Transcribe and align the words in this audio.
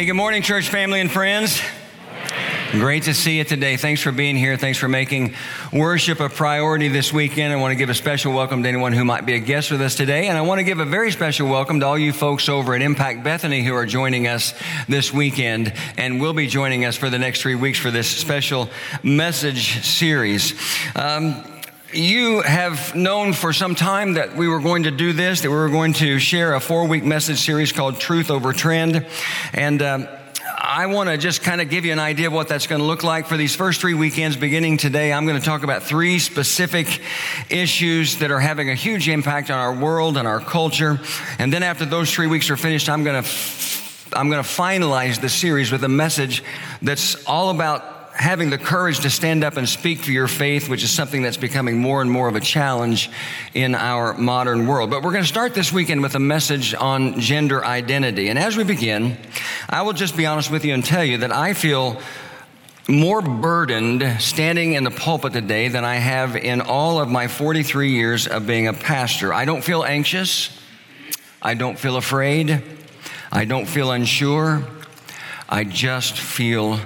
Hey, 0.00 0.06
good 0.06 0.14
morning, 0.14 0.40
church 0.40 0.70
family 0.70 1.02
and 1.02 1.10
friends. 1.10 1.60
Great 2.70 3.02
to 3.02 3.12
see 3.12 3.36
you 3.36 3.44
today. 3.44 3.76
Thanks 3.76 4.00
for 4.00 4.12
being 4.12 4.34
here. 4.34 4.56
Thanks 4.56 4.78
for 4.78 4.88
making 4.88 5.34
worship 5.74 6.20
a 6.20 6.30
priority 6.30 6.88
this 6.88 7.12
weekend. 7.12 7.52
I 7.52 7.56
want 7.56 7.72
to 7.72 7.76
give 7.76 7.90
a 7.90 7.94
special 7.94 8.32
welcome 8.32 8.62
to 8.62 8.68
anyone 8.70 8.94
who 8.94 9.04
might 9.04 9.26
be 9.26 9.34
a 9.34 9.38
guest 9.38 9.70
with 9.70 9.82
us 9.82 9.94
today. 9.94 10.28
And 10.28 10.38
I 10.38 10.40
want 10.40 10.58
to 10.58 10.62
give 10.62 10.78
a 10.78 10.86
very 10.86 11.12
special 11.12 11.50
welcome 11.50 11.80
to 11.80 11.86
all 11.86 11.98
you 11.98 12.14
folks 12.14 12.48
over 12.48 12.74
at 12.74 12.80
Impact 12.80 13.22
Bethany 13.22 13.62
who 13.62 13.74
are 13.74 13.84
joining 13.84 14.26
us 14.26 14.54
this 14.88 15.12
weekend 15.12 15.74
and 15.98 16.18
will 16.18 16.32
be 16.32 16.46
joining 16.46 16.86
us 16.86 16.96
for 16.96 17.10
the 17.10 17.18
next 17.18 17.42
three 17.42 17.54
weeks 17.54 17.78
for 17.78 17.90
this 17.90 18.08
special 18.08 18.70
message 19.02 19.84
series. 19.84 20.54
Um, 20.96 21.44
you 21.92 22.40
have 22.42 22.94
known 22.94 23.32
for 23.32 23.52
some 23.52 23.74
time 23.74 24.14
that 24.14 24.36
we 24.36 24.46
were 24.46 24.60
going 24.60 24.84
to 24.84 24.90
do 24.90 25.12
this, 25.12 25.40
that 25.40 25.50
we 25.50 25.56
were 25.56 25.68
going 25.68 25.92
to 25.94 26.18
share 26.18 26.54
a 26.54 26.60
four 26.60 26.86
week 26.86 27.04
message 27.04 27.38
series 27.38 27.72
called 27.72 27.98
Truth 27.98 28.30
Over 28.30 28.52
Trend. 28.52 29.06
And 29.52 29.82
um, 29.82 30.08
I 30.56 30.86
want 30.86 31.08
to 31.08 31.18
just 31.18 31.42
kind 31.42 31.60
of 31.60 31.68
give 31.68 31.84
you 31.84 31.92
an 31.92 31.98
idea 31.98 32.28
of 32.28 32.32
what 32.32 32.46
that's 32.46 32.68
going 32.68 32.80
to 32.80 32.86
look 32.86 33.02
like 33.02 33.26
for 33.26 33.36
these 33.36 33.56
first 33.56 33.80
three 33.80 33.94
weekends 33.94 34.36
beginning 34.36 34.76
today. 34.76 35.12
I'm 35.12 35.26
going 35.26 35.38
to 35.38 35.44
talk 35.44 35.64
about 35.64 35.82
three 35.82 36.20
specific 36.20 37.00
issues 37.48 38.18
that 38.18 38.30
are 38.30 38.40
having 38.40 38.70
a 38.70 38.74
huge 38.74 39.08
impact 39.08 39.50
on 39.50 39.58
our 39.58 39.74
world 39.74 40.16
and 40.16 40.28
our 40.28 40.40
culture. 40.40 41.00
And 41.38 41.52
then 41.52 41.64
after 41.64 41.84
those 41.84 42.12
three 42.12 42.28
weeks 42.28 42.50
are 42.50 42.56
finished, 42.56 42.88
I'm 42.88 43.02
going 43.02 43.22
to 43.22 43.28
I'm 44.12 44.28
going 44.28 44.42
to 44.42 44.48
finalize 44.48 45.20
the 45.20 45.28
series 45.28 45.70
with 45.70 45.84
a 45.84 45.88
message 45.88 46.42
that's 46.82 47.24
all 47.26 47.50
about 47.50 47.99
having 48.20 48.50
the 48.50 48.58
courage 48.58 49.00
to 49.00 49.08
stand 49.08 49.42
up 49.42 49.56
and 49.56 49.66
speak 49.66 49.98
for 49.98 50.10
your 50.10 50.28
faith, 50.28 50.68
which 50.68 50.84
is 50.84 50.90
something 50.90 51.22
that's 51.22 51.38
becoming 51.38 51.78
more 51.78 52.02
and 52.02 52.10
more 52.10 52.28
of 52.28 52.36
a 52.36 52.40
challenge 52.40 53.10
in 53.54 53.74
our 53.74 54.12
modern 54.12 54.66
world. 54.66 54.90
But 54.90 55.02
we're 55.02 55.12
going 55.12 55.24
to 55.24 55.28
start 55.28 55.54
this 55.54 55.72
weekend 55.72 56.02
with 56.02 56.14
a 56.14 56.18
message 56.20 56.74
on 56.74 57.18
gender 57.18 57.64
identity. 57.64 58.28
And 58.28 58.38
as 58.38 58.58
we 58.58 58.64
begin, 58.64 59.16
I 59.70 59.80
will 59.82 59.94
just 59.94 60.18
be 60.18 60.26
honest 60.26 60.50
with 60.50 60.66
you 60.66 60.74
and 60.74 60.84
tell 60.84 61.02
you 61.02 61.16
that 61.18 61.32
I 61.32 61.54
feel 61.54 61.98
more 62.86 63.22
burdened 63.22 64.20
standing 64.20 64.74
in 64.74 64.84
the 64.84 64.90
pulpit 64.90 65.32
today 65.32 65.68
than 65.68 65.86
I 65.86 65.94
have 65.94 66.36
in 66.36 66.60
all 66.60 67.00
of 67.00 67.08
my 67.08 67.26
43 67.26 67.90
years 67.90 68.26
of 68.26 68.46
being 68.46 68.68
a 68.68 68.74
pastor. 68.74 69.32
I 69.32 69.46
don't 69.46 69.62
feel 69.62 69.82
anxious. 69.82 70.50
I 71.40 71.54
don't 71.54 71.78
feel 71.78 71.96
afraid. 71.96 72.62
I 73.32 73.46
don't 73.46 73.66
feel 73.66 73.90
unsure. 73.92 74.62
I 75.48 75.64
just 75.64 76.18
feel 76.18 76.80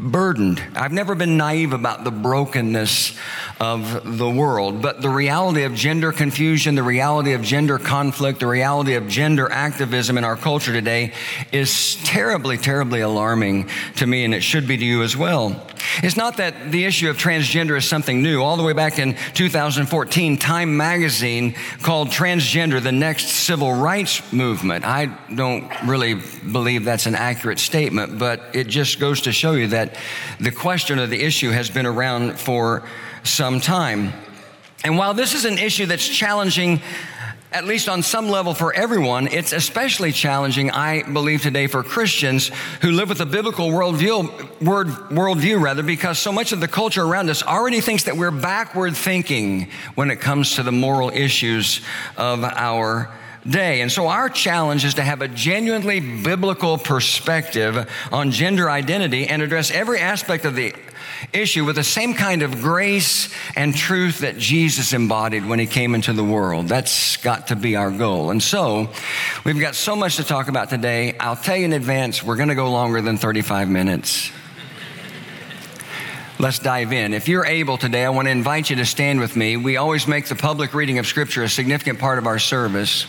burdened. 0.00 0.62
I've 0.74 0.92
never 0.92 1.14
been 1.14 1.36
naive 1.36 1.72
about 1.72 2.04
the 2.04 2.10
brokenness 2.10 3.16
of 3.60 4.16
the 4.16 4.30
world, 4.30 4.80
but 4.80 5.02
the 5.02 5.10
reality 5.10 5.64
of 5.64 5.74
gender 5.74 6.10
confusion, 6.10 6.74
the 6.74 6.82
reality 6.82 7.32
of 7.34 7.42
gender 7.42 7.78
conflict, 7.78 8.40
the 8.40 8.46
reality 8.46 8.94
of 8.94 9.06
gender 9.08 9.50
activism 9.52 10.16
in 10.16 10.24
our 10.24 10.36
culture 10.36 10.72
today 10.72 11.12
is 11.52 11.96
terribly, 12.04 12.56
terribly 12.56 13.00
alarming 13.00 13.68
to 13.96 14.06
me, 14.06 14.24
and 14.24 14.34
it 14.34 14.42
should 14.42 14.66
be 14.66 14.78
to 14.78 14.84
you 14.84 15.02
as 15.02 15.16
well. 15.16 15.66
It's 16.02 16.16
not 16.16 16.36
that 16.38 16.70
the 16.70 16.84
issue 16.84 17.10
of 17.10 17.16
transgender 17.16 17.76
is 17.76 17.88
something 17.88 18.22
new. 18.22 18.42
All 18.42 18.56
the 18.56 18.62
way 18.62 18.72
back 18.72 18.98
in 18.98 19.16
2014, 19.34 20.36
Time 20.36 20.76
magazine 20.76 21.54
called 21.82 22.08
transgender 22.08 22.82
the 22.82 22.92
next 22.92 23.26
civil 23.26 23.72
rights 23.72 24.32
movement. 24.32 24.84
I 24.84 25.06
don't 25.34 25.70
really 25.84 26.14
believe 26.14 26.84
that's 26.84 27.06
an 27.06 27.14
accurate 27.14 27.58
statement, 27.58 28.18
but 28.18 28.42
it 28.54 28.66
just 28.66 29.00
goes 29.00 29.22
to 29.22 29.32
show 29.32 29.52
you 29.52 29.68
that 29.68 29.96
the 30.38 30.50
question 30.50 30.98
or 30.98 31.06
the 31.06 31.22
issue 31.22 31.50
has 31.50 31.70
been 31.70 31.86
around 31.86 32.38
for 32.38 32.82
some 33.24 33.60
time. 33.60 34.12
And 34.82 34.96
while 34.96 35.12
this 35.12 35.34
is 35.34 35.44
an 35.44 35.58
issue 35.58 35.86
that's 35.86 36.08
challenging, 36.08 36.80
at 37.52 37.64
least 37.64 37.88
on 37.88 38.02
some 38.02 38.28
level 38.28 38.54
for 38.54 38.72
everyone, 38.72 39.26
it's 39.26 39.52
especially 39.52 40.12
challenging, 40.12 40.70
I 40.70 41.02
believe, 41.02 41.42
today 41.42 41.66
for 41.66 41.82
Christians 41.82 42.50
who 42.80 42.92
live 42.92 43.08
with 43.08 43.20
a 43.20 43.26
biblical 43.26 43.70
worldview, 43.70 44.60
word, 44.60 44.86
worldview 44.86 45.60
rather, 45.60 45.82
because 45.82 46.18
so 46.18 46.30
much 46.30 46.52
of 46.52 46.60
the 46.60 46.68
culture 46.68 47.02
around 47.02 47.28
us 47.28 47.42
already 47.42 47.80
thinks 47.80 48.04
that 48.04 48.16
we're 48.16 48.30
backward 48.30 48.96
thinking 48.96 49.68
when 49.94 50.10
it 50.10 50.20
comes 50.20 50.56
to 50.56 50.62
the 50.62 50.72
moral 50.72 51.10
issues 51.10 51.80
of 52.16 52.44
our 52.44 53.10
day. 53.48 53.80
And 53.80 53.90
so 53.90 54.06
our 54.06 54.28
challenge 54.28 54.84
is 54.84 54.94
to 54.94 55.02
have 55.02 55.22
a 55.22 55.28
genuinely 55.28 56.00
biblical 56.00 56.78
perspective 56.78 57.90
on 58.12 58.30
gender 58.30 58.70
identity 58.70 59.26
and 59.26 59.42
address 59.42 59.70
every 59.70 59.98
aspect 59.98 60.44
of 60.44 60.54
the 60.54 60.74
issue 61.32 61.64
with 61.64 61.76
the 61.76 61.84
same 61.84 62.14
kind 62.14 62.42
of 62.42 62.60
grace 62.60 63.32
and 63.56 63.74
truth 63.74 64.20
that 64.20 64.38
Jesus 64.38 64.92
embodied 64.92 65.46
when 65.46 65.58
he 65.58 65.66
came 65.66 65.94
into 65.94 66.12
the 66.12 66.24
world. 66.24 66.68
That's 66.68 67.16
got 67.18 67.48
to 67.48 67.56
be 67.56 67.76
our 67.76 67.90
goal. 67.90 68.30
And 68.30 68.42
so 68.42 68.88
we've 69.44 69.60
got 69.60 69.74
so 69.74 69.96
much 69.96 70.16
to 70.16 70.24
talk 70.24 70.48
about 70.48 70.70
today. 70.70 71.16
I'll 71.18 71.36
tell 71.36 71.56
you 71.56 71.64
in 71.64 71.72
advance, 71.72 72.22
we're 72.22 72.36
going 72.36 72.48
to 72.48 72.54
go 72.54 72.70
longer 72.70 73.00
than 73.00 73.16
35 73.16 73.68
minutes. 73.68 74.30
Let's 76.38 76.58
dive 76.58 76.94
in. 76.94 77.12
If 77.12 77.28
you're 77.28 77.44
able 77.44 77.76
today, 77.76 78.02
I 78.02 78.08
want 78.08 78.26
to 78.26 78.32
invite 78.32 78.70
you 78.70 78.76
to 78.76 78.86
stand 78.86 79.20
with 79.20 79.36
me. 79.36 79.58
We 79.58 79.76
always 79.76 80.08
make 80.08 80.24
the 80.24 80.34
public 80.34 80.72
reading 80.72 80.98
of 80.98 81.06
Scripture 81.06 81.42
a 81.42 81.50
significant 81.50 81.98
part 81.98 82.16
of 82.16 82.26
our 82.26 82.38
service. 82.38 83.06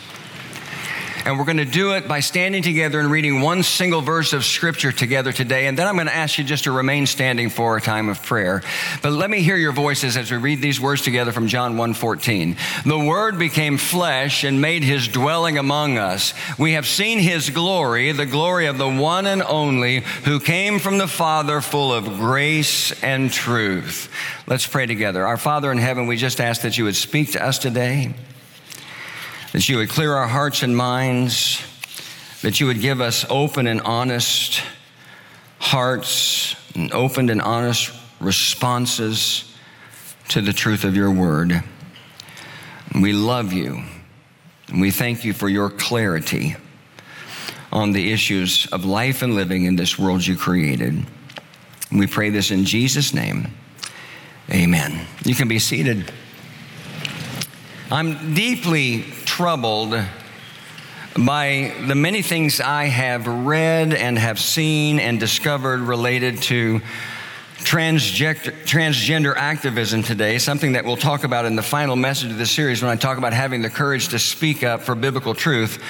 And 1.24 1.38
we're 1.38 1.44
going 1.44 1.58
to 1.58 1.64
do 1.64 1.92
it 1.92 2.08
by 2.08 2.18
standing 2.18 2.64
together 2.64 2.98
and 2.98 3.08
reading 3.08 3.42
one 3.42 3.62
single 3.62 4.00
verse 4.00 4.32
of 4.32 4.44
scripture 4.44 4.90
together 4.90 5.30
today. 5.30 5.68
And 5.68 5.78
then 5.78 5.86
I'm 5.86 5.94
going 5.94 6.08
to 6.08 6.14
ask 6.14 6.36
you 6.36 6.42
just 6.42 6.64
to 6.64 6.72
remain 6.72 7.06
standing 7.06 7.48
for 7.48 7.76
a 7.76 7.80
time 7.80 8.08
of 8.08 8.20
prayer. 8.24 8.60
But 9.02 9.12
let 9.12 9.30
me 9.30 9.40
hear 9.40 9.56
your 9.56 9.70
voices 9.70 10.16
as 10.16 10.32
we 10.32 10.36
read 10.36 10.60
these 10.60 10.80
words 10.80 11.02
together 11.02 11.30
from 11.30 11.46
John 11.46 11.76
1:14. 11.76 12.56
The 12.84 12.98
word 12.98 13.38
became 13.38 13.76
flesh 13.76 14.42
and 14.42 14.60
made 14.60 14.82
his 14.82 15.06
dwelling 15.06 15.58
among 15.58 15.96
us. 15.96 16.34
We 16.58 16.72
have 16.72 16.88
seen 16.88 17.20
his 17.20 17.50
glory, 17.50 18.10
the 18.10 18.26
glory 18.26 18.66
of 18.66 18.78
the 18.78 18.90
one 18.90 19.26
and 19.26 19.44
only 19.44 20.00
who 20.24 20.40
came 20.40 20.80
from 20.80 20.98
the 20.98 21.06
Father 21.06 21.60
full 21.60 21.92
of 21.92 22.04
grace 22.18 22.90
and 23.00 23.32
truth. 23.32 24.10
Let's 24.48 24.66
pray 24.66 24.86
together. 24.86 25.24
Our 25.24 25.36
Father 25.36 25.70
in 25.70 25.78
heaven, 25.78 26.08
we 26.08 26.16
just 26.16 26.40
ask 26.40 26.62
that 26.62 26.76
you 26.76 26.84
would 26.84 26.96
speak 26.96 27.32
to 27.32 27.44
us 27.44 27.58
today 27.58 28.12
that 29.52 29.68
you 29.68 29.76
would 29.76 29.88
clear 29.88 30.14
our 30.14 30.26
hearts 30.26 30.62
and 30.62 30.76
minds, 30.76 31.62
that 32.40 32.58
you 32.58 32.66
would 32.66 32.80
give 32.80 33.00
us 33.00 33.24
open 33.28 33.66
and 33.66 33.80
honest 33.82 34.62
hearts, 35.58 36.56
and 36.74 36.92
open 36.92 37.30
and 37.30 37.40
honest 37.40 37.92
responses 38.18 39.54
to 40.28 40.40
the 40.40 40.52
truth 40.52 40.84
of 40.84 40.96
your 40.96 41.10
word. 41.10 41.62
We 43.00 43.12
love 43.12 43.52
you, 43.52 43.84
and 44.68 44.80
we 44.80 44.90
thank 44.90 45.24
you 45.24 45.32
for 45.32 45.48
your 45.48 45.70
clarity 45.70 46.56
on 47.70 47.92
the 47.92 48.12
issues 48.12 48.66
of 48.66 48.84
life 48.84 49.22
and 49.22 49.34
living 49.34 49.64
in 49.64 49.76
this 49.76 49.98
world 49.98 50.26
you 50.26 50.36
created. 50.36 51.04
We 51.90 52.06
pray 52.06 52.30
this 52.30 52.50
in 52.50 52.64
Jesus' 52.64 53.14
name. 53.14 53.48
Amen. 54.50 55.06
You 55.24 55.34
can 55.34 55.48
be 55.48 55.58
seated. 55.58 56.10
I'm 57.90 58.34
deeply 58.34 59.04
troubled 59.36 59.98
by 61.16 61.72
the 61.86 61.94
many 61.94 62.20
things 62.20 62.60
I 62.60 62.84
have 62.84 63.26
read 63.26 63.94
and 63.94 64.18
have 64.18 64.38
seen 64.38 65.00
and 65.00 65.18
discovered 65.18 65.80
related 65.80 66.42
to 66.42 66.82
transgender, 67.64 69.36
activism 69.36 70.02
today, 70.02 70.38
something 70.38 70.72
that 70.72 70.84
we'll 70.84 70.96
talk 70.96 71.24
about 71.24 71.44
in 71.44 71.56
the 71.56 71.62
final 71.62 71.96
message 71.96 72.30
of 72.30 72.38
this 72.38 72.50
series 72.50 72.82
when 72.82 72.90
I 72.90 72.96
talk 72.96 73.18
about 73.18 73.32
having 73.32 73.62
the 73.62 73.70
courage 73.70 74.08
to 74.08 74.18
speak 74.18 74.62
up 74.62 74.82
for 74.82 74.94
biblical 74.94 75.34
truth. 75.34 75.82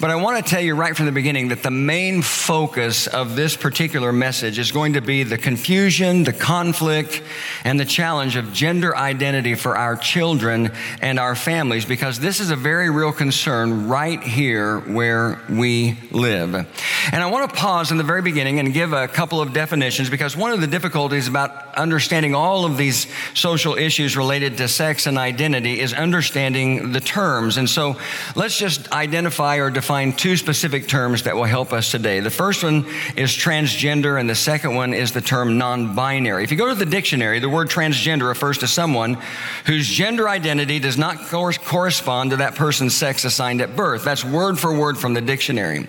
But 0.00 0.10
I 0.10 0.16
want 0.16 0.44
to 0.44 0.50
tell 0.50 0.60
you 0.60 0.74
right 0.74 0.96
from 0.96 1.06
the 1.06 1.12
beginning 1.12 1.48
that 1.48 1.62
the 1.62 1.70
main 1.70 2.22
focus 2.22 3.06
of 3.06 3.36
this 3.36 3.56
particular 3.56 4.12
message 4.12 4.58
is 4.58 4.72
going 4.72 4.92
to 4.94 5.00
be 5.00 5.22
the 5.22 5.38
confusion, 5.38 6.24
the 6.24 6.32
conflict, 6.32 7.22
and 7.64 7.78
the 7.78 7.84
challenge 7.84 8.36
of 8.36 8.52
gender 8.52 8.96
identity 8.96 9.54
for 9.54 9.76
our 9.76 9.96
children 9.96 10.70
and 11.00 11.18
our 11.18 11.34
families, 11.34 11.84
because 11.84 12.20
this 12.20 12.40
is 12.40 12.50
a 12.50 12.56
very 12.56 12.90
real 12.90 13.12
concern 13.12 13.88
right 13.88 14.22
here 14.22 14.80
where 14.80 15.40
we 15.48 15.98
live. 16.10 16.54
And 16.54 17.22
I 17.22 17.26
want 17.30 17.50
to 17.50 17.56
pause 17.56 17.90
in 17.90 17.96
the 17.96 18.04
very 18.04 18.22
beginning 18.22 18.58
and 18.58 18.72
give 18.72 18.92
a 18.92 19.08
couple 19.08 19.40
of 19.40 19.52
definitions 19.52 20.10
because 20.10 20.36
one 20.36 20.52
of 20.52 20.60
the 20.60 20.66
difficulties 20.66 21.17
about 21.26 21.74
understanding 21.74 22.34
all 22.34 22.64
of 22.64 22.76
these 22.76 23.06
social 23.34 23.74
issues 23.76 24.16
related 24.16 24.58
to 24.58 24.68
sex 24.68 25.06
and 25.06 25.16
identity 25.16 25.80
is 25.80 25.94
understanding 25.94 26.92
the 26.92 27.00
terms. 27.00 27.56
And 27.56 27.68
so 27.68 27.96
let's 28.36 28.58
just 28.58 28.92
identify 28.92 29.56
or 29.56 29.70
define 29.70 30.12
two 30.12 30.36
specific 30.36 30.88
terms 30.88 31.22
that 31.22 31.36
will 31.36 31.44
help 31.44 31.72
us 31.72 31.90
today. 31.90 32.20
The 32.20 32.30
first 32.30 32.62
one 32.62 32.84
is 33.16 33.30
transgender, 33.30 34.20
and 34.20 34.28
the 34.28 34.34
second 34.34 34.74
one 34.74 34.92
is 34.92 35.12
the 35.12 35.20
term 35.20 35.58
non 35.58 35.94
binary. 35.94 36.44
If 36.44 36.50
you 36.50 36.58
go 36.58 36.68
to 36.68 36.74
the 36.74 36.86
dictionary, 36.86 37.38
the 37.38 37.48
word 37.48 37.68
transgender 37.68 38.28
refers 38.28 38.58
to 38.58 38.68
someone 38.68 39.16
whose 39.64 39.88
gender 39.88 40.28
identity 40.28 40.78
does 40.78 40.98
not 40.98 41.18
correspond 41.18 42.30
to 42.30 42.36
that 42.36 42.54
person's 42.54 42.94
sex 42.94 43.24
assigned 43.24 43.60
at 43.60 43.76
birth. 43.76 44.04
That's 44.04 44.24
word 44.24 44.58
for 44.58 44.76
word 44.76 44.98
from 44.98 45.14
the 45.14 45.20
dictionary. 45.20 45.88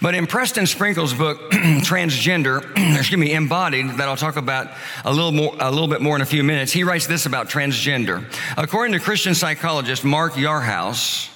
But 0.00 0.14
in 0.14 0.26
Preston 0.26 0.66
Sprinkle's 0.66 1.12
book, 1.12 1.38
Transgender, 1.50 2.62
excuse 2.96 3.18
me, 3.18 3.32
Embodied, 3.32 3.98
that 3.98 4.08
I'll 4.08 4.16
talk 4.16 4.36
about 4.36 4.63
a 5.04 5.12
little 5.12 5.32
more, 5.32 5.54
a 5.58 5.70
little 5.70 5.88
bit 5.88 6.00
more 6.00 6.16
in 6.16 6.22
a 6.22 6.26
few 6.26 6.44
minutes. 6.44 6.72
He 6.72 6.84
writes 6.84 7.06
this 7.06 7.26
about 7.26 7.48
transgender. 7.48 8.24
According 8.56 8.92
to 8.92 9.00
Christian 9.00 9.34
psychologist 9.34 10.04
Mark 10.04 10.34
Yarhouse, 10.34 11.30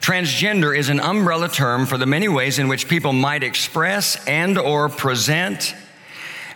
Transgender 0.00 0.76
is 0.76 0.88
an 0.88 0.98
umbrella 0.98 1.48
term 1.48 1.84
for 1.84 1.98
the 1.98 2.06
many 2.06 2.26
ways 2.26 2.58
in 2.58 2.68
which 2.68 2.88
people 2.88 3.12
might 3.12 3.42
express 3.42 4.26
and 4.26 4.56
or 4.56 4.88
present 4.88 5.74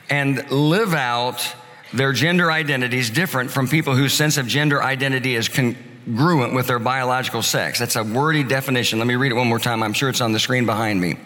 and 0.08 0.50
live 0.50 0.94
out 0.94 1.54
their 1.92 2.12
gender 2.12 2.50
identities 2.50 3.10
different 3.10 3.50
from 3.50 3.68
people 3.68 3.94
whose 3.94 4.14
sense 4.14 4.38
of 4.38 4.46
gender 4.46 4.82
identity 4.82 5.34
is 5.34 5.48
congruent 5.48 6.54
with 6.54 6.66
their 6.66 6.78
biological 6.78 7.42
sex. 7.42 7.78
That's 7.78 7.96
a 7.96 8.02
wordy 8.02 8.44
definition. 8.44 8.98
Let 8.98 9.06
me 9.06 9.14
read 9.14 9.30
it 9.30 9.36
one 9.36 9.46
more 9.46 9.60
time. 9.60 9.82
I'm 9.82 9.92
sure 9.92 10.08
it's 10.08 10.22
on 10.22 10.32
the 10.32 10.40
screen 10.40 10.64
behind 10.64 11.00
me. 11.00 11.16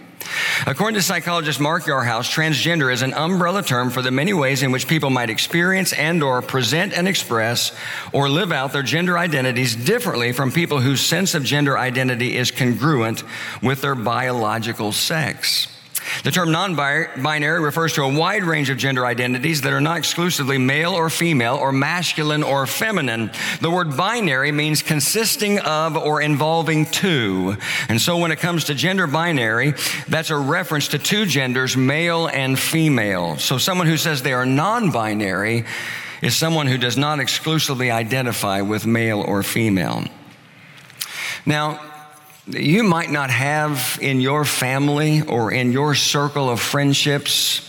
According 0.67 0.97
to 0.97 1.03
psychologist 1.03 1.61
Mark 1.61 1.85
Yarhouse, 1.85 2.29
transgender 2.29 2.93
is 2.93 3.03
an 3.03 3.15
umbrella 3.15 3.62
term 3.62 3.91
for 3.91 4.03
the 4.03 4.11
many 4.11 4.32
ways 4.32 4.62
in 4.62 4.73
which 4.73 4.88
people 4.88 5.11
might 5.11 5.31
experience 5.31 5.93
and 5.93 6.23
or 6.23 6.43
present 6.43 6.93
and 6.93 7.06
express 7.06 7.73
or 8.12 8.29
live 8.29 8.53
out 8.53 8.73
their 8.73 8.82
gender 8.82 9.17
identities 9.17 9.76
differently 9.76 10.32
from 10.32 10.53
people 10.53 10.81
whose 10.81 11.00
sense 11.00 11.35
of 11.35 11.44
gender 11.44 11.79
identity 11.79 12.37
is 12.37 12.50
congruent 12.50 13.23
with 13.62 13.81
their 13.81 13.94
biological 13.94 14.93
sex. 14.93 15.69
The 16.25 16.31
term 16.31 16.50
non 16.50 16.75
binary 16.75 17.60
refers 17.60 17.93
to 17.94 18.02
a 18.02 18.12
wide 18.12 18.44
range 18.44 18.70
of 18.70 18.78
gender 18.78 19.06
identities 19.06 19.62
that 19.62 19.72
are 19.72 19.81
not 19.81 19.99
exclusively 19.99 20.58
male 20.58 20.93
or 20.93 21.10
female 21.10 21.56
or 21.56 21.72
masculine 21.72 22.43
or 22.43 22.66
feminine. 22.66 23.31
The 23.60 23.70
word 23.70 23.96
binary 23.96 24.52
means 24.52 24.82
consisting 24.82 25.58
of 25.60 25.96
or 25.96 26.20
involving 26.20 26.87
two. 26.87 27.56
And 27.88 28.00
so 28.00 28.19
when 28.19 28.32
it 28.32 28.38
comes 28.38 28.64
to 28.64 28.75
gender 28.75 29.06
binary, 29.06 29.75
that's 30.08 30.31
a 30.31 30.37
reference 30.37 30.88
to 30.88 30.99
two 30.99 31.26
genders, 31.26 31.76
male 31.76 32.26
and 32.26 32.58
female. 32.58 33.37
So 33.38 33.58
someone 33.58 33.87
who 33.87 33.96
says 33.96 34.22
they 34.22 34.32
are 34.32 34.46
non 34.46 34.90
binary 34.90 35.64
is 36.22 36.34
someone 36.34 36.66
who 36.66 36.78
does 36.78 36.96
not 36.96 37.20
exclusively 37.20 37.90
identify 37.90 38.60
with 38.60 38.87
male 38.87 39.20
or 39.20 39.43
female. 39.43 40.05
Now, 41.46 41.81
you 42.50 42.82
might 42.82 43.10
not 43.10 43.30
have 43.30 43.98
in 44.00 44.20
your 44.20 44.44
family 44.44 45.22
or 45.22 45.52
in 45.52 45.72
your 45.72 45.94
circle 45.94 46.48
of 46.48 46.60
friendships 46.60 47.64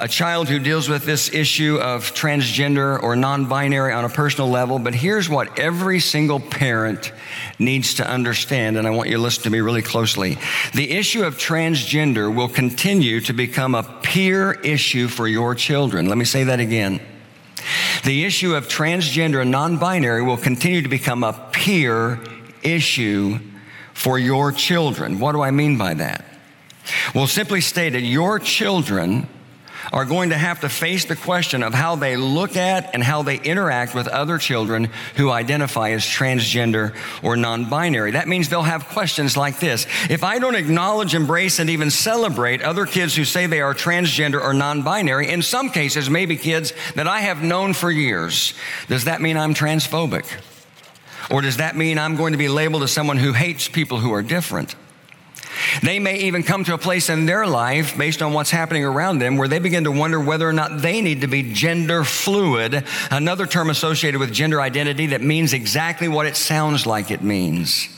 a 0.00 0.08
child 0.08 0.48
who 0.48 0.58
deals 0.58 0.88
with 0.88 1.04
this 1.04 1.32
issue 1.34 1.76
of 1.78 2.14
transgender 2.14 3.00
or 3.02 3.14
non 3.16 3.44
binary 3.44 3.92
on 3.92 4.06
a 4.06 4.08
personal 4.08 4.48
level, 4.48 4.78
but 4.78 4.94
here's 4.94 5.28
what 5.28 5.58
every 5.58 6.00
single 6.00 6.40
parent 6.40 7.12
needs 7.58 7.94
to 7.96 8.08
understand, 8.08 8.78
and 8.78 8.86
I 8.86 8.90
want 8.90 9.10
you 9.10 9.16
to 9.16 9.22
listen 9.22 9.42
to 9.42 9.50
me 9.50 9.60
really 9.60 9.82
closely. 9.82 10.38
The 10.72 10.90
issue 10.92 11.22
of 11.22 11.36
transgender 11.36 12.34
will 12.34 12.48
continue 12.48 13.20
to 13.20 13.34
become 13.34 13.74
a 13.74 13.82
peer 13.82 14.52
issue 14.52 15.06
for 15.06 15.28
your 15.28 15.54
children. 15.54 16.06
Let 16.06 16.16
me 16.16 16.24
say 16.24 16.44
that 16.44 16.60
again. 16.60 17.02
The 18.04 18.24
issue 18.24 18.54
of 18.54 18.68
transgender 18.68 19.42
and 19.42 19.50
non 19.50 19.76
binary 19.76 20.22
will 20.22 20.38
continue 20.38 20.80
to 20.80 20.88
become 20.88 21.22
a 21.22 21.34
peer 21.52 22.18
issue 22.62 23.38
for 24.00 24.18
your 24.18 24.50
children. 24.50 25.18
What 25.18 25.32
do 25.32 25.42
I 25.42 25.50
mean 25.50 25.76
by 25.76 25.92
that? 25.92 26.24
Well, 27.14 27.26
simply 27.26 27.60
stated, 27.60 28.02
your 28.02 28.38
children 28.38 29.28
are 29.92 30.06
going 30.06 30.30
to 30.30 30.38
have 30.38 30.60
to 30.60 30.70
face 30.70 31.04
the 31.04 31.16
question 31.16 31.62
of 31.62 31.74
how 31.74 31.96
they 31.96 32.16
look 32.16 32.56
at 32.56 32.94
and 32.94 33.02
how 33.02 33.22
they 33.22 33.38
interact 33.38 33.94
with 33.94 34.08
other 34.08 34.38
children 34.38 34.88
who 35.16 35.30
identify 35.30 35.90
as 35.90 36.02
transgender 36.02 36.96
or 37.22 37.36
non 37.36 37.68
binary. 37.68 38.12
That 38.12 38.26
means 38.26 38.48
they'll 38.48 38.62
have 38.62 38.88
questions 38.88 39.36
like 39.36 39.60
this 39.60 39.86
If 40.08 40.24
I 40.24 40.38
don't 40.38 40.54
acknowledge, 40.54 41.14
embrace, 41.14 41.58
and 41.58 41.68
even 41.68 41.90
celebrate 41.90 42.62
other 42.62 42.86
kids 42.86 43.14
who 43.14 43.26
say 43.26 43.44
they 43.44 43.60
are 43.60 43.74
transgender 43.74 44.40
or 44.40 44.54
non 44.54 44.80
binary, 44.80 45.28
in 45.28 45.42
some 45.42 45.68
cases, 45.68 46.08
maybe 46.08 46.38
kids 46.38 46.72
that 46.94 47.06
I 47.06 47.20
have 47.20 47.42
known 47.42 47.74
for 47.74 47.90
years, 47.90 48.54
does 48.88 49.04
that 49.04 49.20
mean 49.20 49.36
I'm 49.36 49.52
transphobic? 49.52 50.24
Or 51.30 51.40
does 51.40 51.58
that 51.58 51.76
mean 51.76 51.98
I'm 51.98 52.16
going 52.16 52.32
to 52.32 52.38
be 52.38 52.48
labeled 52.48 52.82
as 52.82 52.92
someone 52.92 53.16
who 53.16 53.32
hates 53.32 53.68
people 53.68 53.98
who 53.98 54.12
are 54.12 54.22
different? 54.22 54.74
They 55.82 55.98
may 55.98 56.18
even 56.20 56.42
come 56.42 56.64
to 56.64 56.74
a 56.74 56.78
place 56.78 57.08
in 57.08 57.26
their 57.26 57.46
life 57.46 57.96
based 57.96 58.22
on 58.22 58.32
what's 58.32 58.50
happening 58.50 58.84
around 58.84 59.18
them 59.18 59.36
where 59.36 59.48
they 59.48 59.58
begin 59.58 59.84
to 59.84 59.92
wonder 59.92 60.18
whether 60.18 60.48
or 60.48 60.52
not 60.52 60.82
they 60.82 61.00
need 61.00 61.20
to 61.20 61.26
be 61.26 61.52
gender 61.52 62.02
fluid, 62.02 62.84
another 63.10 63.46
term 63.46 63.70
associated 63.70 64.18
with 64.18 64.32
gender 64.32 64.60
identity 64.60 65.06
that 65.08 65.20
means 65.20 65.52
exactly 65.52 66.08
what 66.08 66.26
it 66.26 66.36
sounds 66.36 66.86
like 66.86 67.10
it 67.10 67.22
means. 67.22 67.88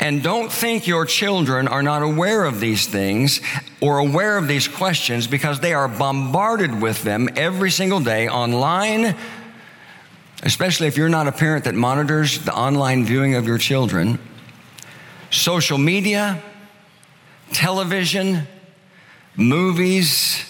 And 0.00 0.22
don't 0.22 0.52
think 0.52 0.86
your 0.86 1.06
children 1.06 1.66
are 1.66 1.82
not 1.82 2.02
aware 2.02 2.44
of 2.44 2.60
these 2.60 2.86
things 2.86 3.40
or 3.80 3.98
aware 3.98 4.36
of 4.36 4.46
these 4.46 4.68
questions 4.68 5.26
because 5.26 5.60
they 5.60 5.72
are 5.72 5.88
bombarded 5.88 6.80
with 6.80 7.02
them 7.02 7.28
every 7.36 7.70
single 7.70 8.00
day 8.00 8.28
online, 8.28 9.16
especially 10.42 10.86
if 10.86 10.96
you're 10.96 11.08
not 11.08 11.26
a 11.26 11.32
parent 11.32 11.64
that 11.64 11.74
monitors 11.74 12.38
the 12.38 12.54
online 12.54 13.04
viewing 13.04 13.34
of 13.34 13.46
your 13.46 13.58
children, 13.58 14.18
social 15.30 15.78
media, 15.78 16.42
television, 17.52 18.46
movies, 19.36 20.44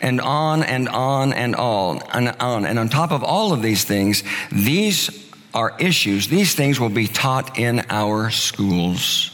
and 0.00 0.20
on 0.20 0.62
and 0.62 0.88
on 0.88 1.32
and 1.32 1.54
on 1.56 2.02
and 2.12 2.36
on. 2.40 2.66
And 2.66 2.78
on 2.78 2.88
top 2.88 3.12
of 3.12 3.22
all 3.22 3.52
of 3.52 3.62
these 3.62 3.84
things, 3.84 4.22
these 4.50 5.32
are 5.54 5.76
issues. 5.78 6.28
These 6.28 6.54
things 6.54 6.80
will 6.80 6.88
be 6.88 7.06
taught 7.06 7.58
in 7.58 7.84
our 7.88 8.30
schools. 8.30 9.30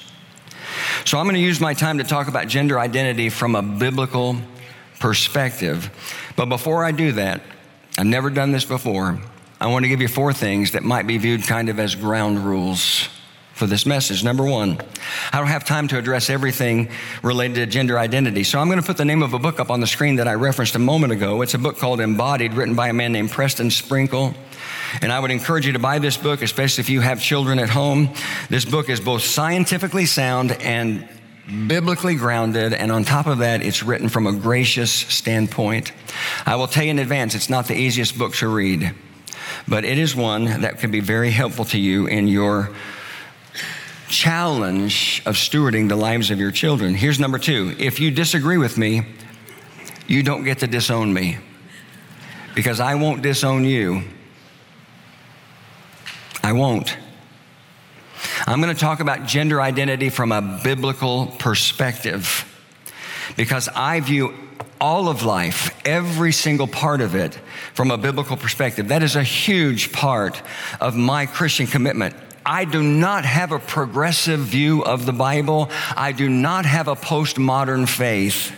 So 1.04 1.18
I'm 1.18 1.24
going 1.24 1.34
to 1.36 1.40
use 1.40 1.60
my 1.60 1.74
time 1.74 1.98
to 1.98 2.04
talk 2.04 2.28
about 2.28 2.48
gender 2.48 2.78
identity 2.78 3.30
from 3.30 3.54
a 3.54 3.62
biblical 3.62 4.36
perspective. 5.00 5.90
But 6.36 6.46
before 6.46 6.84
I 6.84 6.92
do 6.92 7.12
that, 7.12 7.40
I've 7.96 8.06
never 8.06 8.30
done 8.30 8.52
this 8.52 8.64
before. 8.64 9.18
I 9.60 9.66
want 9.66 9.84
to 9.84 9.88
give 9.88 10.00
you 10.00 10.06
four 10.06 10.32
things 10.32 10.72
that 10.72 10.84
might 10.84 11.06
be 11.06 11.18
viewed 11.18 11.42
kind 11.42 11.68
of 11.68 11.80
as 11.80 11.96
ground 11.96 12.38
rules 12.44 13.08
for 13.54 13.66
this 13.66 13.86
message. 13.86 14.22
Number 14.22 14.44
one, 14.44 14.80
I 15.32 15.38
don't 15.38 15.48
have 15.48 15.64
time 15.64 15.88
to 15.88 15.98
address 15.98 16.30
everything 16.30 16.90
related 17.24 17.56
to 17.56 17.66
gender 17.66 17.98
identity, 17.98 18.44
so 18.44 18.60
I'm 18.60 18.68
going 18.68 18.78
to 18.78 18.86
put 18.86 18.96
the 18.96 19.04
name 19.04 19.20
of 19.20 19.34
a 19.34 19.38
book 19.38 19.58
up 19.58 19.68
on 19.68 19.80
the 19.80 19.86
screen 19.88 20.14
that 20.16 20.28
I 20.28 20.34
referenced 20.34 20.76
a 20.76 20.78
moment 20.78 21.12
ago. 21.12 21.42
It's 21.42 21.54
a 21.54 21.58
book 21.58 21.76
called 21.76 22.00
Embodied, 22.00 22.54
written 22.54 22.76
by 22.76 22.88
a 22.88 22.92
man 22.92 23.12
named 23.12 23.32
Preston 23.32 23.72
Sprinkle. 23.72 24.32
And 25.02 25.10
I 25.10 25.18
would 25.18 25.32
encourage 25.32 25.66
you 25.66 25.72
to 25.72 25.80
buy 25.80 25.98
this 25.98 26.16
book, 26.16 26.40
especially 26.40 26.82
if 26.82 26.88
you 26.88 27.00
have 27.00 27.20
children 27.20 27.58
at 27.58 27.68
home. 27.68 28.10
This 28.48 28.64
book 28.64 28.88
is 28.88 29.00
both 29.00 29.22
scientifically 29.22 30.06
sound 30.06 30.52
and 30.62 31.08
biblically 31.66 32.14
grounded, 32.14 32.74
and 32.74 32.92
on 32.92 33.02
top 33.02 33.26
of 33.26 33.38
that, 33.38 33.60
it's 33.62 33.82
written 33.82 34.08
from 34.08 34.28
a 34.28 34.32
gracious 34.32 34.92
standpoint. 34.92 35.90
I 36.46 36.54
will 36.54 36.68
tell 36.68 36.84
you 36.84 36.90
in 36.90 37.00
advance, 37.00 37.34
it's 37.34 37.50
not 37.50 37.66
the 37.66 37.74
easiest 37.74 38.16
book 38.16 38.34
to 38.36 38.46
read 38.46 38.94
but 39.66 39.84
it 39.84 39.98
is 39.98 40.14
one 40.14 40.62
that 40.62 40.78
can 40.78 40.90
be 40.90 41.00
very 41.00 41.30
helpful 41.30 41.64
to 41.66 41.78
you 41.78 42.06
in 42.06 42.28
your 42.28 42.70
challenge 44.08 45.22
of 45.26 45.36
stewarding 45.36 45.88
the 45.88 45.96
lives 45.96 46.30
of 46.30 46.38
your 46.38 46.50
children. 46.50 46.94
Here's 46.94 47.20
number 47.20 47.38
two 47.38 47.74
if 47.78 48.00
you 48.00 48.10
disagree 48.10 48.58
with 48.58 48.78
me, 48.78 49.02
you 50.06 50.22
don't 50.22 50.44
get 50.44 50.58
to 50.60 50.66
disown 50.66 51.12
me 51.12 51.38
because 52.54 52.80
I 52.80 52.94
won't 52.94 53.22
disown 53.22 53.64
you. 53.64 54.02
I 56.42 56.52
won't. 56.52 56.96
I'm 58.46 58.60
going 58.62 58.74
to 58.74 58.80
talk 58.80 59.00
about 59.00 59.26
gender 59.26 59.60
identity 59.60 60.08
from 60.08 60.32
a 60.32 60.60
biblical 60.64 61.26
perspective 61.38 62.44
because 63.36 63.68
I 63.68 64.00
view 64.00 64.32
all 64.80 65.08
of 65.08 65.22
life, 65.22 65.78
every 65.84 66.32
single 66.32 66.66
part 66.66 67.00
of 67.00 67.14
it, 67.14 67.38
from 67.78 67.92
a 67.92 67.96
biblical 67.96 68.36
perspective. 68.36 68.88
That 68.88 69.04
is 69.04 69.14
a 69.14 69.22
huge 69.22 69.92
part 69.92 70.42
of 70.80 70.96
my 70.96 71.26
Christian 71.26 71.68
commitment. 71.68 72.12
I 72.44 72.64
do 72.64 72.82
not 72.82 73.24
have 73.24 73.52
a 73.52 73.60
progressive 73.60 74.40
view 74.40 74.82
of 74.82 75.06
the 75.06 75.12
Bible. 75.12 75.70
I 75.96 76.10
do 76.10 76.28
not 76.28 76.66
have 76.66 76.88
a 76.88 76.96
postmodern 76.96 77.88
faith. 77.88 78.50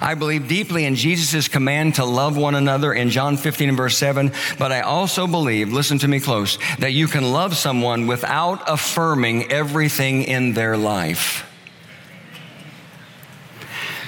I 0.00 0.14
believe 0.14 0.48
deeply 0.48 0.86
in 0.86 0.94
Jesus' 0.94 1.46
command 1.46 1.96
to 1.96 2.06
love 2.06 2.38
one 2.38 2.54
another 2.54 2.94
in 2.94 3.10
John 3.10 3.36
15 3.36 3.68
and 3.68 3.76
verse 3.76 3.98
7, 3.98 4.32
but 4.58 4.72
I 4.72 4.80
also 4.80 5.26
believe, 5.26 5.70
listen 5.70 5.98
to 5.98 6.08
me 6.08 6.20
close, 6.20 6.56
that 6.78 6.94
you 6.94 7.06
can 7.06 7.32
love 7.32 7.54
someone 7.54 8.06
without 8.06 8.62
affirming 8.66 9.52
everything 9.52 10.22
in 10.22 10.54
their 10.54 10.78
life. 10.78 11.46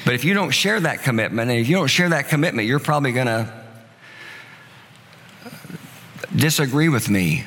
But 0.07 0.15
if 0.15 0.25
you 0.25 0.33
don't 0.33 0.51
share 0.51 0.81
that 0.81 1.03
commitment, 1.03 1.51
and 1.51 1.61
if 1.61 1.69
you 1.69 1.77
don't 1.77 1.89
share 1.89 2.09
that 2.09 2.31
commitment, 2.31 2.67
you're 2.67 2.79
probably 2.79 3.13
going 3.13 3.27
to 3.27 3.62
disagree 6.43 6.89
with 6.89 7.09
me 7.09 7.45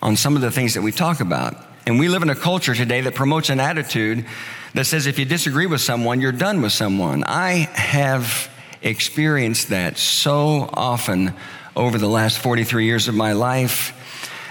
on 0.00 0.14
some 0.14 0.36
of 0.36 0.40
the 0.40 0.52
things 0.52 0.74
that 0.74 0.82
we 0.82 0.92
talk 0.92 1.18
about. 1.18 1.56
And 1.84 1.98
we 1.98 2.08
live 2.08 2.22
in 2.22 2.30
a 2.30 2.36
culture 2.36 2.76
today 2.76 3.00
that 3.00 3.16
promotes 3.16 3.50
an 3.50 3.58
attitude 3.58 4.24
that 4.72 4.84
says 4.84 5.08
if 5.08 5.18
you 5.18 5.24
disagree 5.24 5.66
with 5.66 5.80
someone, 5.80 6.20
you're 6.20 6.30
done 6.30 6.62
with 6.62 6.70
someone. 6.70 7.24
I 7.24 7.68
have 7.74 8.48
experienced 8.82 9.70
that 9.70 9.98
so 9.98 10.70
often 10.72 11.34
over 11.74 11.98
the 11.98 12.06
last 12.06 12.38
43 12.38 12.84
years 12.84 13.08
of 13.08 13.16
my 13.16 13.32
life 13.32 13.92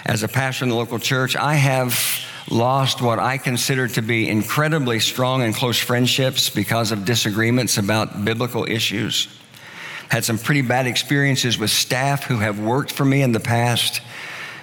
as 0.06 0.24
a 0.24 0.28
pastor 0.28 0.66
in 0.66 0.70
the 0.72 0.75
local 0.75 1.00
church. 1.00 1.38
I 1.38 1.54
have 1.54 1.98
lost 2.52 3.02
what 3.02 3.20
I 3.20 3.38
consider 3.38 3.88
to 3.88 4.02
be 4.02 4.28
incredibly 4.28 5.00
strong 5.00 5.42
and 5.42 5.56
close 5.56 5.80
friendships 5.80 6.50
because 6.50 6.92
of 6.92 7.06
disagreements 7.06 7.78
about 7.78 8.25
biblical 8.25 8.66
issues. 8.70 9.30
Had 10.16 10.24
some 10.24 10.38
pretty 10.38 10.62
bad 10.62 10.88
experiences 10.88 11.60
with 11.60 11.70
staff 11.70 12.24
who 12.24 12.38
have 12.38 12.58
worked 12.58 12.90
for 12.90 13.04
me 13.04 13.22
in 13.22 13.34
the 13.34 13.42
past 13.42 14.00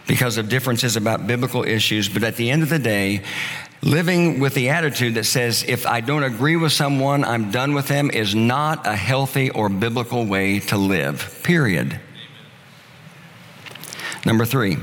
because 0.07 0.39
of 0.39 0.49
differences 0.49 0.97
about 0.97 1.27
biblical 1.27 1.63
issues. 1.63 2.09
But 2.09 2.25
at 2.25 2.37
the 2.37 2.51
end 2.51 2.63
of 2.63 2.71
the 2.71 2.79
day, 2.79 3.23
living 3.83 4.41
with 4.41 4.55
the 4.55 4.71
attitude 4.71 5.17
that 5.17 5.25
says, 5.25 5.63
if 5.69 5.87
I 5.87 6.01
don't 6.01 6.23
agree 6.23 6.57
with 6.57 6.73
someone, 6.73 7.23
I'm 7.23 7.51
done 7.51 7.75
with 7.75 7.87
them, 7.87 8.11
is 8.11 8.35
not 8.35 8.87
a 8.87 8.97
healthy 8.97 9.51
or 9.51 9.69
biblical 9.69 10.25
way 10.25 10.59
to 10.61 10.79
live, 10.79 11.43
period. 11.45 12.01
Number 14.25 14.47
three, 14.47 14.79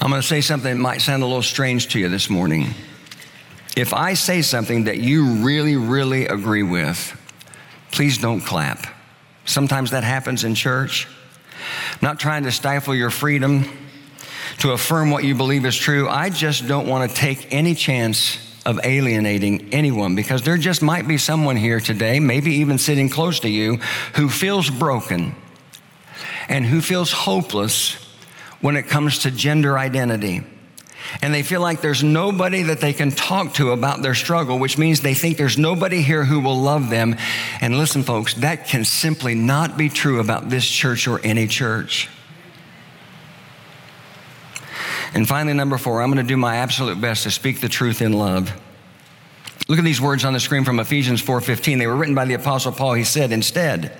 I'm 0.00 0.08
going 0.08 0.22
to 0.22 0.26
say 0.26 0.40
something 0.40 0.74
that 0.74 0.80
might 0.80 1.02
sound 1.02 1.22
a 1.22 1.26
little 1.26 1.42
strange 1.42 1.88
to 1.88 1.98
you 1.98 2.08
this 2.08 2.30
morning. 2.30 2.68
If 3.76 3.92
I 3.92 4.14
say 4.14 4.40
something 4.40 4.84
that 4.84 4.96
you 4.96 5.44
really, 5.44 5.76
really 5.76 6.28
agree 6.28 6.62
with, 6.62 7.18
please 7.92 8.18
don't 8.18 8.40
clap. 8.40 8.86
Sometimes 9.44 9.92
that 9.92 10.02
happens 10.02 10.44
in 10.44 10.54
church. 10.54 11.06
Not 12.00 12.18
trying 12.18 12.44
to 12.44 12.52
stifle 12.52 12.94
your 12.94 13.10
freedom 13.10 13.64
to 14.58 14.72
affirm 14.72 15.10
what 15.10 15.24
you 15.24 15.34
believe 15.34 15.64
is 15.64 15.76
true. 15.76 16.08
I 16.08 16.30
just 16.30 16.66
don't 16.66 16.88
want 16.88 17.08
to 17.08 17.16
take 17.16 17.52
any 17.52 17.74
chance 17.74 18.38
of 18.64 18.80
alienating 18.84 19.72
anyone 19.72 20.14
because 20.14 20.42
there 20.42 20.56
just 20.56 20.82
might 20.82 21.06
be 21.08 21.18
someone 21.18 21.56
here 21.56 21.80
today, 21.80 22.20
maybe 22.20 22.54
even 22.56 22.78
sitting 22.78 23.08
close 23.08 23.40
to 23.40 23.48
you, 23.48 23.76
who 24.14 24.28
feels 24.28 24.70
broken 24.70 25.34
and 26.48 26.64
who 26.64 26.80
feels 26.80 27.12
hopeless 27.12 27.94
when 28.60 28.76
it 28.76 28.84
comes 28.84 29.20
to 29.20 29.30
gender 29.30 29.78
identity. 29.78 30.44
And 31.20 31.32
they 31.32 31.42
feel 31.42 31.60
like 31.60 31.80
there's 31.80 32.02
nobody 32.02 32.62
that 32.62 32.80
they 32.80 32.92
can 32.92 33.10
talk 33.10 33.54
to 33.54 33.72
about 33.72 34.02
their 34.02 34.14
struggle, 34.14 34.58
which 34.58 34.78
means 34.78 35.00
they 35.00 35.14
think 35.14 35.36
there's 35.36 35.58
nobody 35.58 36.02
here 36.02 36.24
who 36.24 36.40
will 36.40 36.58
love 36.58 36.90
them. 36.90 37.16
And 37.60 37.78
listen, 37.78 38.02
folks, 38.02 38.34
that 38.34 38.66
can 38.66 38.84
simply 38.84 39.34
not 39.34 39.76
be 39.76 39.88
true 39.88 40.20
about 40.20 40.48
this 40.48 40.66
church 40.66 41.06
or 41.06 41.20
any 41.24 41.46
church. 41.46 42.08
And 45.14 45.28
finally, 45.28 45.54
number 45.54 45.76
four, 45.76 46.00
I'm 46.00 46.10
going 46.10 46.24
to 46.24 46.28
do 46.28 46.38
my 46.38 46.56
absolute 46.56 47.00
best 47.00 47.24
to 47.24 47.30
speak 47.30 47.60
the 47.60 47.68
truth 47.68 48.00
in 48.00 48.12
love. 48.12 48.52
Look 49.68 49.78
at 49.78 49.84
these 49.84 50.00
words 50.00 50.24
on 50.24 50.32
the 50.32 50.40
screen 50.40 50.64
from 50.64 50.80
Ephesians 50.80 51.22
4:15. 51.22 51.78
They 51.78 51.86
were 51.86 51.96
written 51.96 52.14
by 52.14 52.24
the 52.24 52.34
apostle 52.34 52.72
Paul. 52.72 52.94
He 52.94 53.04
said, 53.04 53.30
"Instead, 53.30 53.92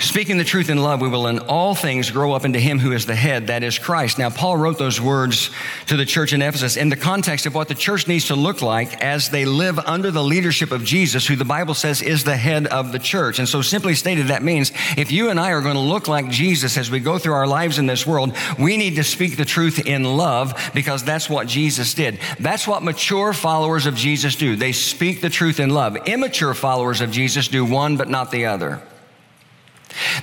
Speaking 0.00 0.38
the 0.38 0.44
truth 0.44 0.70
in 0.70 0.78
love, 0.78 1.00
we 1.00 1.08
will 1.08 1.26
in 1.26 1.40
all 1.40 1.74
things 1.74 2.12
grow 2.12 2.32
up 2.32 2.44
into 2.44 2.60
him 2.60 2.78
who 2.78 2.92
is 2.92 3.04
the 3.04 3.16
head, 3.16 3.48
that 3.48 3.64
is 3.64 3.80
Christ. 3.80 4.16
Now, 4.16 4.30
Paul 4.30 4.56
wrote 4.56 4.78
those 4.78 5.00
words 5.00 5.50
to 5.86 5.96
the 5.96 6.06
church 6.06 6.32
in 6.32 6.40
Ephesus 6.40 6.76
in 6.76 6.88
the 6.88 6.96
context 6.96 7.46
of 7.46 7.54
what 7.54 7.66
the 7.66 7.74
church 7.74 8.06
needs 8.06 8.28
to 8.28 8.36
look 8.36 8.62
like 8.62 9.02
as 9.02 9.28
they 9.28 9.44
live 9.44 9.76
under 9.80 10.12
the 10.12 10.22
leadership 10.22 10.70
of 10.70 10.84
Jesus, 10.84 11.26
who 11.26 11.34
the 11.34 11.44
Bible 11.44 11.74
says 11.74 12.00
is 12.00 12.22
the 12.22 12.36
head 12.36 12.68
of 12.68 12.92
the 12.92 13.00
church. 13.00 13.40
And 13.40 13.48
so, 13.48 13.60
simply 13.60 13.96
stated, 13.96 14.28
that 14.28 14.44
means 14.44 14.70
if 14.96 15.10
you 15.10 15.30
and 15.30 15.40
I 15.40 15.50
are 15.50 15.62
going 15.62 15.74
to 15.74 15.80
look 15.80 16.06
like 16.06 16.30
Jesus 16.30 16.76
as 16.76 16.92
we 16.92 17.00
go 17.00 17.18
through 17.18 17.34
our 17.34 17.48
lives 17.48 17.78
in 17.78 17.86
this 17.86 18.06
world, 18.06 18.36
we 18.56 18.76
need 18.76 18.96
to 18.96 19.04
speak 19.04 19.36
the 19.36 19.44
truth 19.44 19.84
in 19.84 20.04
love 20.04 20.70
because 20.74 21.02
that's 21.02 21.28
what 21.28 21.48
Jesus 21.48 21.92
did. 21.94 22.20
That's 22.38 22.68
what 22.68 22.84
mature 22.84 23.32
followers 23.32 23.86
of 23.86 23.96
Jesus 23.96 24.36
do. 24.36 24.54
They 24.54 24.72
speak 24.72 25.20
the 25.20 25.28
truth 25.30 25.58
in 25.58 25.70
love. 25.70 25.96
Immature 26.06 26.54
followers 26.54 27.00
of 27.00 27.10
Jesus 27.10 27.48
do 27.48 27.64
one 27.64 27.96
but 27.96 28.08
not 28.08 28.30
the 28.30 28.46
other. 28.46 28.80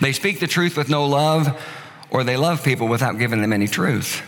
They 0.02 0.14
speak 0.14 0.40
the 0.40 0.48
truth 0.48 0.78
with 0.78 0.90
no 0.90 1.06
love, 1.06 1.62
or 2.10 2.24
they 2.24 2.38
love 2.38 2.64
people 2.64 2.88
without 2.88 3.18
giving 3.18 3.42
them 3.42 3.54
any 3.54 3.68
truth. 3.68 4.22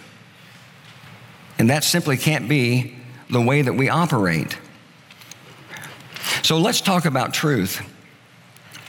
And 1.59 1.69
that 1.69 1.83
simply 1.83 2.17
can't 2.17 2.47
be 2.47 2.95
the 3.29 3.41
way 3.41 3.61
that 3.61 3.73
we 3.73 3.89
operate. 3.89 4.57
So 6.43 6.59
let's 6.59 6.81
talk 6.81 7.05
about 7.05 7.33
truth. 7.33 7.81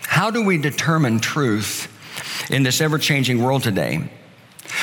How 0.03 0.31
do 0.31 0.45
we 0.45 0.59
determine 0.59 1.21
truth 1.21 1.93
in 2.51 2.63
this 2.63 2.81
ever 2.81 2.99
changing 2.99 3.43
world 3.43 3.63
today? 3.63 4.11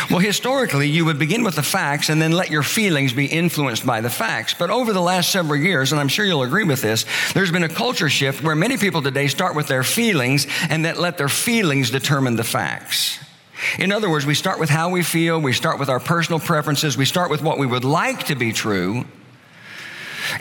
Well, 0.10 0.20
historically, 0.20 0.90
you 0.90 1.06
would 1.06 1.20
begin 1.20 1.44
with 1.44 1.56
the 1.56 1.64
facts 1.64 2.10
and 2.10 2.22
then 2.22 2.32
let 2.32 2.50
your 2.50 2.64
feelings 2.64 3.14
be 3.14 3.26
influenced 3.26 3.86
by 3.86 4.02
the 4.02 4.10
facts. 4.10 4.54
But 4.54 4.70
over 4.70 4.94
the 4.94 5.02
last 5.02 5.32
several 5.32 5.60
years, 5.60 5.92
and 5.92 6.02
I'm 6.02 6.08
sure 6.08 6.26
you'll 6.26 6.44
agree 6.44 6.64
with 6.64 6.82
this, 6.82 7.06
there's 7.34 7.52
been 7.52 7.64
a 7.64 7.70
culture 7.70 8.10
shift 8.10 8.44
where 8.44 8.56
many 8.56 8.78
people 8.78 9.02
today 9.02 9.28
start 9.28 9.56
with 9.56 9.68
their 9.68 9.84
feelings 9.84 10.48
and 10.70 10.84
then 10.84 10.98
let 10.98 11.18
their 11.18 11.30
feelings 11.30 11.92
determine 11.92 12.36
the 12.36 12.44
facts. 12.44 13.20
In 13.80 13.92
other 13.92 14.10
words, 14.10 14.26
we 14.26 14.36
start 14.36 14.60
with 14.60 14.70
how 14.70 14.90
we 14.90 15.02
feel, 15.02 15.40
we 15.40 15.54
start 15.54 15.80
with 15.80 15.90
our 15.90 16.00
personal 16.00 16.40
preferences, 16.40 16.98
we 16.98 17.06
start 17.06 17.32
with 17.32 17.42
what 17.42 17.58
we 17.58 17.66
would 17.66 17.86
like 17.86 18.26
to 18.26 18.36
be 18.36 18.52
true, 18.52 19.06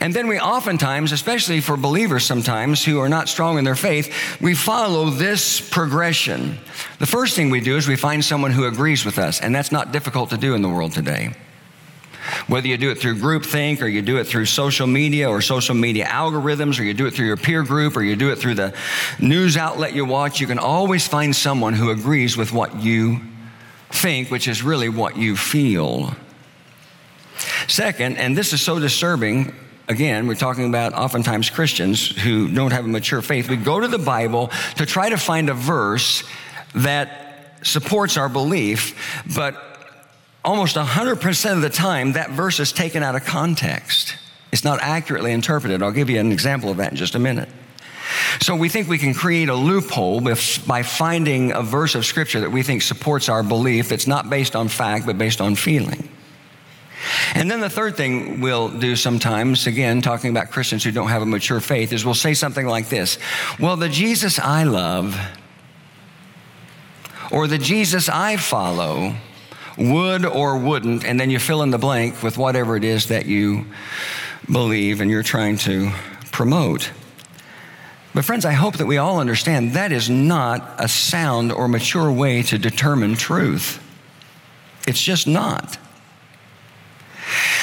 and 0.01 0.15
then 0.15 0.29
we 0.29 0.39
oftentimes, 0.39 1.13
especially 1.13 1.61
for 1.61 1.77
believers 1.77 2.25
sometimes 2.25 2.85
who 2.85 3.01
are 3.01 3.09
not 3.09 3.29
strong 3.29 3.59
in 3.59 3.65
their 3.65 3.75
faith, 3.75 4.41
we 4.41 4.55
follow 4.55 5.11
this 5.11 5.61
progression. 5.61 6.59
The 6.99 7.07
first 7.07 7.37
thing 7.37 7.51
we 7.51 7.61
do 7.61 7.77
is 7.77 7.89
we 7.89 7.97
find 7.97 8.25
someone 8.25 8.51
who 8.51 8.67
agrees 8.67 9.05
with 9.05 9.19
us, 9.19 9.41
and 9.41 9.55
that's 9.55 9.73
not 9.73 9.93
difficult 9.93 10.31
to 10.31 10.37
do 10.37 10.55
in 10.55 10.63
the 10.63 10.69
world 10.69 10.93
today. 10.93 11.35
Whether 12.47 12.69
you 12.69 12.77
do 12.77 12.91
it 12.91 12.99
through 12.99 13.17
groupthink 13.17 13.83
or 13.83 13.87
you 13.87 14.01
do 14.01 14.17
it 14.17 14.25
through 14.25 14.47
social 14.47 14.87
media 14.87 15.29
or 15.29 15.43
social 15.43 15.75
media 15.75 16.07
algorithms 16.07 16.81
or 16.81 16.83
you 16.83 16.95
do 16.95 17.07
it 17.07 17.13
through 17.13 17.27
your 17.27 17.37
peer 17.37 17.63
group 17.63 17.97
or 17.97 18.03
you 18.03 18.17
do 18.17 18.31
it 18.31 18.37
through 18.37 18.55
the 18.55 18.75
news 19.21 19.57
outlet 19.57 19.95
you 19.95 20.05
watch, 20.05 20.41
you 20.41 20.47
can 20.47 20.59
always 20.59 21.07
find 21.07 21.37
someone 21.37 21.75
who 21.75 21.91
agrees 21.91 22.37
with 22.37 22.53
what 22.53 22.81
you 22.81 23.21
think, 23.91 24.31
which 24.31 24.49
is 24.49 24.63
really 24.63 24.89
what 24.89 25.17
you 25.17 25.37
feel. 25.37 26.15
Second, 27.69 28.17
and 28.19 28.37
this 28.37 28.53
is 28.53 28.63
so 28.63 28.79
disturbing, 28.79 29.55
again, 29.89 30.27
we're 30.27 30.35
talking 30.35 30.69
about 30.69 30.93
oftentimes 30.93 31.51
Christians 31.51 32.07
who 32.07 32.49
don't 32.49 32.73
have 32.73 32.85
a 32.85 32.89
mature 32.89 33.23
faith. 33.23 33.49
We 33.49 33.57
go 33.57 33.81
to 33.81 33.89
the 33.89 33.99
Bible 33.99 34.51
to 34.77 34.87
try 34.87 35.09
to 35.09 35.17
find 35.17 35.51
a 35.51 35.55
verse 35.55 36.25
that 36.75 37.61
supports 37.63 38.17
our 38.17 38.29
belief, 38.29 39.23
but 39.35 39.57
almost 40.45 40.77
100% 40.77 41.53
of 41.53 41.63
the 41.63 41.71
time, 41.71 42.13
that 42.13 42.31
verse 42.31 42.61
is 42.61 42.73
taken 42.73 43.03
out 43.03 43.15
of 43.15 43.25
context. 43.25 44.17
It's 44.53 44.65
not 44.65 44.81
accurately 44.81 45.33
interpreted. 45.33 45.83
I'll 45.83 45.91
give 45.91 46.11
you 46.11 46.21
an 46.21 46.31
example 46.31 46.71
of 46.71 46.77
that 46.77 46.93
in 46.93 46.97
just 46.97 47.15
a 47.15 47.19
minute. 47.19 47.49
So 48.41 48.55
we 48.55 48.69
think 48.69 48.89
we 48.89 48.99
can 48.99 49.15
create 49.15 49.49
a 49.49 49.55
loophole 49.55 50.21
by 50.21 50.83
finding 50.83 51.53
a 51.53 51.63
verse 51.63 51.95
of 51.95 52.05
scripture 52.05 52.41
that 52.41 52.51
we 52.51 52.63
think 52.63 52.83
supports 52.83 53.29
our 53.29 53.43
belief 53.43 53.89
that's 53.89 54.07
not 54.07 54.29
based 54.29 54.55
on 54.55 54.69
fact, 54.69 55.07
but 55.07 55.17
based 55.17 55.41
on 55.41 55.55
feeling. 55.55 56.09
And 57.35 57.51
then 57.51 57.61
the 57.61 57.71
third 57.71 57.97
thing 57.97 58.41
we'll 58.41 58.69
do 58.69 58.97
sometimes, 58.97 59.67
again, 59.67 60.03
talking 60.03 60.31
about 60.31 60.51
Christians 60.51 60.85
who 60.85 60.93
don't 60.93 61.09
have 61.09 61.23
a 61.23 61.27
mature 61.27 61.61
faith, 61.61 61.93
is 61.93 62.05
we'll 62.05 62.15
say 62.15 62.35
something 62.35 62.67
like 62.67 62.89
this 62.89 63.19
Well, 63.59 63.77
the 63.77 63.89
Jesus 63.89 64.39
I 64.39 64.65
love, 64.65 65.19
or 67.31 67.47
the 67.47 67.59
Jesus 67.59 68.09
I 68.09 68.37
follow, 68.37 69.15
would 69.77 70.25
or 70.25 70.59
wouldn't, 70.59 71.05
and 71.05 71.19
then 71.19 71.31
you 71.31 71.39
fill 71.39 71.63
in 71.63 71.71
the 71.71 71.79
blank 71.79 72.23
with 72.23 72.39
whatever 72.39 72.77
it 72.77 72.85
is 72.85 73.07
that 73.09 73.27
you 73.27 73.67
believe 74.51 75.01
and 75.01 75.11
you're 75.11 75.23
trying 75.23 75.57
to 75.59 75.91
promote. 76.31 76.91
But, 78.15 78.25
friends, 78.25 78.45
I 78.45 78.53
hope 78.53 78.77
that 78.77 78.87
we 78.87 78.99
all 78.99 79.19
understand 79.19 79.73
that 79.73 79.91
is 79.91 80.09
not 80.09 80.77
a 80.79 80.87
sound 80.87 81.51
or 81.51 81.67
mature 81.67 82.13
way 82.13 82.43
to 82.43 82.59
determine 82.59 83.17
truth. 83.17 83.83
It's 84.87 85.03
just 85.03 85.27
not. 85.27 85.79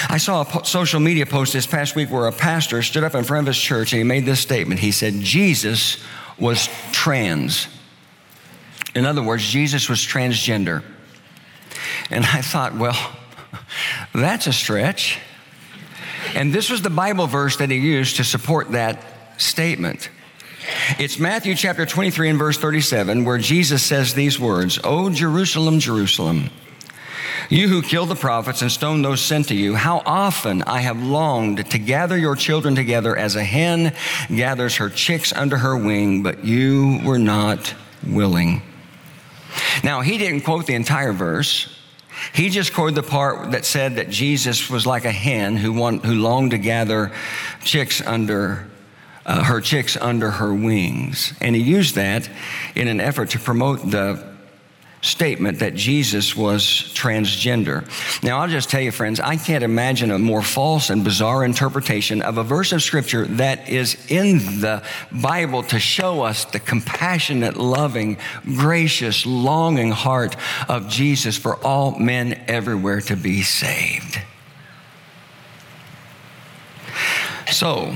I 0.10 0.18
saw 0.18 0.44
a 0.44 0.66
social 0.66 1.00
media 1.00 1.26
post 1.26 1.54
this 1.54 1.68
past 1.68 1.96
week 1.96 2.10
where 2.10 2.28
a 2.28 2.32
pastor 2.32 2.82
stood 2.82 3.04
up 3.04 3.16
in 3.16 3.24
front 3.24 3.48
of 3.48 3.48
his 3.48 3.62
church 3.62 3.94
and 3.94 4.00
he 4.00 4.04
made 4.04 4.26
this 4.26 4.40
statement. 4.40 4.80
He 4.80 4.92
said, 4.92 5.14
Jesus 5.16 5.98
was 6.40 6.70
trans. 6.92 7.68
In 8.96 9.06
other 9.06 9.24
words, 9.24 9.44
Jesus 9.44 9.90
was 9.90 10.00
transgender. 10.00 10.84
And 12.10 12.26
I 12.26 12.42
thought, 12.42 12.76
well, 12.76 12.98
that's 14.14 14.48
a 14.48 14.54
stretch. 14.54 15.20
And 16.36 16.54
this 16.54 16.70
was 16.70 16.82
the 16.82 16.90
Bible 16.90 17.28
verse 17.28 17.58
that 17.58 17.70
he 17.70 17.78
used 17.78 18.18
to 18.18 18.24
support 18.24 18.72
that 18.72 19.04
statement. 19.38 20.10
It's 21.00 21.18
Matthew 21.18 21.56
chapter 21.56 21.86
23 21.86 22.30
and 22.30 22.40
verse 22.40 22.58
37, 22.58 23.26
where 23.26 23.38
Jesus 23.38 23.82
says 23.84 24.14
these 24.14 24.40
words 24.40 24.80
O 24.84 25.10
Jerusalem, 25.10 25.80
Jerusalem 25.80 26.50
you 27.51 27.67
who 27.67 27.81
killed 27.81 28.10
the 28.10 28.15
prophets 28.15 28.62
and 28.62 28.72
stoned 28.72 29.03
those 29.03 29.22
sent 29.22 29.50
to 29.50 29.55
you, 29.55 29.75
how 29.75 30.01
often 30.05 30.63
I 30.63 30.79
have 30.79 31.03
longed 31.03 31.70
to 31.70 31.77
gather 31.77 32.17
your 32.17 32.38
children 32.38 32.75
together 32.75 33.15
as 33.15 33.36
a 33.36 33.43
hen 33.43 33.93
gathers 34.34 34.77
her 34.77 34.89
chicks 34.89 35.34
under 35.34 35.58
her 35.58 35.75
wing, 35.75 36.24
but 36.24 36.46
you 36.46 37.01
were 37.03 37.20
not 37.20 37.75
willing. 38.08 38.62
Now, 39.84 40.00
he 40.00 40.17
didn't 40.17 40.41
quote 40.41 40.65
the 40.65 40.75
entire 40.75 41.12
verse. 41.12 41.77
He 42.34 42.50
just 42.50 42.74
quoted 42.74 42.96
the 42.96 43.03
part 43.03 43.51
that 43.51 43.65
said 43.65 43.96
that 43.96 44.10
Jesus 44.10 44.70
was 44.70 44.86
like 44.86 45.03
a 45.03 45.12
hen 45.12 45.58
who, 45.58 45.74
want, 45.74 46.05
who 46.05 46.13
longed 46.13 46.51
to 46.51 46.58
gather 46.58 47.12
chicks 47.63 48.01
under 48.01 48.67
uh, 49.25 49.43
her 49.43 49.62
chicks 49.62 49.98
under 49.98 50.31
her 50.31 50.53
wings. 50.53 51.34
And 51.41 51.55
he 51.55 51.62
used 51.62 51.96
that 51.96 52.29
in 52.75 52.88
an 52.88 53.00
effort 53.00 53.31
to 53.31 53.39
promote 53.39 53.91
the 53.91 54.31
statement 55.01 55.60
that 55.60 55.74
Jesus 55.74 56.36
was 56.36 56.63
transgender. 56.63 57.84
Now, 58.24 58.39
I'll 58.39 58.48
just 58.48 58.70
tell 58.70 58.81
you, 58.81 58.91
friends, 58.91 59.20
I 59.20 59.36
can't 59.36 59.63
imagine 59.63 60.12
a 60.12 60.20
more 60.20 60.43
false 60.43 60.89
and 60.89 61.03
bizarre 61.03 61.43
interpretation 61.43 62.22
of 62.22 62.38
a 62.38 62.43
verse 62.43 62.72
of 62.72 62.84
Scripture 62.84 63.25
that 63.25 63.67
is 63.67 63.98
in 64.10 64.38
the 64.62 64.84
Bible 65.12 65.63
to 65.63 65.79
show 65.79 66.22
us 66.22 66.46
the 66.46 66.60
compassionate, 66.60 67.58
loving, 67.58 68.17
gracious, 68.43 69.25
longing 69.25 69.91
heart 69.91 70.36
of 70.70 70.88
Jesus 70.88 71.36
for 71.36 71.55
all 71.65 71.98
men 71.98 72.39
everywhere 72.48 73.01
to 73.01 73.15
be 73.15 73.41
saved. 73.41 74.20
So, 77.51 77.93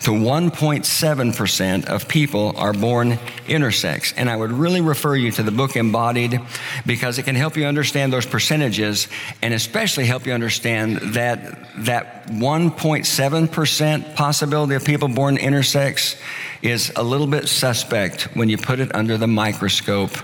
to 0.00 0.12
1.7% 0.12 1.84
of 1.86 2.08
people 2.08 2.54
are 2.56 2.72
born 2.72 3.12
intersex. 3.46 4.14
And 4.16 4.30
I 4.30 4.36
would 4.36 4.50
really 4.50 4.80
refer 4.80 5.14
you 5.14 5.30
to 5.32 5.42
the 5.42 5.50
book 5.50 5.76
Embodied 5.76 6.40
because 6.86 7.18
it 7.18 7.24
can 7.24 7.34
help 7.34 7.56
you 7.56 7.66
understand 7.66 8.12
those 8.12 8.24
percentages 8.24 9.08
and 9.42 9.52
especially 9.52 10.06
help 10.06 10.26
you 10.26 10.32
understand 10.32 10.96
that 11.14 11.68
that 11.84 12.26
1.7% 12.28 14.14
possibility 14.14 14.74
of 14.74 14.84
people 14.84 15.08
born 15.08 15.36
intersex 15.36 16.18
is 16.62 16.92
a 16.96 17.02
little 17.02 17.26
bit 17.26 17.48
suspect 17.48 18.22
when 18.34 18.48
you 18.48 18.56
put 18.56 18.80
it 18.80 18.94
under 18.94 19.18
the 19.18 19.26
microscope 19.26 20.16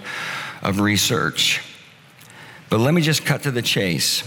of 0.63 0.81
research. 0.81 1.63
But 2.71 2.81
let 2.81 2.95
me 2.95 3.03
just 3.03 3.25
cut 3.25 3.43
to 3.43 3.51
the 3.51 3.63
chase. 3.63 4.23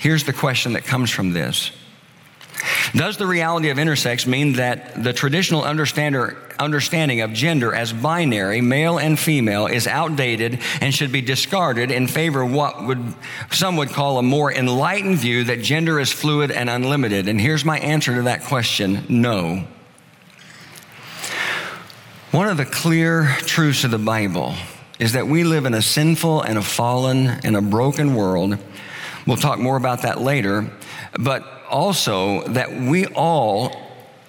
Here's 0.00 0.24
the 0.24 0.32
question 0.32 0.74
that 0.74 0.84
comes 0.84 1.10
from 1.10 1.32
this 1.32 1.70
Does 2.94 3.16
the 3.16 3.26
reality 3.26 3.70
of 3.70 3.76
intersex 3.76 4.26
mean 4.26 4.54
that 4.54 5.02
the 5.02 5.12
traditional 5.12 5.62
understanding 5.62 7.20
of 7.20 7.32
gender 7.32 7.74
as 7.74 7.92
binary, 7.92 8.60
male 8.60 8.98
and 8.98 9.18
female, 9.18 9.66
is 9.66 9.86
outdated 9.86 10.60
and 10.80 10.94
should 10.94 11.12
be 11.12 11.20
discarded 11.20 11.90
in 11.90 12.06
favor 12.06 12.42
of 12.42 12.52
what 12.52 12.84
would, 12.86 13.14
some 13.50 13.76
would 13.76 13.90
call 13.90 14.18
a 14.18 14.22
more 14.22 14.52
enlightened 14.52 15.18
view 15.18 15.44
that 15.44 15.62
gender 15.62 16.00
is 16.00 16.12
fluid 16.12 16.50
and 16.50 16.70
unlimited? 16.70 17.28
And 17.28 17.40
here's 17.40 17.64
my 17.64 17.78
answer 17.78 18.14
to 18.14 18.22
that 18.22 18.44
question 18.44 19.04
no. 19.08 19.64
One 22.30 22.48
of 22.48 22.56
the 22.56 22.66
clear 22.66 23.36
truths 23.40 23.84
of 23.84 23.90
the 23.90 23.98
Bible 23.98 24.54
is 24.98 25.12
that 25.12 25.26
we 25.26 25.44
live 25.44 25.64
in 25.64 25.74
a 25.74 25.82
sinful 25.82 26.42
and 26.42 26.58
a 26.58 26.62
fallen 26.62 27.26
and 27.26 27.56
a 27.56 27.62
broken 27.62 28.14
world. 28.14 28.58
We'll 29.26 29.36
talk 29.36 29.58
more 29.58 29.76
about 29.76 30.02
that 30.02 30.20
later, 30.20 30.70
but 31.18 31.57
also 31.68 32.42
that 32.48 32.74
we 32.74 33.06
all, 33.06 33.72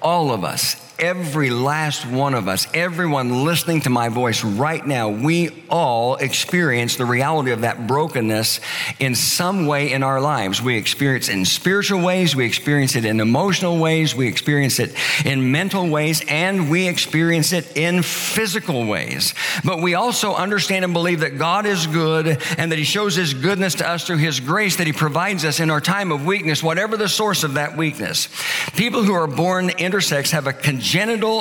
all 0.02 0.32
of 0.32 0.44
us, 0.44 0.76
every 1.00 1.50
last 1.50 2.06
one 2.06 2.34
of 2.34 2.48
us, 2.48 2.68
everyone 2.74 3.46
listening 3.46 3.82
to 3.82 3.90
my 3.90 4.10
voice 4.10 4.44
right 4.44 4.86
now, 4.86 5.10
we 5.10 5.50
all 5.70 6.18
experience 6.18 6.98
the 6.98 7.06
reality 7.06 7.52
of 7.52 7.62
that 7.62 7.88
brokenness 7.88 8.60
in 9.00 9.16
some 9.16 9.66
way 9.66 9.92
in 9.92 10.04
our 10.04 10.20
lives. 10.20 10.62
We 10.62 10.78
experience 10.78 11.30
it 11.30 11.34
in 11.34 11.46
spiritual 11.46 12.02
ways, 12.02 12.36
we 12.36 12.46
experience 12.46 12.96
it 12.96 13.06
in 13.06 13.20
emotional 13.20 13.80
ways, 13.80 14.14
we 14.14 14.28
experience 14.28 14.80
it 14.80 14.94
in 15.26 15.52
mental 15.52 15.90
ways, 15.90 16.24
and 16.28 16.70
we 16.70 16.88
experience 16.88 17.54
it 17.54 17.78
in 17.78 18.04
physical 18.04 18.86
ways. 18.86 19.34
But 19.64 19.82
we 19.82 19.96
also 19.96 20.36
understand 20.36 20.84
and 20.84 20.94
believe 20.94 21.22
that 21.22 21.38
God 21.38 21.66
is 21.66 21.88
good 21.88 22.28
and 22.58 22.72
that 22.72 22.78
He 22.78 22.84
shows 22.84 23.16
His 23.16 23.34
goodness 23.34 23.76
to 23.76 23.90
us 23.90 24.06
through 24.06 24.18
His 24.18 24.40
grace 24.40 24.76
that 24.76 24.88
He 24.88 24.94
provides 24.94 25.46
us 25.46 25.60
in 25.60 25.70
our 25.70 25.82
time 25.82 26.12
of 26.12 26.26
weakness, 26.26 26.62
whatever 26.62 26.98
the 26.98 27.10
source 27.10 27.44
of 27.44 27.54
that 27.54 27.78
weakness. 27.78 28.28
People 28.76 29.04
who 29.04 29.14
are 29.14 29.28
born 29.28 29.70
intersex 29.70 30.32
have 30.32 30.48
a 30.48 30.54
congenital 30.54 30.89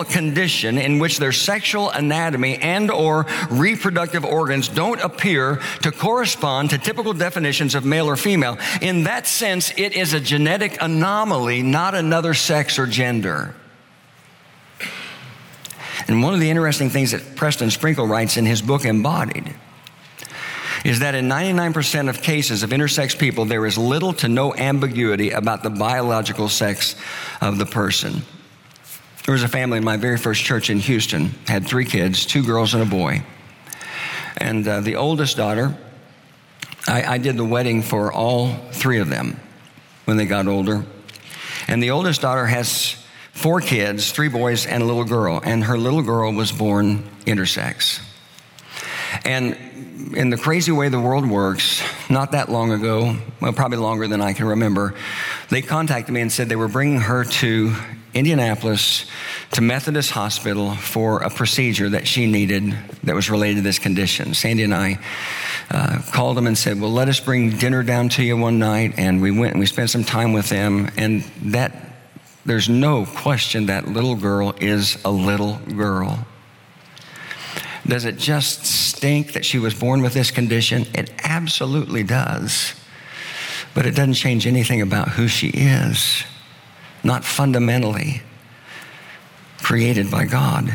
condition 0.05 0.79
in 0.79 0.99
which 0.99 1.19
their 1.19 1.33
sexual 1.33 1.91
anatomy 1.91 2.57
and 2.57 2.91
or 2.91 3.27
reproductive 3.51 4.25
organs 4.25 4.69
don't 4.69 5.01
appear 5.01 5.61
to 5.83 5.91
correspond 5.91 6.71
to 6.71 6.79
typical 6.79 7.13
definitions 7.13 7.75
of 7.75 7.85
male 7.85 8.09
or 8.09 8.17
female. 8.17 8.59
In 8.81 9.05
that 9.05 9.27
sense, 9.27 9.73
it 9.77 9.95
is 9.95 10.13
a 10.13 10.21
genetic 10.21 10.79
anomaly, 10.81 11.63
not 11.63 11.95
another 11.95 12.35
sex 12.35 12.79
or 12.79 12.87
gender. 12.87 13.55
And 16.07 16.23
one 16.23 16.33
of 16.33 16.41
the 16.41 16.49
interesting 16.49 16.91
things 16.91 17.11
that 17.11 17.37
Preston 17.37 17.71
Sprinkle 17.71 18.07
writes 18.07 18.37
in 18.37 18.47
his 18.47 18.63
book 18.63 18.85
Embodied 18.85 19.55
is 20.85 21.01
that 21.01 21.15
in 21.15 21.29
99% 21.29 22.09
of 22.09 22.23
cases 22.23 22.63
of 22.63 22.71
intersex 22.71 23.19
people, 23.19 23.45
there 23.45 23.67
is 23.67 23.77
little 23.77 24.13
to 24.15 24.29
no 24.29 24.55
ambiguity 24.55 25.31
about 25.31 25.63
the 25.63 25.71
biological 25.71 26.49
sex 26.49 26.95
of 27.41 27.59
the 27.59 27.67
person. 27.67 28.23
There 29.29 29.35
was 29.35 29.43
a 29.43 29.49
family 29.49 29.77
in 29.77 29.85
my 29.85 29.99
very 29.99 30.17
first 30.17 30.43
church 30.43 30.71
in 30.71 30.79
Houston, 30.79 31.27
had 31.47 31.67
three 31.67 31.85
kids, 31.85 32.25
two 32.25 32.43
girls 32.43 32.73
and 32.73 32.83
a 32.83 32.87
boy. 32.87 33.23
And 34.39 34.67
uh, 34.67 34.81
the 34.81 34.97
oldest 34.97 35.37
daughter, 35.37 35.77
I, 36.87 37.03
I 37.03 37.19
did 37.19 37.37
the 37.37 37.45
wedding 37.45 37.83
for 37.83 38.11
all 38.11 38.55
three 38.73 39.01
of 39.01 39.11
them 39.11 39.39
when 40.07 40.17
they 40.17 40.25
got 40.25 40.47
older. 40.47 40.83
And 41.67 41.83
the 41.83 41.91
oldest 41.91 42.23
daughter 42.23 42.47
has 42.47 42.97
four 43.35 43.61
kids, 43.61 44.13
three 44.13 44.29
boys 44.31 44.65
and 44.65 44.83
a 44.83 44.87
little 44.87 45.05
girl. 45.05 45.43
And 45.45 45.65
her 45.65 45.77
little 45.77 46.01
girl 46.01 46.33
was 46.33 46.51
born 46.51 47.03
intersex. 47.27 48.01
And 49.27 49.59
in 50.17 50.31
the 50.31 50.39
crazy 50.39 50.73
way 50.73 50.89
the 50.89 51.01
world 51.01 51.29
works, 51.29 51.83
not 52.09 52.33
that 52.33 52.49
long 52.49 52.73
ago, 52.73 53.19
well, 53.43 53.53
probably 53.53 53.77
longer 53.77 54.09
than 54.09 54.23
I 54.23 54.33
can 54.33 54.47
remember, 54.47 54.95
they 55.51 55.61
contacted 55.61 56.15
me 56.15 56.23
and 56.23 56.33
said 56.33 56.49
they 56.49 56.57
were 56.57 56.67
bringing 56.67 57.03
her 57.03 57.25
to 57.25 57.75
Indianapolis 58.19 59.07
to 59.53 59.61
Methodist 59.61 60.11
Hospital 60.11 60.75
for 60.75 61.23
a 61.23 61.31
procedure 61.31 61.89
that 61.91 62.07
she 62.07 62.27
needed 62.27 62.77
that 63.05 63.15
was 63.15 63.31
related 63.31 63.57
to 63.57 63.63
this 63.63 63.79
condition. 63.79 64.35
Sandy 64.35 64.65
and 64.65 64.75
I 64.75 64.99
uh, 65.71 66.03
called 66.13 66.37
them 66.37 66.47
and 66.47 66.57
said, 66.57 66.81
Well, 66.81 66.91
let 66.91 67.09
us 67.09 67.21
bring 67.21 67.51
dinner 67.57 67.83
down 67.83 68.09
to 68.11 68.23
you 68.23 68.37
one 68.37 68.59
night. 68.59 68.95
And 68.99 69.23
we 69.23 69.31
went 69.31 69.53
and 69.53 69.61
we 69.61 69.67
spent 69.67 69.91
some 69.91 70.05
time 70.05 70.33
with 70.33 70.49
them. 70.49 70.91
And 70.97 71.23
that, 71.43 71.73
there's 72.45 72.69
no 72.69 73.07
question 73.07 73.67
that 73.67 73.87
little 73.89 74.17
girl 74.17 74.55
is 74.61 75.03
a 75.05 75.11
little 75.11 75.57
girl. 75.77 76.27
Does 77.87 78.05
it 78.05 78.19
just 78.19 78.67
stink 78.67 79.33
that 79.33 79.47
she 79.47 79.59
was 79.59 79.75
born 79.75 80.03
with 80.03 80.13
this 80.13 80.31
condition? 80.31 80.87
It 80.95 81.11
absolutely 81.23 82.03
does. 82.03 82.75
But 83.75 83.87
it 83.87 83.95
doesn't 83.95 84.15
change 84.15 84.47
anything 84.47 84.83
about 84.83 85.09
who 85.11 85.29
she 85.29 85.49
is, 85.49 86.25
not 87.05 87.25
fundamentally 87.25 88.23
created 89.59 90.11
by 90.11 90.25
God. 90.25 90.75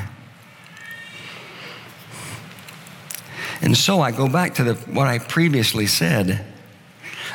And 3.61 3.77
so 3.77 4.01
I 4.01 4.11
go 4.11 4.27
back 4.27 4.55
to 4.55 4.63
the, 4.63 4.73
what 4.91 5.07
I 5.07 5.19
previously 5.19 5.87
said. 5.87 6.45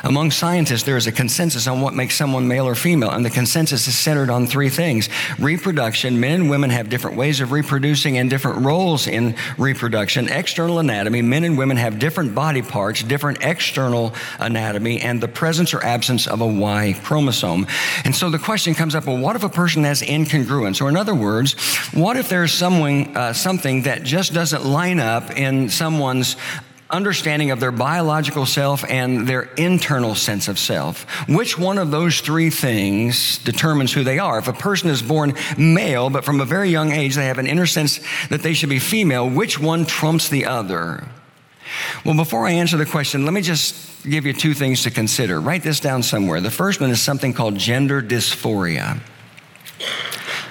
Among 0.03 0.31
scientists, 0.31 0.83
there 0.83 0.97
is 0.97 1.07
a 1.07 1.11
consensus 1.11 1.67
on 1.67 1.81
what 1.81 1.93
makes 1.93 2.15
someone 2.15 2.47
male 2.47 2.67
or 2.67 2.75
female, 2.75 3.11
and 3.11 3.25
the 3.25 3.29
consensus 3.29 3.87
is 3.87 3.97
centered 3.97 4.29
on 4.29 4.47
three 4.47 4.69
things 4.69 5.09
reproduction. 5.37 6.19
Men 6.19 6.41
and 6.41 6.49
women 6.49 6.69
have 6.69 6.89
different 6.89 7.17
ways 7.17 7.41
of 7.41 7.51
reproducing 7.51 8.17
and 8.17 8.29
different 8.29 8.65
roles 8.65 9.07
in 9.07 9.35
reproduction. 9.57 10.29
External 10.29 10.79
anatomy. 10.79 11.21
Men 11.21 11.43
and 11.43 11.57
women 11.57 11.77
have 11.77 11.99
different 11.99 12.33
body 12.33 12.61
parts, 12.61 13.03
different 13.03 13.39
external 13.41 14.13
anatomy, 14.39 15.01
and 15.01 15.21
the 15.21 15.27
presence 15.27 15.73
or 15.73 15.83
absence 15.83 16.27
of 16.27 16.41
a 16.41 16.47
Y 16.47 16.99
chromosome. 17.03 17.67
And 18.05 18.15
so 18.15 18.29
the 18.29 18.39
question 18.39 18.73
comes 18.73 18.95
up 18.95 19.05
well, 19.05 19.17
what 19.17 19.35
if 19.35 19.43
a 19.43 19.49
person 19.49 19.83
has 19.83 20.01
incongruence? 20.01 20.81
Or, 20.81 20.89
in 20.89 20.97
other 20.97 21.15
words, 21.15 21.53
what 21.93 22.17
if 22.17 22.29
there's 22.29 22.53
someone, 22.53 23.15
uh, 23.15 23.33
something 23.33 23.83
that 23.83 24.03
just 24.03 24.33
doesn't 24.33 24.65
line 24.65 24.99
up 24.99 25.31
in 25.31 25.69
someone's 25.69 26.35
understanding 26.89 27.51
of 27.51 27.59
their 27.59 27.71
biological 27.71 28.45
self 28.45 28.83
and 28.89 29.27
their 29.27 29.43
internal 29.57 30.15
sense 30.15 30.47
of 30.47 30.57
self. 30.57 31.03
Which 31.29 31.57
one 31.57 31.77
of 31.77 31.91
those 31.91 32.19
three 32.21 32.49
things 32.49 33.37
determines 33.39 33.93
who 33.93 34.03
they 34.03 34.19
are? 34.19 34.39
If 34.39 34.47
a 34.47 34.53
person 34.53 34.89
is 34.89 35.01
born 35.01 35.35
male, 35.57 36.09
but 36.09 36.25
from 36.25 36.41
a 36.41 36.45
very 36.45 36.69
young 36.69 36.91
age 36.91 37.15
they 37.15 37.27
have 37.27 37.37
an 37.37 37.47
inner 37.47 37.67
sense 37.67 37.99
that 38.29 38.41
they 38.41 38.53
should 38.53 38.69
be 38.69 38.79
female, 38.79 39.29
which 39.29 39.59
one 39.59 39.85
trumps 39.85 40.29
the 40.29 40.45
other? 40.45 41.07
Well, 42.03 42.15
before 42.15 42.47
I 42.47 42.51
answer 42.51 42.77
the 42.77 42.85
question, 42.85 43.25
let 43.25 43.33
me 43.33 43.41
just 43.41 44.03
give 44.03 44.25
you 44.25 44.33
two 44.33 44.53
things 44.53 44.83
to 44.83 44.91
consider. 44.91 45.39
Write 45.39 45.61
this 45.61 45.79
down 45.79 46.01
somewhere. 46.01 46.41
The 46.41 46.49
first 46.49 46.81
one 46.81 46.89
is 46.89 47.01
something 47.01 47.33
called 47.33 47.57
gender 47.57 48.01
dysphoria 48.01 48.99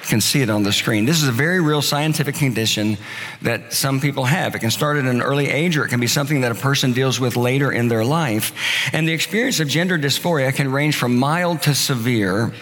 can 0.08 0.20
see 0.20 0.42
it 0.42 0.50
on 0.50 0.62
the 0.62 0.72
screen. 0.72 1.04
This 1.04 1.22
is 1.22 1.28
a 1.28 1.32
very 1.32 1.60
real 1.60 1.82
scientific 1.82 2.34
condition 2.34 2.96
that 3.42 3.72
some 3.72 4.00
people 4.00 4.24
have. 4.24 4.54
It 4.54 4.60
can 4.60 4.70
start 4.70 4.96
at 4.96 5.04
an 5.04 5.22
early 5.22 5.48
age 5.48 5.76
or 5.76 5.84
it 5.84 5.88
can 5.88 6.00
be 6.00 6.06
something 6.06 6.40
that 6.40 6.52
a 6.52 6.54
person 6.54 6.92
deals 6.92 7.20
with 7.20 7.36
later 7.36 7.70
in 7.70 7.88
their 7.88 8.04
life. 8.04 8.52
And 8.92 9.06
the 9.06 9.12
experience 9.12 9.60
of 9.60 9.68
gender 9.68 9.98
dysphoria 9.98 10.54
can 10.54 10.72
range 10.72 10.96
from 10.96 11.16
mild 11.16 11.62
to 11.62 11.74
severe. 11.74 12.52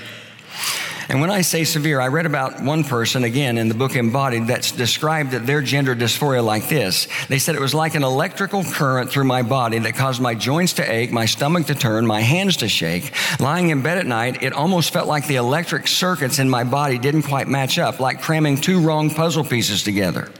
And 1.08 1.20
when 1.20 1.30
I 1.30 1.42
say 1.42 1.64
severe, 1.64 2.00
I 2.00 2.08
read 2.08 2.26
about 2.26 2.62
one 2.62 2.82
person, 2.82 3.22
again, 3.22 3.58
in 3.58 3.68
the 3.68 3.74
book 3.74 3.94
Embodied, 3.94 4.48
that's 4.48 4.72
described 4.72 5.30
their 5.30 5.62
gender 5.62 5.94
dysphoria 5.94 6.44
like 6.44 6.68
this. 6.68 7.06
They 7.28 7.38
said 7.38 7.54
it 7.54 7.60
was 7.60 7.74
like 7.74 7.94
an 7.94 8.02
electrical 8.02 8.64
current 8.64 9.10
through 9.10 9.24
my 9.24 9.42
body 9.42 9.78
that 9.78 9.94
caused 9.94 10.20
my 10.20 10.34
joints 10.34 10.74
to 10.74 10.90
ache, 10.90 11.12
my 11.12 11.26
stomach 11.26 11.66
to 11.66 11.74
turn, 11.74 12.06
my 12.06 12.20
hands 12.20 12.56
to 12.58 12.68
shake. 12.68 13.12
Lying 13.38 13.70
in 13.70 13.82
bed 13.82 13.98
at 13.98 14.06
night, 14.06 14.42
it 14.42 14.52
almost 14.52 14.92
felt 14.92 15.06
like 15.06 15.26
the 15.26 15.36
electric 15.36 15.86
circuits 15.86 16.38
in 16.38 16.50
my 16.50 16.64
body 16.64 16.98
didn't 16.98 17.22
quite 17.22 17.46
match 17.46 17.78
up, 17.78 18.00
like 18.00 18.20
cramming 18.20 18.60
two 18.60 18.80
wrong 18.80 19.10
puzzle 19.10 19.44
pieces 19.44 19.84
together. 19.84 20.30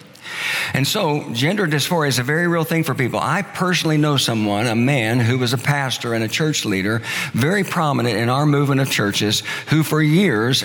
And 0.74 0.86
so, 0.86 1.28
gender 1.32 1.66
dysphoria 1.66 2.08
is 2.08 2.18
a 2.18 2.22
very 2.22 2.48
real 2.48 2.64
thing 2.64 2.84
for 2.84 2.94
people. 2.94 3.18
I 3.20 3.42
personally 3.42 3.96
know 3.96 4.16
someone, 4.16 4.66
a 4.66 4.74
man 4.74 5.20
who 5.20 5.38
was 5.38 5.52
a 5.52 5.58
pastor 5.58 6.14
and 6.14 6.24
a 6.24 6.28
church 6.28 6.64
leader, 6.64 7.02
very 7.32 7.64
prominent 7.64 8.16
in 8.16 8.28
our 8.28 8.46
movement 8.46 8.80
of 8.80 8.90
churches, 8.90 9.40
who 9.68 9.82
for 9.82 10.02
years, 10.02 10.64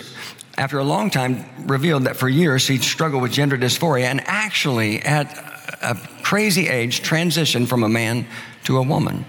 after 0.57 0.79
a 0.79 0.83
long 0.83 1.09
time, 1.09 1.45
revealed 1.67 2.03
that 2.03 2.17
for 2.17 2.27
years 2.27 2.67
he'd 2.67 2.83
struggled 2.83 3.21
with 3.21 3.31
gender 3.31 3.57
dysphoria 3.57 4.05
and 4.05 4.21
actually, 4.25 4.99
at 5.01 5.37
a 5.81 5.95
crazy 6.23 6.67
age, 6.67 7.01
transitioned 7.01 7.67
from 7.67 7.83
a 7.83 7.89
man 7.89 8.25
to 8.63 8.77
a 8.77 8.83
woman. 8.83 9.25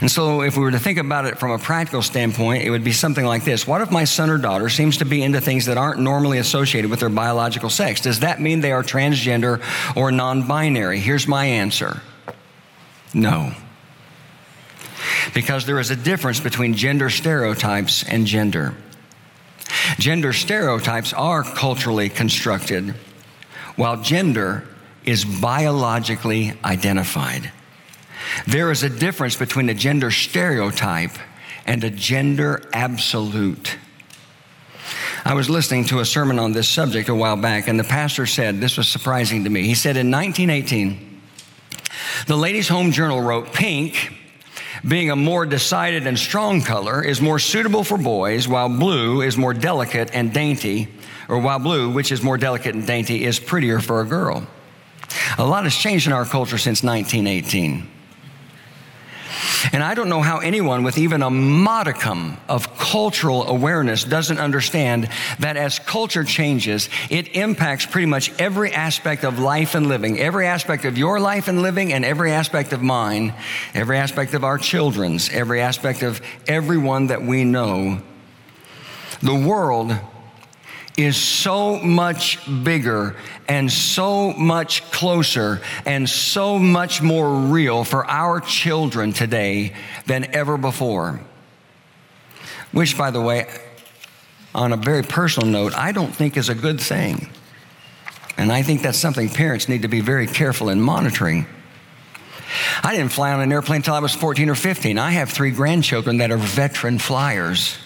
And 0.02 0.12
so, 0.12 0.42
if 0.42 0.58
we 0.58 0.64
were 0.64 0.72
to 0.72 0.78
think 0.78 0.98
about 0.98 1.24
it 1.24 1.40
from 1.40 1.52
a 1.52 1.58
practical 1.58 2.02
standpoint, 2.02 2.66
it 2.66 2.70
would 2.70 2.84
be 2.84 2.92
something 2.92 3.24
like 3.24 3.46
this 3.46 3.66
What 3.66 3.80
if 3.80 3.92
my 3.92 4.04
son 4.04 4.30
or 4.30 4.38
daughter 4.38 4.68
seems 4.68 4.98
to 4.98 5.06
be 5.06 5.24
into 5.24 5.40
things 5.40 5.68
that 5.68 5.78
aren't 5.78 6.02
normally 6.02 6.38
associated 6.38 6.92
with 6.92 7.00
their 7.00 7.08
biological 7.08 7.70
sex? 7.70 8.02
Does 8.02 8.20
that 8.20 8.42
mean 8.42 8.60
they 8.60 8.74
are 8.74 8.84
transgender 8.84 9.64
or 9.96 10.12
non 10.12 10.50
binary? 10.50 11.00
Here's 11.00 11.30
my 11.30 11.46
answer 11.46 12.02
no. 13.14 13.54
Because 15.34 15.66
there 15.66 15.80
is 15.80 15.92
a 15.92 15.96
difference 15.96 16.42
between 16.42 16.74
gender 16.74 17.10
stereotypes 17.10 18.04
and 18.04 18.28
gender. 18.28 18.76
Gender 20.00 20.34
stereotypes 20.34 21.14
are 21.14 21.44
culturally 21.44 22.10
constructed, 22.10 22.96
while 23.76 24.02
gender 24.02 24.64
is 25.06 25.24
biologically 25.24 26.54
identified. 26.64 27.52
There 28.46 28.72
is 28.72 28.84
a 28.84 28.90
difference 28.90 29.36
between 29.36 29.70
a 29.70 29.74
gender 29.74 30.12
stereotype 30.12 31.18
and 31.66 31.84
a 31.84 31.90
gender 31.90 32.62
absolute. 32.74 33.78
I 35.26 35.34
was 35.34 35.50
listening 35.50 35.86
to 35.86 36.00
a 36.00 36.06
sermon 36.06 36.40
on 36.40 36.54
this 36.54 36.70
subject 36.70 37.10
a 37.10 37.16
while 37.16 37.36
back, 37.36 37.68
and 37.68 37.80
the 37.80 37.84
pastor 37.84 38.26
said, 38.26 38.62
This 38.62 38.78
was 38.78 38.88
surprising 38.88 39.44
to 39.44 39.50
me. 39.50 39.64
He 39.64 39.76
said, 39.76 39.98
In 39.98 40.10
1918, 40.12 41.22
the 42.28 42.38
Ladies' 42.38 42.70
Home 42.70 42.92
Journal 42.92 43.22
wrote, 43.22 43.54
Pink 43.54 44.17
being 44.86 45.12
a 45.12 45.16
more 45.16 45.46
decided 45.46 46.08
and 46.08 46.18
strong 46.18 46.62
color, 46.62 47.04
is 47.04 47.22
more 47.22 47.40
suitable 47.40 47.84
for 47.84 47.98
boys, 47.98 48.48
while 48.48 48.70
blue 48.70 49.22
is 49.22 49.38
more 49.38 49.54
delicate 49.54 50.10
and 50.14 50.34
dainty, 50.34 50.88
or 51.30 51.40
while 51.40 51.60
blue, 51.60 51.90
which 51.90 52.12
is 52.12 52.22
more 52.22 52.38
delicate 52.38 52.76
and 52.76 52.86
dainty, 52.86 53.24
is 53.24 53.40
prettier 53.40 53.80
for 53.80 54.02
a 54.02 54.06
girl. 54.06 54.46
A 55.38 55.46
lot 55.46 55.64
has 55.64 55.76
changed 55.76 56.08
in 56.08 56.14
our 56.14 56.26
culture 56.26 56.58
since 56.58 56.84
1918. 56.84 57.97
And 59.72 59.84
I 59.84 59.94
don't 59.94 60.10
know 60.10 60.22
how 60.22 60.40
anyone 60.40 60.84
with 60.84 60.98
even 60.98 61.22
a 61.22 61.30
modicum 61.30 62.38
of 62.48 62.78
cultural 62.78 63.48
awareness 63.48 64.04
doesn't 64.04 64.40
understand 64.40 65.10
that 65.40 65.58
as 65.58 65.80
culture 65.80 66.24
changes, 66.24 66.90
it 67.10 67.36
impacts 67.36 67.86
pretty 67.86 68.06
much 68.06 68.32
every 68.40 68.72
aspect 68.74 69.24
of 69.24 69.40
life 69.40 69.76
and 69.76 69.88
living, 69.88 70.20
every 70.20 70.48
aspect 70.48 70.86
of 70.86 70.98
your 70.98 71.20
life 71.20 71.48
and 71.48 71.62
living, 71.62 71.94
and 71.94 72.06
every 72.06 72.32
aspect 72.32 72.74
of 72.74 72.82
mine, 72.82 73.34
every 73.74 73.98
aspect 73.98 74.34
of 74.34 74.44
our 74.44 74.58
children's, 74.58 75.30
every 75.30 75.62
aspect 75.62 76.04
of 76.04 76.22
everyone 76.48 77.08
that 77.08 77.22
we 77.22 77.44
know. 77.44 78.02
The 79.22 79.36
world 79.36 79.98
is 80.98 81.16
so 81.16 81.78
much 81.78 82.40
bigger 82.64 83.16
and 83.48 83.72
so 83.72 84.34
much 84.34 84.82
closer 84.92 85.62
and 85.86 86.10
so 86.10 86.58
much 86.58 87.04
more 87.04 87.34
real 87.34 87.84
for 87.84 88.04
our 88.08 88.42
children 88.42 89.14
today 89.14 89.74
than 90.08 90.36
ever 90.36 90.58
before. 90.58 91.22
Which, 92.72 92.98
by 92.98 93.12
the 93.12 93.22
way, 93.22 93.48
on 94.56 94.74
a 94.74 94.78
very 94.78 95.04
personal 95.04 95.48
note, 95.48 95.76
I 95.76 95.92
don't 95.92 96.14
think 96.14 96.36
is 96.36 96.50
a 96.50 96.56
good 96.56 96.82
thing. 96.82 97.30
And 98.36 98.52
I 98.52 98.64
think 98.64 98.82
that's 98.82 98.98
something 98.98 99.30
parents 99.30 99.70
need 99.70 99.84
to 99.84 99.88
be 99.88 100.02
very 100.02 100.28
careful 100.28 100.70
in 100.70 100.82
monitoring. 100.82 101.46
I 102.84 102.96
didn't 102.96 103.12
fly 103.12 103.34
on 103.34 103.42
an 103.42 103.52
airplane 103.52 103.78
until 103.78 103.94
I 103.94 104.00
was 104.00 104.14
14 104.14 104.50
or 104.50 104.56
15. 104.56 104.98
I 104.98 105.12
have 105.12 105.30
three 105.30 105.52
grandchildren 105.52 106.18
that 106.18 106.32
are 106.32 106.38
veteran 106.38 106.98
flyers. 106.98 107.78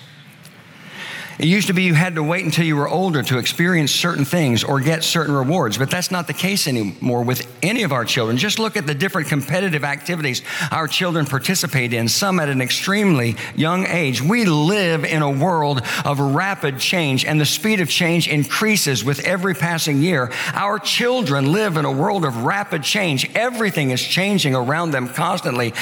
It 1.41 1.47
used 1.47 1.65
to 1.67 1.73
be 1.73 1.81
you 1.81 1.95
had 1.95 2.13
to 2.15 2.23
wait 2.23 2.45
until 2.45 2.65
you 2.65 2.75
were 2.75 2.87
older 2.87 3.23
to 3.23 3.39
experience 3.39 3.91
certain 3.91 4.25
things 4.25 4.63
or 4.63 4.79
get 4.79 5.03
certain 5.03 5.33
rewards, 5.33 5.75
but 5.75 5.89
that's 5.89 6.11
not 6.11 6.27
the 6.27 6.33
case 6.33 6.67
anymore 6.67 7.23
with 7.23 7.51
any 7.63 7.81
of 7.81 7.91
our 7.91 8.05
children. 8.05 8.37
Just 8.37 8.59
look 8.59 8.77
at 8.77 8.85
the 8.85 8.93
different 8.93 9.27
competitive 9.27 9.83
activities 9.83 10.43
our 10.69 10.87
children 10.87 11.25
participate 11.25 11.93
in, 11.93 12.07
some 12.07 12.39
at 12.39 12.47
an 12.47 12.61
extremely 12.61 13.37
young 13.55 13.87
age. 13.87 14.21
We 14.21 14.45
live 14.45 15.03
in 15.03 15.23
a 15.23 15.31
world 15.31 15.81
of 16.05 16.19
rapid 16.19 16.77
change, 16.77 17.25
and 17.25 17.41
the 17.41 17.45
speed 17.47 17.79
of 17.79 17.89
change 17.89 18.27
increases 18.27 19.03
with 19.03 19.21
every 19.21 19.55
passing 19.55 19.99
year. 19.99 20.31
Our 20.53 20.77
children 20.77 21.51
live 21.51 21.75
in 21.75 21.85
a 21.85 21.91
world 21.91 22.23
of 22.23 22.43
rapid 22.43 22.83
change. 22.83 23.27
Everything 23.33 23.89
is 23.89 23.99
changing 24.03 24.53
around 24.53 24.91
them 24.91 25.09
constantly. 25.09 25.73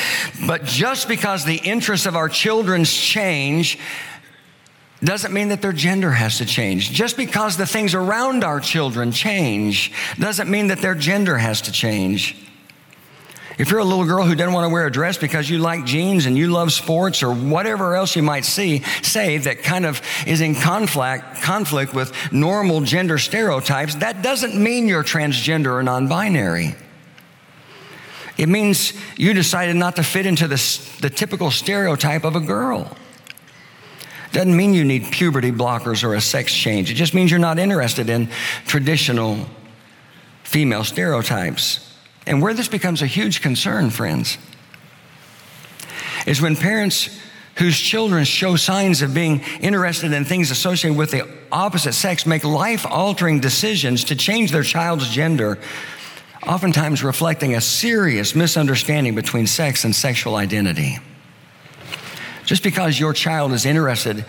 But 0.48 0.63
just 0.63 1.10
because 1.10 1.43
the 1.43 1.58
interests 1.58 2.06
of 2.06 2.15
our 2.15 2.30
children's 2.30 2.93
change, 2.93 3.78
doesn't 5.04 5.34
mean 5.34 5.50
that 5.50 5.62
their 5.62 5.74
gender 5.74 6.12
has 6.12 6.40
to 6.40 6.46
change. 6.46 6.92
Just 6.92 7.16
because 7.16 7.56
the 7.56 7.66
things 7.66 7.94
around 7.94 8.44
our 8.44 8.60
children 8.60 9.12
change 9.12 9.92
doesn't 10.20 10.50
mean 10.50 10.68
that 10.68 10.80
their 10.80 10.96
gender 10.96 11.38
has 11.38 11.62
to 11.62 11.72
change. 11.72 12.36
If 13.58 13.72
you're 13.72 13.82
a 13.82 13.86
little 13.86 14.06
girl 14.06 14.24
who 14.24 14.36
doesn't 14.36 14.54
want 14.54 14.66
to 14.66 14.70
wear 14.70 14.88
a 14.88 14.92
dress 14.92 15.18
because 15.18 15.50
you 15.50 15.60
like 15.60 15.86
jeans 15.86 16.26
and 16.26 16.38
you 16.38 16.48
love 16.48 16.72
sports 16.72 17.22
or 17.22 17.34
whatever 17.34 17.94
else 17.94 18.16
you 18.16 18.24
might 18.24 18.46
see, 18.46 18.84
say 19.02 19.38
that 19.38 19.64
kind 19.64 19.86
of 19.86 20.02
is 20.26 20.40
in 20.40 20.56
conflict, 20.56 21.42
conflict 21.42 21.94
with 21.94 22.14
normal 22.32 22.80
gender 22.80 23.18
stereotypes, 23.18 23.96
that 23.96 24.22
doesn't 24.22 24.56
mean 24.56 24.88
you're 24.88 25.04
transgender 25.04 25.74
or 25.74 25.84
non 25.84 26.08
binary. 26.08 26.74
It 28.38 28.48
means 28.48 28.94
you 29.18 29.34
decided 29.34 29.76
not 29.76 29.98
to 29.98 30.04
fit 30.04 30.26
into 30.26 30.48
the, 30.48 30.56
the 31.02 31.10
typical 31.10 31.52
stereotype 31.52 32.24
of 32.24 32.38
a 32.38 32.40
girl. 32.40 32.96
Doesn't 34.32 34.56
mean 34.56 34.74
you 34.74 34.86
need 34.86 35.12
puberty 35.12 35.52
blockers 35.52 36.04
or 36.04 36.13
a 36.13 36.22
sex 36.22 36.54
change. 36.54 36.92
It 36.92 36.96
just 36.96 37.13
means 37.13 37.32
you're 37.32 37.39
not 37.39 37.58
interested 37.58 38.10
in 38.10 38.30
traditional 38.65 39.48
female 40.44 40.84
stereotypes. 40.84 41.96
And 42.28 42.42
where 42.42 42.54
this 42.54 42.68
becomes 42.68 43.02
a 43.02 43.08
huge 43.08 43.42
concern, 43.42 43.89
friends, 43.89 44.38
is 46.28 46.42
when 46.42 46.56
parents 46.56 47.20
whose 47.56 47.78
children 47.78 48.24
show 48.24 48.56
signs 48.56 49.02
of 49.02 49.13
being 49.13 49.42
interested 49.60 50.13
in 50.13 50.24
things 50.24 50.50
associated 50.50 50.98
with 50.98 51.12
the 51.12 51.28
opposite 51.52 51.94
sex 51.94 52.26
make 52.26 52.44
life 52.44 52.86
altering 52.86 53.39
decisions 53.39 54.06
to 54.06 54.15
change 54.15 54.52
their 54.52 54.63
child's 54.63 55.10
gender, 55.10 55.58
oftentimes 56.48 57.04
reflecting 57.04 57.56
a 57.56 57.62
serious 57.62 58.34
misunderstanding 58.34 59.13
between 59.13 59.46
sex 59.46 59.84
and 59.84 59.94
sexual 59.94 60.36
identity. 60.36 61.00
Just 62.50 62.64
because 62.64 63.00
your 63.00 63.14
child 63.14 63.52
is 63.52 63.68
interested 63.68 64.26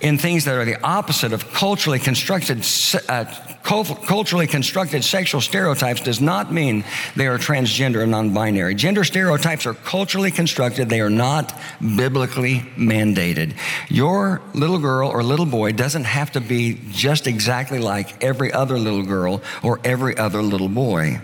in 0.00 0.18
things 0.18 0.44
that 0.44 0.54
are 0.54 0.64
the 0.64 0.80
opposite 0.84 1.32
of 1.32 1.52
culturally 1.52 1.98
constructed, 1.98 2.64
uh, 3.08 3.24
culturally 3.64 4.46
constructed 4.46 5.02
sexual 5.02 5.40
stereotypes 5.40 6.00
does 6.00 6.20
not 6.20 6.52
mean 6.52 6.84
they 7.16 7.26
are 7.26 7.38
transgender 7.38 7.96
or 8.02 8.06
non-binary. 8.06 8.76
Gender 8.76 9.02
stereotypes 9.02 9.66
are 9.66 9.74
culturally 9.74 10.30
constructed. 10.30 10.88
They 10.88 11.00
are 11.00 11.10
not 11.10 11.58
biblically 11.80 12.60
mandated. 12.76 13.56
Your 13.88 14.40
little 14.54 14.78
girl 14.78 15.08
or 15.08 15.24
little 15.24 15.46
boy 15.46 15.72
doesn't 15.72 16.04
have 16.04 16.30
to 16.30 16.40
be 16.40 16.78
just 16.90 17.26
exactly 17.26 17.80
like 17.80 18.22
every 18.22 18.52
other 18.52 18.78
little 18.78 19.02
girl 19.02 19.42
or 19.64 19.80
every 19.82 20.16
other 20.16 20.40
little 20.40 20.68
boy. 20.68 21.20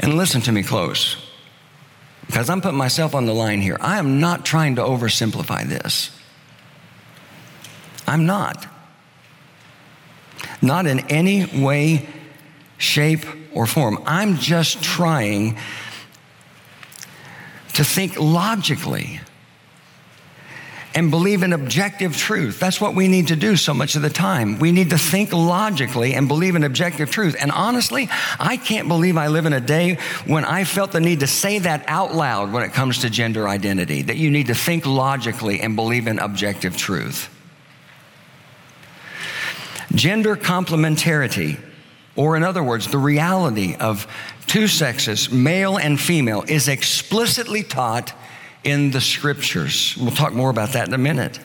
And 0.00 0.18
listen 0.18 0.42
to 0.42 0.52
me 0.52 0.62
close 0.62 1.27
because 2.28 2.50
I'm 2.50 2.60
putting 2.60 2.78
myself 2.78 3.14
on 3.14 3.24
the 3.26 3.34
line 3.34 3.60
here. 3.62 3.78
I 3.80 3.98
am 3.98 4.20
not 4.20 4.44
trying 4.44 4.76
to 4.76 4.82
oversimplify 4.82 5.66
this. 5.66 6.10
I'm 8.06 8.26
not. 8.26 8.66
Not 10.60 10.86
in 10.86 11.00
any 11.08 11.46
way, 11.46 12.06
shape, 12.76 13.24
or 13.52 13.66
form. 13.66 14.02
I'm 14.04 14.36
just 14.36 14.82
trying 14.82 15.56
to 17.72 17.82
think 17.82 18.20
logically 18.20 19.20
and 20.98 21.12
believe 21.12 21.44
in 21.44 21.52
objective 21.52 22.16
truth. 22.16 22.58
That's 22.58 22.80
what 22.80 22.92
we 22.92 23.06
need 23.06 23.28
to 23.28 23.36
do 23.36 23.54
so 23.54 23.72
much 23.72 23.94
of 23.94 24.02
the 24.02 24.10
time. 24.10 24.58
We 24.58 24.72
need 24.72 24.90
to 24.90 24.98
think 24.98 25.32
logically 25.32 26.14
and 26.14 26.26
believe 26.26 26.56
in 26.56 26.64
objective 26.64 27.08
truth. 27.08 27.36
And 27.38 27.52
honestly, 27.52 28.08
I 28.40 28.56
can't 28.56 28.88
believe 28.88 29.16
I 29.16 29.28
live 29.28 29.46
in 29.46 29.52
a 29.52 29.60
day 29.60 29.98
when 30.26 30.44
I 30.44 30.64
felt 30.64 30.90
the 30.90 30.98
need 30.98 31.20
to 31.20 31.28
say 31.28 31.60
that 31.60 31.84
out 31.86 32.16
loud 32.16 32.52
when 32.52 32.64
it 32.64 32.72
comes 32.72 32.98
to 33.02 33.10
gender 33.10 33.48
identity, 33.48 34.02
that 34.02 34.16
you 34.16 34.28
need 34.28 34.48
to 34.48 34.56
think 34.56 34.86
logically 34.86 35.60
and 35.60 35.76
believe 35.76 36.08
in 36.08 36.18
objective 36.18 36.76
truth. 36.76 37.32
Gender 39.94 40.34
complementarity, 40.34 41.60
or 42.16 42.36
in 42.36 42.42
other 42.42 42.64
words, 42.64 42.88
the 42.88 42.98
reality 42.98 43.76
of 43.76 44.08
two 44.48 44.66
sexes, 44.66 45.30
male 45.30 45.76
and 45.76 46.00
female, 46.00 46.42
is 46.48 46.66
explicitly 46.66 47.62
taught 47.62 48.12
in 48.64 48.90
the 48.90 49.00
scriptures. 49.00 49.96
We'll 49.96 50.10
talk 50.10 50.32
more 50.32 50.50
about 50.50 50.72
that 50.72 50.88
in 50.88 50.94
a 50.94 50.98
minute. 50.98 51.38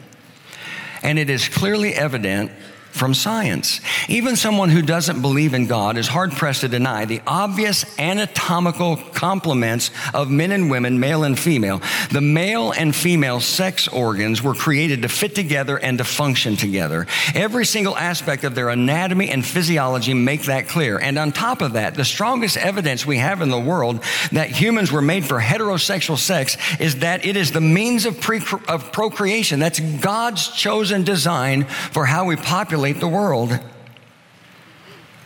And 1.04 1.19
it 1.19 1.30
is 1.30 1.49
clearly 1.49 1.93
evident 1.93 2.52
from 2.93 3.15
science. 3.15 3.82
Even 4.08 4.36
someone 4.36 4.69
who 4.69 4.84
doesn't 4.84 5.23
believe 5.23 5.56
in 5.56 5.65
God 5.65 5.97
is 5.97 6.08
hard 6.08 6.32
pressed 6.32 6.62
to 6.62 6.67
deny 6.67 7.06
the 7.06 7.21
obvious 7.25 7.84
anatomical 7.97 8.97
complements 8.97 9.89
of 10.13 10.29
men 10.29 10.51
and 10.51 10.69
women, 10.69 10.99
male 10.99 11.23
and 11.23 11.38
female. 11.38 11.82
The 12.12 12.21
male 12.21 12.71
and 12.71 12.95
female 12.95 13.39
sex 13.39 13.88
organs 13.88 14.43
were 14.43 14.53
created 14.53 15.01
to 15.01 15.10
fit 15.10 15.34
together 15.34 15.75
and 15.77 15.97
to 15.97 16.03
function 16.03 16.56
together. 16.56 17.08
Every 17.34 17.65
single 17.65 17.97
aspect 17.97 18.43
of 18.43 18.53
their 18.53 18.69
anatomy 18.69 19.32
and 19.32 19.43
physiology 19.43 20.13
make 20.13 20.43
that 20.43 20.67
clear. 20.67 20.99
And 20.99 21.17
on 21.17 21.32
top 21.32 21.63
of 21.63 21.73
that, 21.73 21.95
the 21.95 22.06
strongest 22.06 22.58
evidence 22.58 23.08
we 23.08 23.17
have 23.17 23.41
in 23.41 23.49
the 23.49 23.60
world 23.60 24.03
that 24.32 24.49
humans 24.49 24.91
were 24.91 25.01
made 25.01 25.25
for 25.25 25.41
heterosexual 25.41 26.17
sex 26.17 26.58
is 26.79 26.97
that 26.97 27.25
it 27.25 27.36
is 27.36 27.51
the 27.51 27.62
means 27.62 28.06
of, 28.06 28.21
pre- 28.21 28.41
of 28.67 28.91
procreation. 28.91 29.60
That's 29.60 29.79
God's 29.79 30.49
chosen 30.49 31.03
design 31.03 31.63
for 31.63 32.06
how 32.06 32.25
we 32.25 32.36
populate 32.36 32.83
the 32.91 33.08
world. 33.08 33.58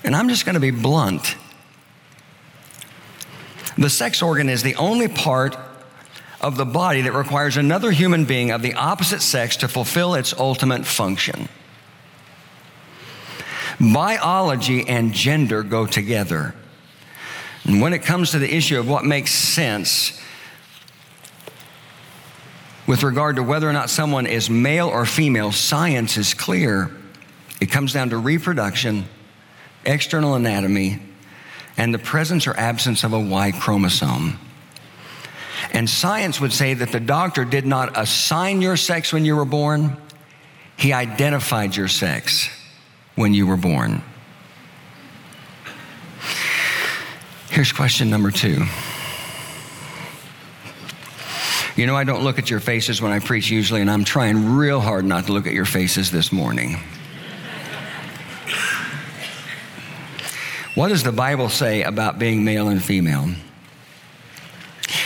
And 0.03 0.15
I'm 0.15 0.29
just 0.29 0.45
going 0.45 0.53
to 0.53 0.59
be 0.59 0.71
blunt. 0.71 1.35
The 3.77 3.89
sex 3.89 4.21
organ 4.21 4.49
is 4.49 4.63
the 4.63 4.75
only 4.75 5.07
part 5.07 5.57
of 6.39 6.57
the 6.57 6.65
body 6.65 7.01
that 7.01 7.13
requires 7.13 7.57
another 7.57 7.91
human 7.91 8.25
being 8.25 8.51
of 8.51 8.61
the 8.61 8.73
opposite 8.75 9.21
sex 9.21 9.57
to 9.57 9.67
fulfill 9.67 10.13
its 10.13 10.33
ultimate 10.33 10.85
function. 10.85 11.49
Biology 13.79 14.87
and 14.87 15.13
gender 15.13 15.63
go 15.63 15.85
together. 15.85 16.55
And 17.65 17.81
when 17.81 17.93
it 17.93 17.99
comes 17.99 18.31
to 18.31 18.39
the 18.39 18.51
issue 18.51 18.79
of 18.79 18.87
what 18.87 19.03
makes 19.03 19.31
sense 19.31 20.19
with 22.87 23.03
regard 23.03 23.35
to 23.35 23.43
whether 23.43 23.69
or 23.69 23.73
not 23.73 23.89
someone 23.89 24.25
is 24.25 24.49
male 24.49 24.87
or 24.87 25.05
female, 25.05 25.51
science 25.51 26.17
is 26.17 26.33
clear. 26.33 26.96
It 27.59 27.67
comes 27.67 27.93
down 27.93 28.09
to 28.11 28.17
reproduction, 28.17 29.05
external 29.85 30.35
anatomy, 30.35 30.99
and 31.77 31.93
the 31.93 31.99
presence 31.99 32.47
or 32.47 32.55
absence 32.57 33.03
of 33.03 33.13
a 33.13 33.19
Y 33.19 33.51
chromosome. 33.51 34.39
And 35.71 35.89
science 35.89 36.39
would 36.39 36.53
say 36.53 36.73
that 36.75 36.91
the 36.91 36.99
doctor 36.99 37.45
did 37.45 37.65
not 37.65 37.97
assign 37.97 38.61
your 38.61 38.77
sex 38.77 39.11
when 39.11 39.25
you 39.25 39.35
were 39.35 39.45
born, 39.45 39.97
he 40.77 40.93
identified 40.93 41.75
your 41.75 41.87
sex 41.87 42.49
when 43.15 43.33
you 43.33 43.47
were 43.47 43.57
born. 43.57 44.01
Here's 47.49 47.71
question 47.71 48.09
number 48.09 48.29
two. 48.29 48.63
You 51.75 51.85
know, 51.85 51.95
I 51.95 52.03
don't 52.03 52.23
look 52.23 52.39
at 52.39 52.49
your 52.49 52.59
faces 52.59 53.01
when 53.01 53.11
I 53.11 53.19
preach 53.19 53.49
usually, 53.49 53.81
and 53.81 53.89
I'm 53.89 54.03
trying 54.03 54.55
real 54.55 54.79
hard 54.79 55.05
not 55.05 55.27
to 55.27 55.33
look 55.33 55.47
at 55.47 55.53
your 55.53 55.65
faces 55.65 56.11
this 56.11 56.31
morning. 56.31 56.77
What 60.77 60.89
does 60.89 61.01
the 61.01 61.11
Bible 61.11 61.49
say 61.49 61.81
about 61.81 62.19
being 62.19 62.43
male 62.43 62.67
and 62.67 62.83
female? 62.83 63.31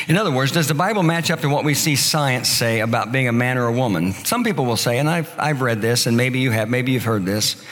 In 0.09 0.17
other 0.17 0.29
words, 0.29 0.51
does 0.51 0.67
the 0.67 0.73
Bible 0.73 1.01
match 1.01 1.31
up 1.31 1.39
to 1.39 1.47
what 1.47 1.63
we 1.63 1.75
see 1.75 1.95
science 1.95 2.49
say 2.49 2.81
about 2.81 3.13
being 3.13 3.29
a 3.29 3.31
man 3.31 3.57
or 3.57 3.67
a 3.67 3.71
woman? 3.71 4.11
Some 4.11 4.43
people 4.43 4.65
will 4.65 4.75
say, 4.75 4.97
and 4.97 5.09
I've, 5.09 5.33
I've 5.39 5.61
read 5.61 5.81
this, 5.81 6.07
and 6.07 6.17
maybe 6.17 6.39
you 6.39 6.51
have, 6.51 6.67
maybe 6.67 6.91
you've 6.91 7.05
heard 7.05 7.25
this, 7.25 7.65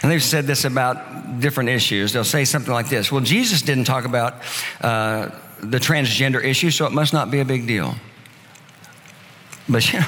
and 0.00 0.12
they've 0.12 0.22
said 0.22 0.46
this 0.46 0.64
about 0.64 1.40
different 1.40 1.70
issues. 1.70 2.12
They'll 2.12 2.22
say 2.22 2.44
something 2.44 2.72
like 2.72 2.88
this 2.88 3.10
Well, 3.10 3.20
Jesus 3.20 3.62
didn't 3.62 3.86
talk 3.86 4.04
about 4.04 4.34
uh, 4.80 5.30
the 5.58 5.78
transgender 5.78 6.40
issue, 6.44 6.70
so 6.70 6.86
it 6.86 6.92
must 6.92 7.12
not 7.12 7.32
be 7.32 7.40
a 7.40 7.44
big 7.44 7.66
deal. 7.66 7.96
But 9.68 9.92
you 9.92 9.98
know, 9.98 10.06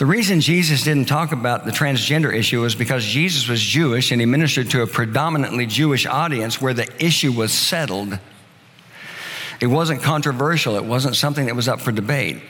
the 0.00 0.06
reason 0.06 0.40
Jesus 0.40 0.82
didn't 0.82 1.08
talk 1.08 1.30
about 1.30 1.66
the 1.66 1.72
transgender 1.72 2.34
issue 2.34 2.62
was 2.62 2.74
because 2.74 3.04
Jesus 3.04 3.46
was 3.46 3.60
Jewish 3.60 4.12
and 4.12 4.20
he 4.22 4.24
ministered 4.24 4.70
to 4.70 4.80
a 4.80 4.86
predominantly 4.86 5.66
Jewish 5.66 6.06
audience 6.06 6.58
where 6.58 6.72
the 6.72 6.88
issue 7.04 7.30
was 7.30 7.52
settled. 7.52 8.18
It 9.60 9.66
wasn't 9.66 10.00
controversial, 10.00 10.76
it 10.76 10.86
wasn't 10.86 11.16
something 11.16 11.44
that 11.44 11.54
was 11.54 11.68
up 11.68 11.82
for 11.82 11.92
debate. 11.92 12.40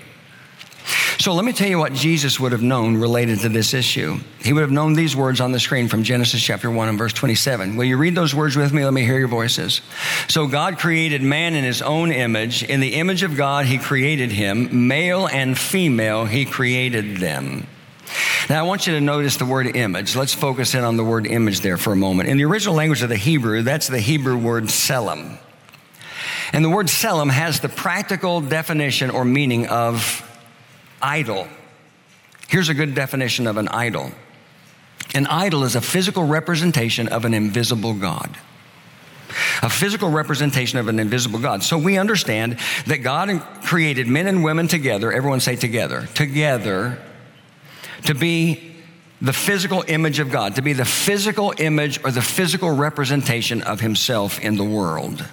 So 1.21 1.35
let 1.35 1.45
me 1.45 1.53
tell 1.53 1.69
you 1.69 1.77
what 1.77 1.93
Jesus 1.93 2.41
would 2.41 2.53
have 2.53 2.63
known 2.63 2.97
related 2.97 3.41
to 3.41 3.51
this 3.51 3.75
issue. 3.75 4.21
He 4.43 4.55
would 4.55 4.63
have 4.63 4.71
known 4.71 4.95
these 4.95 5.15
words 5.15 5.39
on 5.43 5.53
the 5.53 5.61
screen 5.61 5.87
from 5.87 6.03
Genesis 6.03 6.41
chapter 6.43 6.71
1 6.71 6.89
and 6.89 6.97
verse 6.97 7.13
27. 7.13 7.77
Will 7.77 7.85
you 7.85 7.99
read 7.99 8.15
those 8.15 8.35
words 8.35 8.57
with 8.57 8.73
me? 8.73 8.83
Let 8.87 8.95
me 8.95 9.05
hear 9.05 9.19
your 9.19 9.29
voices. 9.29 9.83
So 10.29 10.47
God 10.47 10.79
created 10.79 11.21
man 11.21 11.55
in 11.55 11.63
his 11.63 11.83
own 11.83 12.11
image. 12.11 12.63
In 12.63 12.81
the 12.81 12.95
image 12.95 13.23
of 13.23 13.37
God, 13.37 13.67
he 13.67 13.77
created 13.77 14.33
him. 14.33 14.89
Male 14.89 15.27
and 15.27 15.59
female, 15.59 16.25
he 16.25 16.47
created 16.47 17.19
them. 17.19 17.67
Now, 18.49 18.65
I 18.65 18.67
want 18.67 18.87
you 18.87 18.95
to 18.95 19.01
notice 19.03 19.37
the 19.37 19.45
word 19.45 19.77
image. 19.77 20.17
Let's 20.17 20.33
focus 20.33 20.75
in 20.75 20.85
on 20.85 20.97
the 20.97 21.05
word 21.05 21.27
image 21.27 21.61
there 21.61 21.77
for 21.77 21.93
a 21.93 21.97
moment. 21.97 22.31
In 22.31 22.39
the 22.39 22.47
original 22.47 22.75
language 22.75 23.03
of 23.03 23.11
the 23.11 23.17
Hebrew, 23.17 23.61
that's 23.61 23.89
the 23.89 24.01
Hebrew 24.01 24.39
word 24.39 24.65
tselem. 24.65 25.37
And 26.55 26.65
the 26.65 26.71
word 26.71 26.87
tselem 26.87 27.31
has 27.31 27.61
the 27.61 27.69
practical 27.69 28.41
definition 28.41 29.11
or 29.11 29.27
meaning 29.27 29.67
of 29.67 30.27
idol. 31.03 31.49
Here's 32.49 32.69
a 32.69 32.75
good 32.75 32.95
definition 32.95 33.47
of 33.47 33.57
an 33.57 33.69
idol 33.69 34.13
an 35.15 35.27
idol 35.27 35.65
is 35.65 35.75
a 35.75 35.81
physical 35.81 36.25
representation 36.25 37.09
of 37.09 37.25
an 37.25 37.35
invisible 37.35 37.95
God. 37.95 38.37
A 39.63 39.71
physical 39.71 40.11
representation 40.11 40.79
of 40.79 40.89
an 40.89 40.99
invisible 40.99 41.39
God. 41.39 41.63
So 41.63 41.79
we 41.79 41.99
understand 41.99 42.59
that 42.87 42.99
God 42.99 43.41
created 43.63 44.09
men 44.09 44.27
and 44.27 44.43
women 44.43 44.69
together, 44.69 45.13
everyone 45.13 45.41
say 45.41 45.57
together, 45.57 46.09
together, 46.15 47.01
to 48.05 48.15
be 48.15 48.75
the 49.21 49.33
physical 49.33 49.85
image 49.87 50.19
of 50.19 50.31
God, 50.31 50.57
to 50.57 50.63
be 50.63 50.73
the 50.73 50.85
physical 50.85 51.53
image 51.59 52.03
or 52.05 52.11
the 52.11 52.23
physical 52.23 52.71
representation 52.71 53.63
of 53.63 53.81
Himself 53.81 54.41
in 54.41 54.57
the 54.57 54.65
world. 54.65 55.25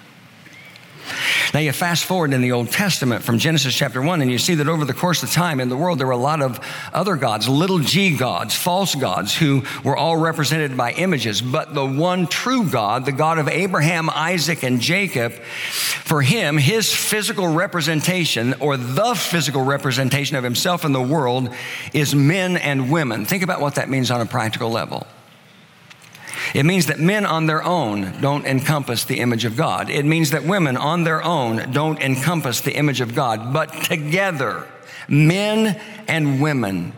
Now, 1.54 1.60
you 1.60 1.72
fast 1.72 2.06
forward 2.06 2.34
in 2.34 2.42
the 2.42 2.52
Old 2.52 2.72
Testament 2.72 3.24
from 3.24 3.38
Genesis 3.38 3.74
chapter 3.74 4.02
1, 4.02 4.22
and 4.22 4.32
you 4.32 4.38
see 4.38 4.56
that 4.56 4.68
over 4.68 4.86
the 4.86 4.94
course 4.94 5.24
of 5.24 5.32
time 5.32 5.60
in 5.60 5.70
the 5.70 5.78
world, 5.78 6.00
there 6.00 6.08
were 6.08 6.14
a 6.14 6.18
lot 6.18 6.42
of 6.42 6.60
other 6.94 7.16
gods, 7.16 7.48
little 7.48 7.80
g 7.80 8.16
gods, 8.16 8.56
false 8.56 8.96
gods, 8.96 9.36
who 9.36 9.64
were 9.84 9.96
all 9.96 10.18
represented 10.18 10.76
by 10.76 10.92
images. 10.92 11.42
But 11.42 11.74
the 11.74 11.86
one 11.86 12.28
true 12.28 12.70
God, 12.70 13.06
the 13.06 13.12
God 13.12 13.40
of 13.40 13.48
Abraham, 13.48 14.10
Isaac, 14.10 14.64
and 14.64 14.80
Jacob, 14.82 15.34
for 15.34 16.22
him, 16.22 16.58
his 16.58 16.94
physical 16.94 17.48
representation, 17.48 18.54
or 18.60 18.78
the 18.78 19.16
physical 19.16 19.64
representation 19.64 20.36
of 20.36 20.44
himself 20.44 20.86
in 20.86 20.92
the 20.92 21.02
world, 21.02 21.54
is 21.94 22.14
men 22.14 22.58
and 22.58 22.92
women. 22.92 23.26
Think 23.26 23.44
about 23.44 23.62
what 23.62 23.76
that 23.76 23.90
means 23.90 24.12
on 24.12 24.22
a 24.22 24.26
practical 24.26 24.70
level. 24.70 25.08
It 26.54 26.66
means 26.66 26.88
that 26.88 27.00
men 27.00 27.26
on 27.26 27.46
their 27.46 27.64
own 27.64 28.20
don't 28.22 28.46
encompass 28.46 29.04
the 29.04 29.20
image 29.20 29.46
of 29.46 29.56
God. 29.56 29.90
It 29.90 30.06
means 30.06 30.32
that 30.32 30.44
women 30.44 30.78
on 30.78 31.04
their 31.04 31.24
own 31.24 31.72
don't 31.72 32.00
encompass 32.00 32.62
the 32.62 32.76
image 32.76 33.02
of 33.02 33.16
God, 33.16 33.54
but 33.54 33.72
together, 33.84 34.68
men 35.08 35.80
and 36.08 36.42
women 36.42 36.94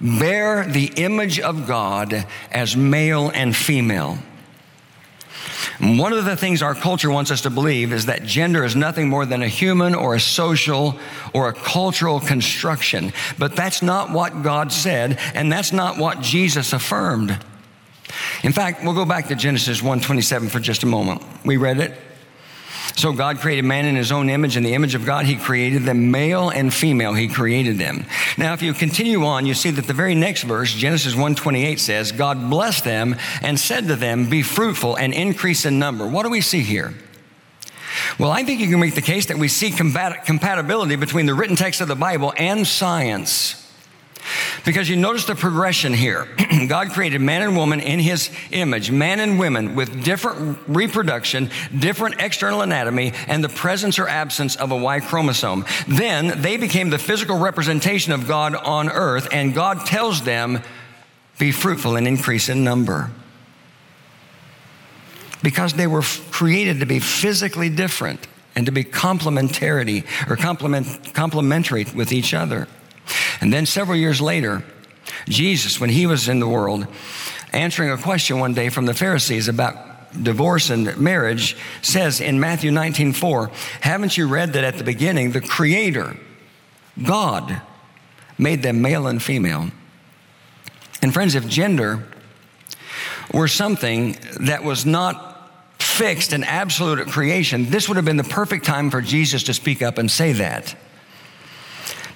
bear 0.00 0.64
the 0.64 0.86
image 0.96 1.40
of 1.40 1.66
God 1.66 2.26
as 2.50 2.76
male 2.76 3.30
and 3.34 3.54
female. 3.54 4.18
One 5.80 6.12
of 6.12 6.26
the 6.26 6.36
things 6.36 6.62
our 6.62 6.74
culture 6.74 7.10
wants 7.10 7.30
us 7.30 7.42
to 7.42 7.50
believe 7.50 7.92
is 7.92 8.06
that 8.06 8.22
gender 8.24 8.64
is 8.64 8.76
nothing 8.76 9.08
more 9.08 9.24
than 9.24 9.42
a 9.42 9.48
human 9.48 9.94
or 9.94 10.14
a 10.14 10.20
social 10.20 10.98
or 11.32 11.48
a 11.48 11.54
cultural 11.54 12.20
construction. 12.20 13.12
But 13.38 13.56
that's 13.56 13.80
not 13.80 14.10
what 14.10 14.42
God 14.42 14.72
said, 14.72 15.18
and 15.34 15.50
that's 15.50 15.72
not 15.72 15.96
what 15.96 16.20
Jesus 16.20 16.74
affirmed. 16.74 17.38
In 18.42 18.52
fact, 18.52 18.82
we'll 18.82 18.94
go 18.94 19.04
back 19.04 19.28
to 19.28 19.34
Genesis 19.34 19.82
1:27 19.82 20.48
for 20.50 20.60
just 20.60 20.82
a 20.82 20.86
moment. 20.86 21.22
We 21.44 21.56
read 21.56 21.78
it. 21.78 21.98
So 22.96 23.12
God 23.12 23.38
created 23.38 23.64
man 23.64 23.86
in 23.86 23.96
his 23.96 24.12
own 24.12 24.28
image, 24.28 24.56
in 24.56 24.62
the 24.62 24.74
image 24.74 24.94
of 24.94 25.06
God, 25.06 25.24
he 25.24 25.36
created 25.36 25.84
them, 25.84 26.10
male 26.10 26.50
and 26.50 26.72
female, 26.74 27.14
he 27.14 27.28
created 27.28 27.78
them. 27.78 28.04
Now, 28.36 28.52
if 28.52 28.62
you 28.62 28.74
continue 28.74 29.24
on, 29.24 29.46
you 29.46 29.54
see 29.54 29.70
that 29.70 29.86
the 29.86 29.92
very 29.92 30.14
next 30.14 30.42
verse, 30.42 30.74
Genesis 30.74 31.14
1:28 31.14 31.78
says, 31.78 32.12
God 32.12 32.50
blessed 32.50 32.84
them 32.84 33.16
and 33.42 33.58
said 33.58 33.86
to 33.88 33.96
them, 33.96 34.28
Be 34.28 34.42
fruitful 34.42 34.96
and 34.96 35.14
increase 35.14 35.64
in 35.64 35.78
number. 35.78 36.06
What 36.06 36.24
do 36.24 36.30
we 36.30 36.40
see 36.40 36.60
here? 36.60 36.94
Well, 38.18 38.30
I 38.30 38.42
think 38.42 38.60
you 38.60 38.68
can 38.68 38.80
make 38.80 38.94
the 38.94 39.02
case 39.02 39.26
that 39.26 39.38
we 39.38 39.48
see 39.48 39.70
compatibility 39.70 40.96
between 40.96 41.26
the 41.26 41.34
written 41.34 41.56
text 41.56 41.80
of 41.80 41.88
the 41.88 41.96
Bible 41.96 42.32
and 42.36 42.66
science. 42.66 43.59
Because 44.64 44.88
you 44.88 44.96
notice 44.96 45.24
the 45.24 45.34
progression 45.34 45.92
here. 45.92 46.28
God 46.68 46.90
created 46.90 47.20
man 47.20 47.42
and 47.42 47.56
woman 47.56 47.80
in 47.80 47.98
his 47.98 48.30
image, 48.50 48.90
man 48.90 49.20
and 49.20 49.38
women 49.38 49.74
with 49.74 50.04
different 50.04 50.58
reproduction, 50.68 51.50
different 51.78 52.20
external 52.20 52.62
anatomy, 52.62 53.12
and 53.26 53.42
the 53.42 53.48
presence 53.48 53.98
or 53.98 54.08
absence 54.08 54.56
of 54.56 54.70
a 54.72 54.76
Y 54.76 55.00
chromosome. 55.00 55.64
Then 55.88 56.40
they 56.42 56.56
became 56.56 56.90
the 56.90 56.98
physical 56.98 57.38
representation 57.38 58.12
of 58.12 58.28
God 58.28 58.54
on 58.54 58.88
earth, 58.88 59.28
and 59.32 59.54
God 59.54 59.86
tells 59.86 60.22
them, 60.22 60.62
be 61.38 61.52
fruitful 61.52 61.96
and 61.96 62.06
increase 62.06 62.48
in 62.48 62.64
number. 62.64 63.10
Because 65.42 65.72
they 65.72 65.86
were 65.86 66.02
created 66.02 66.80
to 66.80 66.86
be 66.86 66.98
physically 66.98 67.70
different 67.70 68.26
and 68.54 68.66
to 68.66 68.72
be 68.72 68.84
complementarity 68.84 70.04
or 70.28 70.36
complement, 70.36 71.14
complementary 71.14 71.86
with 71.94 72.12
each 72.12 72.34
other. 72.34 72.68
And 73.40 73.52
then 73.52 73.66
several 73.66 73.96
years 73.96 74.20
later, 74.20 74.62
Jesus, 75.28 75.80
when 75.80 75.90
he 75.90 76.06
was 76.06 76.28
in 76.28 76.40
the 76.40 76.48
world, 76.48 76.86
answering 77.52 77.90
a 77.90 77.98
question 77.98 78.38
one 78.38 78.54
day 78.54 78.68
from 78.68 78.86
the 78.86 78.94
Pharisees 78.94 79.48
about 79.48 80.22
divorce 80.22 80.70
and 80.70 80.96
marriage, 80.98 81.56
says 81.82 82.20
in 82.20 82.40
Matthew 82.40 82.70
19 82.70 83.12
4, 83.12 83.50
Haven't 83.80 84.16
you 84.16 84.28
read 84.28 84.52
that 84.54 84.64
at 84.64 84.78
the 84.78 84.84
beginning, 84.84 85.32
the 85.32 85.40
Creator, 85.40 86.16
God, 87.02 87.60
made 88.38 88.62
them 88.62 88.82
male 88.82 89.06
and 89.06 89.22
female? 89.22 89.70
And 91.02 91.14
friends, 91.14 91.34
if 91.34 91.48
gender 91.48 92.06
were 93.32 93.48
something 93.48 94.16
that 94.40 94.64
was 94.64 94.84
not 94.84 95.26
fixed 95.80 96.32
and 96.32 96.44
absolute 96.44 96.98
at 96.98 97.06
creation, 97.06 97.70
this 97.70 97.88
would 97.88 97.96
have 97.96 98.04
been 98.04 98.16
the 98.16 98.24
perfect 98.24 98.64
time 98.64 98.90
for 98.90 99.00
Jesus 99.00 99.44
to 99.44 99.54
speak 99.54 99.82
up 99.82 99.98
and 99.98 100.10
say 100.10 100.32
that. 100.32 100.74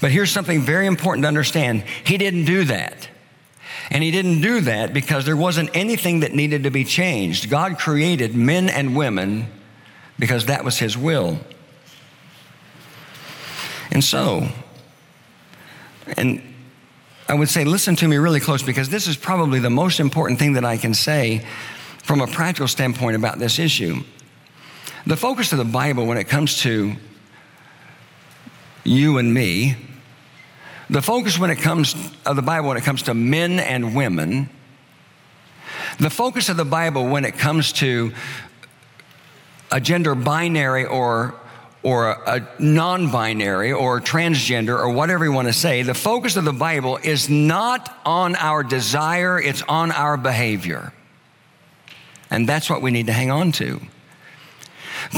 But 0.05 0.13
here's 0.13 0.31
something 0.31 0.61
very 0.61 0.87
important 0.87 1.25
to 1.25 1.29
understand 1.29 1.83
He 2.05 2.19
didn't 2.19 2.45
do 2.45 2.65
that. 2.65 3.09
And 3.91 4.05
He 4.05 4.11
didn't 4.11 4.43
do 4.43 4.61
that 4.61 4.93
because 4.93 5.25
there 5.25 5.35
wasn't 5.35 5.75
anything 5.75 6.21
that 6.21 6.35
needed 6.35 6.65
to 6.65 6.71
be 6.71 6.85
changed. 6.85 7.49
God 7.49 7.79
created 7.79 8.35
men 8.35 8.69
and 8.69 8.95
women 8.95 9.47
because 10.19 10.45
that 10.45 10.63
was 10.63 10.77
His 10.77 10.95
will. 10.95 11.39
And 13.93 14.05
so, 14.05 14.47
and 16.19 16.43
I 17.27 17.33
would 17.33 17.49
say, 17.49 17.65
listen 17.65 17.97
to 17.97 18.07
me 18.07 18.19
really 18.19 18.41
close 18.41 18.63
because 18.63 18.91
this 18.91 19.07
is 19.07 19.17
probably 19.17 19.59
the 19.59 19.71
most 19.71 20.01
important 20.01 20.39
thing 20.39 20.53
that 20.53 20.67
I 20.67 20.77
can 20.77 20.93
say 20.93 21.47
from 22.03 22.21
a 22.21 22.27
practical 22.27 22.69
standpoint 22.69 23.17
about 23.17 23.39
this 23.39 23.59
issue. 23.59 24.05
The 25.07 25.17
focus 25.17 25.53
of 25.53 25.57
the 25.57 25.65
Bible 25.65 26.05
when 26.05 26.19
it 26.19 26.25
comes 26.25 26.61
to 26.61 26.95
you 28.85 29.17
and 29.17 29.33
me 29.33 29.77
the 30.91 31.03
focus 31.03 31.39
when 31.39 31.51
it 31.51 31.57
comes 31.57 31.95
of 32.27 32.37
the 32.37 32.43
Bible 32.43 32.69
when 32.69 32.77
it 32.77 32.85
comes 32.85 33.03
to 33.03 33.15
men 33.15 33.59
and 33.59 33.95
women, 33.95 34.49
the 35.99 36.11
focus 36.11 36.49
of 36.49 36.57
the 36.57 36.65
Bible 36.65 37.07
when 37.07 37.25
it 37.25 37.39
comes 37.39 37.73
to 37.75 38.13
a 39.71 39.81
gender 39.81 40.15
binary 40.15 40.85
or 40.85 41.35
or 41.83 42.13
a 42.27 42.49
non 42.59 43.11
binary 43.11 43.71
or 43.71 44.01
transgender 44.01 44.79
or 44.79 44.89
whatever 44.89 45.25
you 45.25 45.33
want 45.33 45.49
to 45.49 45.53
say, 45.53 45.83
the 45.83 45.95
focus 45.95 46.37
of 46.37 46.45
the 46.45 46.53
Bible 46.53 46.99
is 47.03 47.29
not 47.29 47.95
on 48.07 48.35
our 48.37 48.63
desire, 48.63 49.39
it's 49.39 49.63
on 49.63 49.93
our 49.93 50.17
behavior. 50.17 50.93
And 52.31 52.49
that's 52.49 52.71
what 52.71 52.81
we 52.81 52.91
need 52.91 53.07
to 53.07 53.13
hang 53.13 53.31
on 53.31 53.53
to. 53.53 53.81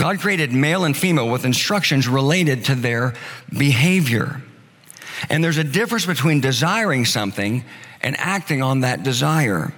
God 0.00 0.18
created 0.18 0.52
male 0.52 0.84
and 0.84 0.96
female 0.96 1.28
with 1.30 1.44
instructions 1.44 2.08
related 2.08 2.64
to 2.66 2.74
their 2.74 3.14
behavior. 3.56 4.42
And 5.30 5.42
there's 5.42 5.58
a 5.58 5.64
difference 5.64 6.06
between 6.06 6.40
desiring 6.40 7.04
something 7.04 7.64
and 8.02 8.16
acting 8.18 8.62
on 8.62 8.80
that 8.80 9.02
desire. 9.02 9.72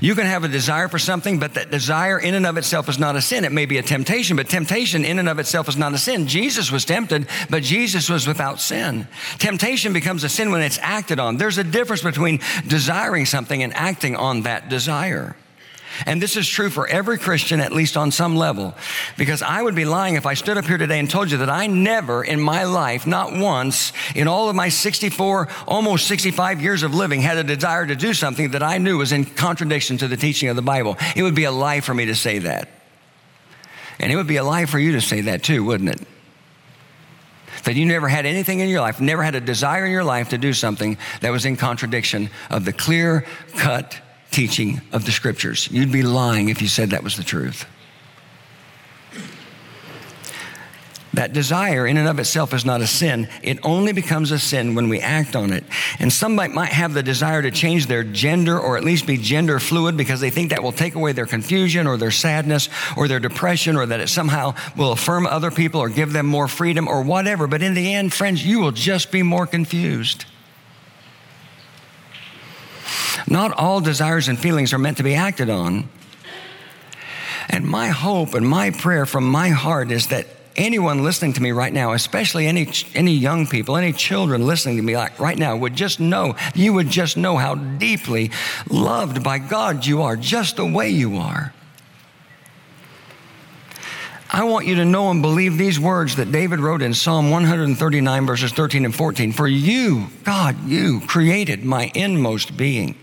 You 0.00 0.14
can 0.14 0.26
have 0.26 0.44
a 0.44 0.48
desire 0.48 0.88
for 0.88 0.98
something, 0.98 1.38
but 1.38 1.54
that 1.54 1.70
desire 1.70 2.18
in 2.18 2.34
and 2.34 2.46
of 2.46 2.56
itself 2.56 2.88
is 2.88 2.98
not 2.98 3.16
a 3.16 3.22
sin. 3.22 3.44
It 3.44 3.52
may 3.52 3.66
be 3.66 3.78
a 3.78 3.82
temptation, 3.82 4.36
but 4.36 4.48
temptation 4.48 5.04
in 5.04 5.18
and 5.18 5.28
of 5.28 5.38
itself 5.38 5.68
is 5.68 5.76
not 5.76 5.94
a 5.94 5.98
sin. 5.98 6.26
Jesus 6.26 6.70
was 6.70 6.84
tempted, 6.84 7.28
but 7.48 7.62
Jesus 7.62 8.10
was 8.10 8.26
without 8.26 8.60
sin. 8.60 9.06
Temptation 9.38 9.92
becomes 9.92 10.24
a 10.24 10.28
sin 10.28 10.50
when 10.50 10.62
it's 10.62 10.78
acted 10.82 11.20
on. 11.20 11.36
There's 11.36 11.58
a 11.58 11.64
difference 11.64 12.02
between 12.02 12.40
desiring 12.66 13.24
something 13.24 13.62
and 13.62 13.74
acting 13.74 14.16
on 14.16 14.42
that 14.42 14.68
desire. 14.68 15.36
And 16.06 16.22
this 16.22 16.36
is 16.36 16.48
true 16.48 16.70
for 16.70 16.86
every 16.86 17.18
Christian, 17.18 17.60
at 17.60 17.72
least 17.72 17.96
on 17.96 18.10
some 18.10 18.36
level. 18.36 18.74
Because 19.16 19.42
I 19.42 19.60
would 19.62 19.74
be 19.74 19.84
lying 19.84 20.14
if 20.14 20.26
I 20.26 20.34
stood 20.34 20.56
up 20.56 20.66
here 20.66 20.78
today 20.78 20.98
and 20.98 21.10
told 21.10 21.30
you 21.30 21.38
that 21.38 21.50
I 21.50 21.66
never 21.66 22.22
in 22.22 22.40
my 22.40 22.64
life, 22.64 23.06
not 23.06 23.32
once, 23.32 23.92
in 24.14 24.28
all 24.28 24.48
of 24.48 24.56
my 24.56 24.68
64, 24.68 25.48
almost 25.66 26.06
65 26.06 26.62
years 26.62 26.82
of 26.82 26.94
living, 26.94 27.20
had 27.20 27.38
a 27.38 27.44
desire 27.44 27.86
to 27.86 27.96
do 27.96 28.14
something 28.14 28.52
that 28.52 28.62
I 28.62 28.78
knew 28.78 28.98
was 28.98 29.12
in 29.12 29.24
contradiction 29.24 29.98
to 29.98 30.08
the 30.08 30.16
teaching 30.16 30.48
of 30.48 30.56
the 30.56 30.62
Bible. 30.62 30.96
It 31.16 31.22
would 31.22 31.34
be 31.34 31.44
a 31.44 31.52
lie 31.52 31.80
for 31.80 31.94
me 31.94 32.06
to 32.06 32.14
say 32.14 32.38
that. 32.40 32.68
And 33.98 34.12
it 34.12 34.16
would 34.16 34.26
be 34.28 34.36
a 34.36 34.44
lie 34.44 34.66
for 34.66 34.78
you 34.78 34.92
to 34.92 35.00
say 35.00 35.22
that 35.22 35.42
too, 35.42 35.64
wouldn't 35.64 35.90
it? 35.90 36.06
That 37.64 37.74
you 37.74 37.84
never 37.86 38.08
had 38.08 38.24
anything 38.24 38.60
in 38.60 38.68
your 38.68 38.80
life, 38.80 39.00
never 39.00 39.22
had 39.22 39.34
a 39.34 39.40
desire 39.40 39.84
in 39.84 39.90
your 39.90 40.04
life 40.04 40.28
to 40.30 40.38
do 40.38 40.52
something 40.52 40.96
that 41.20 41.30
was 41.30 41.44
in 41.44 41.56
contradiction 41.56 42.30
of 42.50 42.64
the 42.64 42.72
clear 42.72 43.26
cut 43.56 44.00
teaching 44.30 44.80
of 44.92 45.04
the 45.04 45.12
scriptures. 45.12 45.68
You'd 45.70 45.92
be 45.92 46.02
lying 46.02 46.48
if 46.48 46.62
you 46.62 46.68
said 46.68 46.90
that 46.90 47.02
was 47.02 47.16
the 47.16 47.24
truth. 47.24 47.66
That 51.14 51.32
desire 51.32 51.84
in 51.84 51.96
and 51.96 52.06
of 52.06 52.20
itself 52.20 52.54
is 52.54 52.64
not 52.64 52.80
a 52.80 52.86
sin. 52.86 53.28
It 53.42 53.58
only 53.64 53.92
becomes 53.92 54.30
a 54.30 54.38
sin 54.38 54.76
when 54.76 54.88
we 54.88 55.00
act 55.00 55.34
on 55.34 55.52
it. 55.52 55.64
And 55.98 56.12
somebody 56.12 56.52
might 56.52 56.68
have 56.68 56.94
the 56.94 57.02
desire 57.02 57.42
to 57.42 57.50
change 57.50 57.86
their 57.86 58.04
gender 58.04 58.56
or 58.56 58.76
at 58.76 58.84
least 58.84 59.04
be 59.04 59.16
gender 59.16 59.58
fluid 59.58 59.96
because 59.96 60.20
they 60.20 60.30
think 60.30 60.50
that 60.50 60.62
will 60.62 60.70
take 60.70 60.94
away 60.94 61.10
their 61.10 61.26
confusion 61.26 61.88
or 61.88 61.96
their 61.96 62.12
sadness 62.12 62.68
or 62.96 63.08
their 63.08 63.18
depression 63.18 63.74
or 63.74 63.86
that 63.86 63.98
it 63.98 64.08
somehow 64.08 64.54
will 64.76 64.92
affirm 64.92 65.26
other 65.26 65.50
people 65.50 65.80
or 65.80 65.88
give 65.88 66.12
them 66.12 66.26
more 66.26 66.46
freedom 66.46 66.86
or 66.86 67.02
whatever. 67.02 67.48
But 67.48 67.62
in 67.62 67.74
the 67.74 67.94
end, 67.94 68.12
friends, 68.12 68.46
you 68.46 68.60
will 68.60 68.70
just 68.70 69.10
be 69.10 69.24
more 69.24 69.46
confused. 69.46 70.24
Not 73.30 73.52
all 73.52 73.80
desires 73.80 74.28
and 74.28 74.38
feelings 74.38 74.72
are 74.72 74.78
meant 74.78 74.96
to 74.98 75.02
be 75.02 75.14
acted 75.14 75.50
on. 75.50 75.88
And 77.50 77.66
my 77.66 77.88
hope 77.88 78.34
and 78.34 78.46
my 78.46 78.70
prayer 78.70 79.06
from 79.06 79.28
my 79.28 79.50
heart 79.50 79.90
is 79.90 80.08
that 80.08 80.26
anyone 80.56 81.02
listening 81.02 81.32
to 81.34 81.42
me 81.42 81.52
right 81.52 81.72
now, 81.72 81.92
especially 81.92 82.46
any, 82.46 82.70
any 82.94 83.12
young 83.12 83.46
people, 83.46 83.76
any 83.76 83.92
children 83.92 84.46
listening 84.46 84.76
to 84.76 84.82
me 84.82 84.96
like 84.96 85.18
right 85.18 85.38
now, 85.38 85.56
would 85.56 85.74
just 85.74 86.00
know, 86.00 86.36
you 86.54 86.72
would 86.72 86.90
just 86.90 87.16
know 87.16 87.36
how 87.36 87.54
deeply 87.54 88.30
loved 88.68 89.22
by 89.22 89.38
God 89.38 89.86
you 89.86 90.02
are, 90.02 90.16
just 90.16 90.56
the 90.56 90.66
way 90.66 90.90
you 90.90 91.16
are. 91.16 91.54
I 94.30 94.44
want 94.44 94.66
you 94.66 94.74
to 94.74 94.84
know 94.84 95.10
and 95.10 95.22
believe 95.22 95.56
these 95.56 95.80
words 95.80 96.16
that 96.16 96.30
David 96.30 96.60
wrote 96.60 96.82
in 96.82 96.92
Psalm 96.92 97.30
139, 97.30 98.26
verses 98.26 98.52
13 98.52 98.84
and 98.84 98.94
14. 98.94 99.32
For 99.32 99.48
you, 99.48 100.08
God, 100.22 100.68
you 100.68 101.00
created 101.06 101.64
my 101.64 101.90
inmost 101.94 102.54
being. 102.54 102.94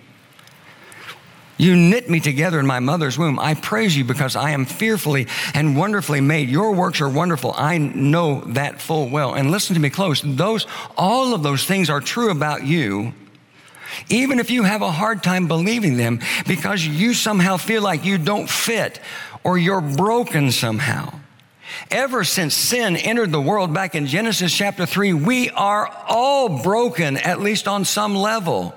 You 1.58 1.76
knit 1.76 2.10
me 2.10 2.20
together 2.20 2.60
in 2.60 2.66
my 2.66 2.80
mother's 2.80 3.18
womb. 3.18 3.40
I 3.40 3.54
praise 3.54 3.96
you 3.96 4.04
because 4.04 4.36
I 4.36 4.52
am 4.52 4.66
fearfully 4.66 5.28
and 5.54 5.78
wonderfully 5.78 6.20
made. 6.20 6.50
Your 6.50 6.74
works 6.74 7.00
are 7.00 7.10
wonderful. 7.10 7.54
I 7.56 7.78
know 7.78 8.42
that 8.48 8.82
full 8.82 9.10
well. 9.10 9.34
And 9.34 9.52
listen 9.52 9.74
to 9.76 9.80
me 9.80 9.90
close. 9.90 10.22
Those, 10.22 10.68
all 10.98 11.34
of 11.34 11.44
those 11.44 11.64
things 11.64 11.90
are 11.90 12.02
true 12.02 12.30
about 12.30 12.66
you. 12.66 13.14
Even 14.10 14.40
if 14.40 14.52
you 14.52 14.64
have 14.64 14.82
a 14.82 14.92
hard 14.92 15.24
time 15.24 15.48
believing 15.48 15.96
them 15.96 16.20
because 16.46 16.86
you 16.86 17.14
somehow 17.14 17.56
feel 17.56 17.82
like 17.82 18.04
you 18.04 18.18
don't 18.18 18.50
fit 18.50 19.00
or 19.44 19.58
you're 19.58 19.82
broken 19.82 20.52
somehow. 20.52 21.14
Ever 21.90 22.24
since 22.24 22.54
sin 22.54 22.98
entered 22.98 23.32
the 23.32 23.42
world 23.42 23.74
back 23.74 23.96
in 23.96 24.08
Genesis 24.08 24.54
chapter 24.54 24.86
3, 24.86 25.14
we 25.14 25.50
are 25.52 25.88
all 26.08 26.62
broken, 26.62 27.18
at 27.18 27.42
least 27.42 27.68
on 27.68 27.86
some 27.86 28.16
level. 28.16 28.76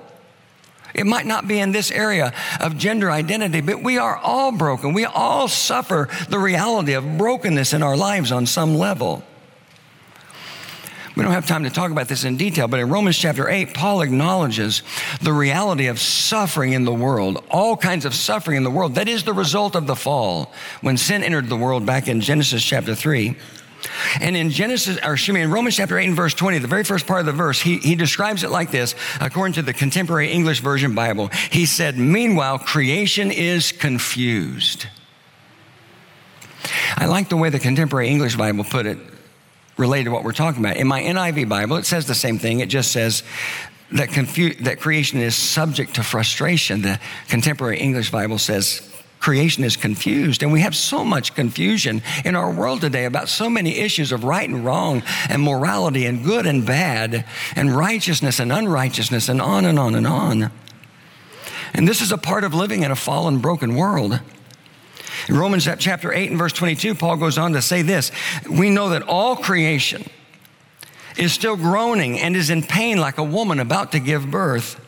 It 0.93 1.05
might 1.05 1.25
not 1.25 1.47
be 1.47 1.59
in 1.59 1.71
this 1.71 1.91
area 1.91 2.33
of 2.59 2.77
gender 2.77 3.11
identity, 3.11 3.61
but 3.61 3.83
we 3.83 3.97
are 3.97 4.17
all 4.17 4.51
broken. 4.51 4.93
We 4.93 5.05
all 5.05 5.47
suffer 5.47 6.09
the 6.29 6.39
reality 6.39 6.93
of 6.93 7.17
brokenness 7.17 7.73
in 7.73 7.83
our 7.83 7.95
lives 7.95 8.31
on 8.31 8.45
some 8.45 8.75
level. 8.75 9.23
We 11.15 11.23
don't 11.23 11.33
have 11.33 11.47
time 11.47 11.65
to 11.65 11.69
talk 11.69 11.91
about 11.91 12.07
this 12.07 12.23
in 12.23 12.37
detail, 12.37 12.69
but 12.69 12.79
in 12.79 12.89
Romans 12.89 13.17
chapter 13.17 13.49
8, 13.49 13.73
Paul 13.73 14.01
acknowledges 14.01 14.83
the 15.21 15.33
reality 15.33 15.87
of 15.87 15.99
suffering 15.99 16.71
in 16.71 16.85
the 16.85 16.93
world, 16.93 17.43
all 17.51 17.75
kinds 17.75 18.05
of 18.05 18.13
suffering 18.13 18.55
in 18.55 18.63
the 18.63 18.71
world. 18.71 18.95
That 18.95 19.09
is 19.09 19.25
the 19.25 19.33
result 19.33 19.75
of 19.75 19.85
the 19.85 19.97
fall 19.97 20.53
when 20.79 20.95
sin 20.95 21.21
entered 21.21 21.49
the 21.49 21.57
world 21.57 21.85
back 21.85 22.07
in 22.07 22.21
Genesis 22.21 22.63
chapter 22.63 22.95
3. 22.95 23.35
And 24.19 24.35
in 24.35 24.49
Genesis, 24.49 24.97
or 25.03 25.13
excuse 25.13 25.33
me, 25.33 25.41
in 25.41 25.51
Romans 25.51 25.75
chapter 25.75 25.97
8 25.97 26.07
and 26.07 26.15
verse 26.15 26.33
20, 26.33 26.59
the 26.59 26.67
very 26.67 26.83
first 26.83 27.07
part 27.07 27.21
of 27.21 27.25
the 27.25 27.31
verse, 27.31 27.61
he, 27.61 27.77
he 27.77 27.95
describes 27.95 28.43
it 28.43 28.49
like 28.49 28.71
this, 28.71 28.95
according 29.21 29.53
to 29.53 29.61
the 29.61 29.73
contemporary 29.73 30.31
English 30.31 30.61
Version 30.61 30.95
Bible. 30.95 31.29
He 31.51 31.65
said, 31.65 31.97
Meanwhile, 31.97 32.59
creation 32.59 33.31
is 33.31 33.71
confused. 33.71 34.87
I 36.95 37.05
like 37.05 37.29
the 37.29 37.37
way 37.37 37.49
the 37.49 37.59
contemporary 37.59 38.09
English 38.09 38.35
Bible 38.35 38.63
put 38.63 38.85
it, 38.85 38.97
related 39.77 40.05
to 40.05 40.11
what 40.11 40.23
we're 40.23 40.33
talking 40.33 40.63
about. 40.63 40.77
In 40.77 40.87
my 40.87 41.01
NIV 41.01 41.47
Bible, 41.47 41.77
it 41.77 41.85
says 41.85 42.05
the 42.05 42.15
same 42.15 42.37
thing. 42.37 42.59
It 42.59 42.69
just 42.69 42.91
says 42.91 43.23
that, 43.91 44.09
confu- 44.09 44.55
that 44.63 44.79
creation 44.79 45.19
is 45.19 45.35
subject 45.35 45.95
to 45.95 46.03
frustration. 46.03 46.81
The 46.81 46.99
contemporary 47.29 47.79
English 47.79 48.11
Bible 48.11 48.37
says 48.37 48.88
creation 49.19 49.63
is 49.63 49.75
confused. 49.75 50.43
And 50.43 50.51
we 50.51 50.61
have 50.61 50.75
so 50.75 51.03
much 51.03 51.35
confusion 51.35 52.01
in 52.25 52.35
our 52.35 52.51
world 52.51 52.81
today 52.81 53.05
about 53.05 53.29
so 53.29 53.49
many 53.49 53.77
issues 53.77 54.11
of 54.11 54.23
right 54.23 54.47
and 54.47 54.65
wrong 54.65 55.03
and 55.29 55.41
morality 55.41 56.05
and 56.05 56.23
good 56.23 56.45
and 56.45 56.65
bad 56.65 57.25
and 57.55 57.75
righteousness 57.75 58.39
and 58.39 58.51
unrighteousness 58.51 59.29
and 59.29 59.41
on 59.41 59.65
and 59.65 59.77
on 59.77 59.95
and 59.95 60.07
on. 60.07 60.51
And 61.73 61.87
this 61.87 62.01
is 62.01 62.11
a 62.11 62.17
part 62.17 62.43
of 62.43 62.53
living 62.53 62.83
in 62.83 62.91
a 62.91 62.95
fallen, 62.95 63.39
broken 63.39 63.75
world. 63.75 64.19
In 65.27 65.37
Romans 65.37 65.67
chapter 65.77 66.11
8 66.11 66.29
and 66.31 66.39
verse 66.39 66.53
22, 66.53 66.95
Paul 66.95 67.17
goes 67.17 67.37
on 67.37 67.53
to 67.53 67.61
say 67.61 67.81
this 67.81 68.11
We 68.49 68.69
know 68.69 68.89
that 68.89 69.03
all 69.03 69.35
creation 69.35 70.09
is 71.17 71.33
still 71.33 71.57
groaning 71.57 72.19
and 72.19 72.35
is 72.35 72.49
in 72.49 72.63
pain 72.63 72.97
like 72.97 73.17
a 73.17 73.23
woman 73.23 73.59
about 73.59 73.91
to 73.91 73.99
give 73.99 74.31
birth. 74.31 74.83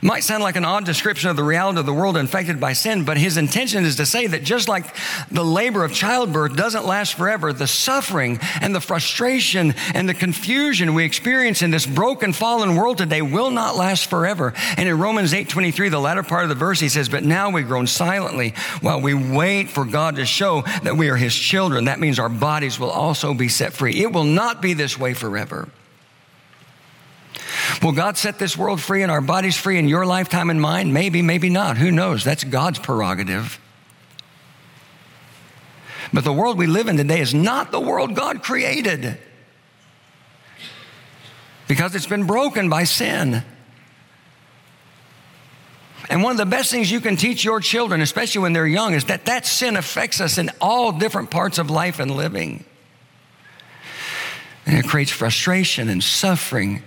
Might 0.00 0.24
sound 0.24 0.42
like 0.42 0.56
an 0.56 0.64
odd 0.64 0.84
description 0.84 1.30
of 1.30 1.36
the 1.36 1.44
reality 1.44 1.78
of 1.78 1.86
the 1.86 1.92
world 1.92 2.16
infected 2.16 2.60
by 2.60 2.72
sin, 2.72 3.04
but 3.04 3.16
his 3.16 3.36
intention 3.36 3.84
is 3.84 3.96
to 3.96 4.06
say 4.06 4.26
that 4.26 4.42
just 4.42 4.68
like 4.68 4.84
the 5.30 5.44
labor 5.44 5.84
of 5.84 5.92
childbirth 5.92 6.56
doesn't 6.56 6.84
last 6.84 7.14
forever, 7.14 7.52
the 7.52 7.66
suffering 7.66 8.38
and 8.60 8.74
the 8.74 8.80
frustration 8.80 9.74
and 9.94 10.08
the 10.08 10.14
confusion 10.14 10.94
we 10.94 11.04
experience 11.04 11.62
in 11.62 11.70
this 11.70 11.86
broken, 11.86 12.32
fallen 12.32 12.76
world 12.76 12.98
today 12.98 13.22
will 13.22 13.50
not 13.50 13.76
last 13.76 14.08
forever. 14.08 14.52
And 14.76 14.88
in 14.88 14.98
Romans 14.98 15.32
8:23, 15.32 15.88
the 15.88 16.00
latter 16.00 16.22
part 16.22 16.44
of 16.44 16.48
the 16.48 16.54
verse, 16.54 16.80
he 16.80 16.88
says, 16.88 17.08
But 17.08 17.24
now 17.24 17.50
we 17.50 17.62
groan 17.62 17.86
silently 17.86 18.54
while 18.80 19.00
we 19.00 19.14
wait 19.14 19.70
for 19.70 19.84
God 19.84 20.16
to 20.16 20.26
show 20.26 20.62
that 20.82 20.96
we 20.96 21.08
are 21.08 21.16
his 21.16 21.34
children. 21.34 21.84
That 21.84 22.00
means 22.00 22.18
our 22.18 22.28
bodies 22.28 22.78
will 22.78 22.90
also 22.90 23.34
be 23.34 23.48
set 23.48 23.72
free. 23.72 24.00
It 24.02 24.12
will 24.12 24.24
not 24.24 24.62
be 24.62 24.74
this 24.74 24.98
way 24.98 25.14
forever. 25.14 25.68
Will 27.80 27.92
God 27.92 28.16
set 28.16 28.38
this 28.38 28.56
world 28.56 28.80
free 28.80 29.02
and 29.02 29.10
our 29.10 29.20
bodies 29.20 29.56
free 29.56 29.78
in 29.78 29.88
your 29.88 30.04
lifetime 30.04 30.50
and 30.50 30.60
mine? 30.60 30.92
Maybe, 30.92 31.22
maybe 31.22 31.48
not. 31.48 31.76
Who 31.76 31.90
knows? 31.90 32.24
That's 32.24 32.44
God's 32.44 32.78
prerogative. 32.78 33.58
But 36.12 36.24
the 36.24 36.32
world 36.32 36.58
we 36.58 36.66
live 36.66 36.88
in 36.88 36.96
today 36.96 37.20
is 37.20 37.32
not 37.32 37.70
the 37.70 37.80
world 37.80 38.14
God 38.14 38.42
created 38.42 39.18
because 41.66 41.94
it's 41.94 42.06
been 42.06 42.26
broken 42.26 42.68
by 42.68 42.84
sin. 42.84 43.42
And 46.10 46.22
one 46.22 46.32
of 46.32 46.36
the 46.36 46.44
best 46.44 46.70
things 46.70 46.90
you 46.90 47.00
can 47.00 47.16
teach 47.16 47.44
your 47.44 47.60
children, 47.60 48.02
especially 48.02 48.42
when 48.42 48.52
they're 48.52 48.66
young, 48.66 48.92
is 48.92 49.04
that 49.04 49.24
that 49.24 49.46
sin 49.46 49.76
affects 49.76 50.20
us 50.20 50.36
in 50.36 50.50
all 50.60 50.92
different 50.92 51.30
parts 51.30 51.58
of 51.58 51.70
life 51.70 51.98
and 51.98 52.10
living. 52.10 52.64
And 54.66 54.78
it 54.78 54.86
creates 54.86 55.10
frustration 55.10 55.88
and 55.88 56.04
suffering 56.04 56.82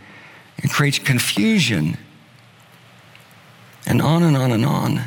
it 0.58 0.72
creates 0.72 1.00
confusion. 1.00 1.98
And 3.86 4.02
on 4.02 4.24
and 4.24 4.36
on 4.36 4.52
and 4.52 4.66
on. 4.66 5.02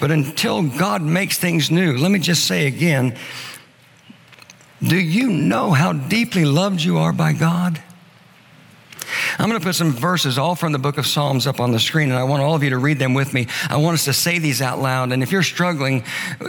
But 0.00 0.10
until 0.10 0.62
God 0.62 1.02
makes 1.02 1.38
things 1.38 1.70
new, 1.70 1.98
let 1.98 2.10
me 2.10 2.18
just 2.18 2.46
say 2.46 2.66
again 2.66 3.16
do 4.82 4.98
you 4.98 5.28
know 5.28 5.72
how 5.72 5.92
deeply 5.92 6.46
loved 6.46 6.80
you 6.80 6.98
are 6.98 7.12
by 7.12 7.34
God? 7.34 7.82
I'm 9.38 9.48
going 9.48 9.60
to 9.60 9.64
put 9.64 9.74
some 9.74 9.92
verses 9.92 10.38
all 10.38 10.54
from 10.54 10.72
the 10.72 10.78
book 10.78 10.98
of 10.98 11.06
Psalms 11.06 11.46
up 11.46 11.60
on 11.60 11.72
the 11.72 11.80
screen, 11.80 12.10
and 12.10 12.18
I 12.18 12.24
want 12.24 12.42
all 12.42 12.54
of 12.54 12.62
you 12.62 12.70
to 12.70 12.78
read 12.78 12.98
them 12.98 13.14
with 13.14 13.32
me. 13.32 13.46
I 13.68 13.76
want 13.76 13.94
us 13.94 14.04
to 14.04 14.12
say 14.12 14.38
these 14.38 14.62
out 14.62 14.80
loud. 14.80 15.12
And 15.12 15.22
if 15.22 15.32
you're 15.32 15.42
struggling 15.42 16.04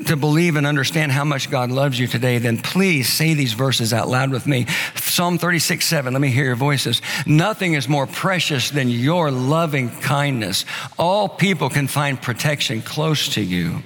to 0.06 0.16
believe 0.16 0.56
and 0.56 0.68
understand 0.68 1.12
how 1.12 1.24
much 1.24 1.50
God 1.50 1.72
loves 1.72 2.00
you 2.00 2.08
today, 2.08 2.38
then 2.38 2.58
please 2.58 3.12
say 3.12 3.34
these 3.34 3.54
verses 3.54 3.94
out 3.94 4.08
loud 4.08 4.32
with 4.32 4.48
me. 4.48 4.66
Psalm 4.96 5.38
36, 5.38 5.86
7. 5.86 6.14
Let 6.14 6.22
me 6.22 6.30
hear 6.30 6.46
your 6.46 6.56
voices. 6.56 7.02
Nothing 7.26 7.74
is 7.74 7.88
more 7.88 8.08
precious 8.08 8.70
than 8.70 8.90
your 8.90 9.32
loving 9.32 9.90
kindness. 10.02 10.66
All 10.98 11.30
people 11.30 11.70
can 11.70 11.88
find 11.88 12.22
protection 12.22 12.82
close 12.82 13.30
to 13.30 13.42
you. 13.42 13.84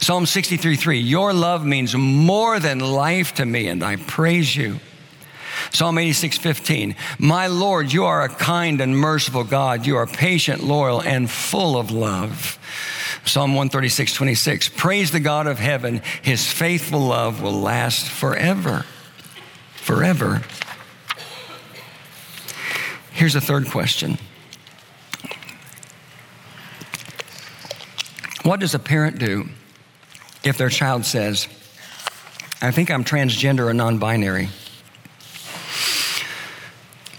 Psalm 0.00 0.26
63, 0.26 0.76
3. 0.76 0.98
Your 0.98 1.32
love 1.32 1.64
means 1.64 1.94
more 1.94 2.60
than 2.60 2.78
life 2.78 3.34
to 3.34 3.46
me, 3.46 3.68
and 3.68 3.82
I 3.82 3.96
praise 3.96 4.54
you. 4.54 4.78
Psalm 5.72 5.96
86, 5.96 6.36
15. 6.36 6.96
My 7.18 7.46
Lord, 7.46 7.92
you 7.92 8.04
are 8.04 8.22
a 8.22 8.28
kind 8.28 8.80
and 8.82 8.96
merciful 8.96 9.42
God. 9.42 9.86
You 9.86 9.96
are 9.96 10.06
patient, 10.06 10.62
loyal, 10.62 11.00
and 11.00 11.30
full 11.30 11.78
of 11.78 11.90
love. 11.90 12.58
Psalm 13.24 13.54
136, 13.54 14.12
26. 14.12 14.68
Praise 14.70 15.12
the 15.12 15.20
God 15.20 15.46
of 15.46 15.58
heaven. 15.58 16.02
His 16.20 16.46
faithful 16.46 17.00
love 17.00 17.40
will 17.40 17.58
last 17.58 18.06
forever. 18.06 18.84
Forever. 19.74 20.42
Here's 23.12 23.34
a 23.34 23.40
third 23.40 23.68
question 23.68 24.18
What 28.42 28.60
does 28.60 28.74
a 28.74 28.78
parent 28.78 29.18
do 29.18 29.48
if 30.44 30.58
their 30.58 30.68
child 30.68 31.06
says, 31.06 31.46
I 32.60 32.72
think 32.72 32.90
I'm 32.90 33.04
transgender 33.04 33.66
or 33.66 33.72
non 33.72 33.98
binary? 33.98 34.48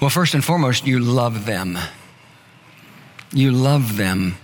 Well, 0.03 0.09
first 0.09 0.33
and 0.33 0.43
foremost, 0.43 0.85
you 0.85 0.99
love 0.99 1.45
them. 1.45 1.79
You 3.31 3.53
love 3.53 3.95
them. 3.95 4.35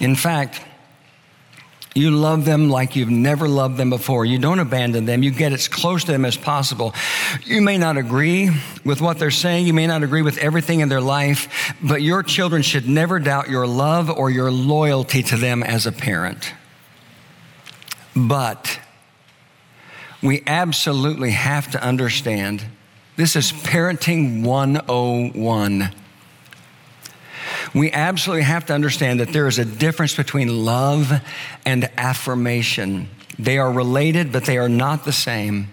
In 0.00 0.16
fact, 0.16 0.62
you 1.94 2.12
love 2.12 2.46
them 2.46 2.70
like 2.70 2.96
you've 2.96 3.10
never 3.10 3.46
loved 3.46 3.76
them 3.76 3.90
before. 3.90 4.24
You 4.24 4.38
don't 4.38 4.58
abandon 4.58 5.04
them. 5.04 5.22
You 5.22 5.30
get 5.30 5.52
as 5.52 5.68
close 5.68 6.02
to 6.04 6.12
them 6.12 6.24
as 6.24 6.34
possible. 6.34 6.94
You 7.44 7.60
may 7.60 7.76
not 7.76 7.98
agree 7.98 8.48
with 8.86 9.02
what 9.02 9.18
they're 9.18 9.30
saying. 9.30 9.66
You 9.66 9.74
may 9.74 9.86
not 9.86 10.02
agree 10.02 10.22
with 10.22 10.38
everything 10.38 10.80
in 10.80 10.88
their 10.88 11.02
life, 11.02 11.74
but 11.82 12.00
your 12.00 12.22
children 12.22 12.62
should 12.62 12.88
never 12.88 13.18
doubt 13.18 13.50
your 13.50 13.66
love 13.66 14.08
or 14.08 14.30
your 14.30 14.50
loyalty 14.50 15.22
to 15.24 15.36
them 15.36 15.62
as 15.62 15.84
a 15.84 15.92
parent. 15.92 16.54
But 18.16 18.80
we 20.22 20.42
absolutely 20.46 21.32
have 21.32 21.70
to 21.72 21.84
understand 21.84 22.64
this 23.16 23.36
is 23.36 23.52
parenting 23.52 24.42
101. 24.44 25.90
We 27.74 27.92
absolutely 27.92 28.44
have 28.44 28.66
to 28.66 28.74
understand 28.74 29.20
that 29.20 29.32
there 29.32 29.46
is 29.46 29.58
a 29.58 29.64
difference 29.64 30.14
between 30.14 30.64
love 30.64 31.12
and 31.64 31.90
affirmation. 31.96 33.08
They 33.38 33.58
are 33.58 33.72
related, 33.72 34.32
but 34.32 34.44
they 34.44 34.58
are 34.58 34.68
not 34.68 35.04
the 35.04 35.12
same. 35.12 35.68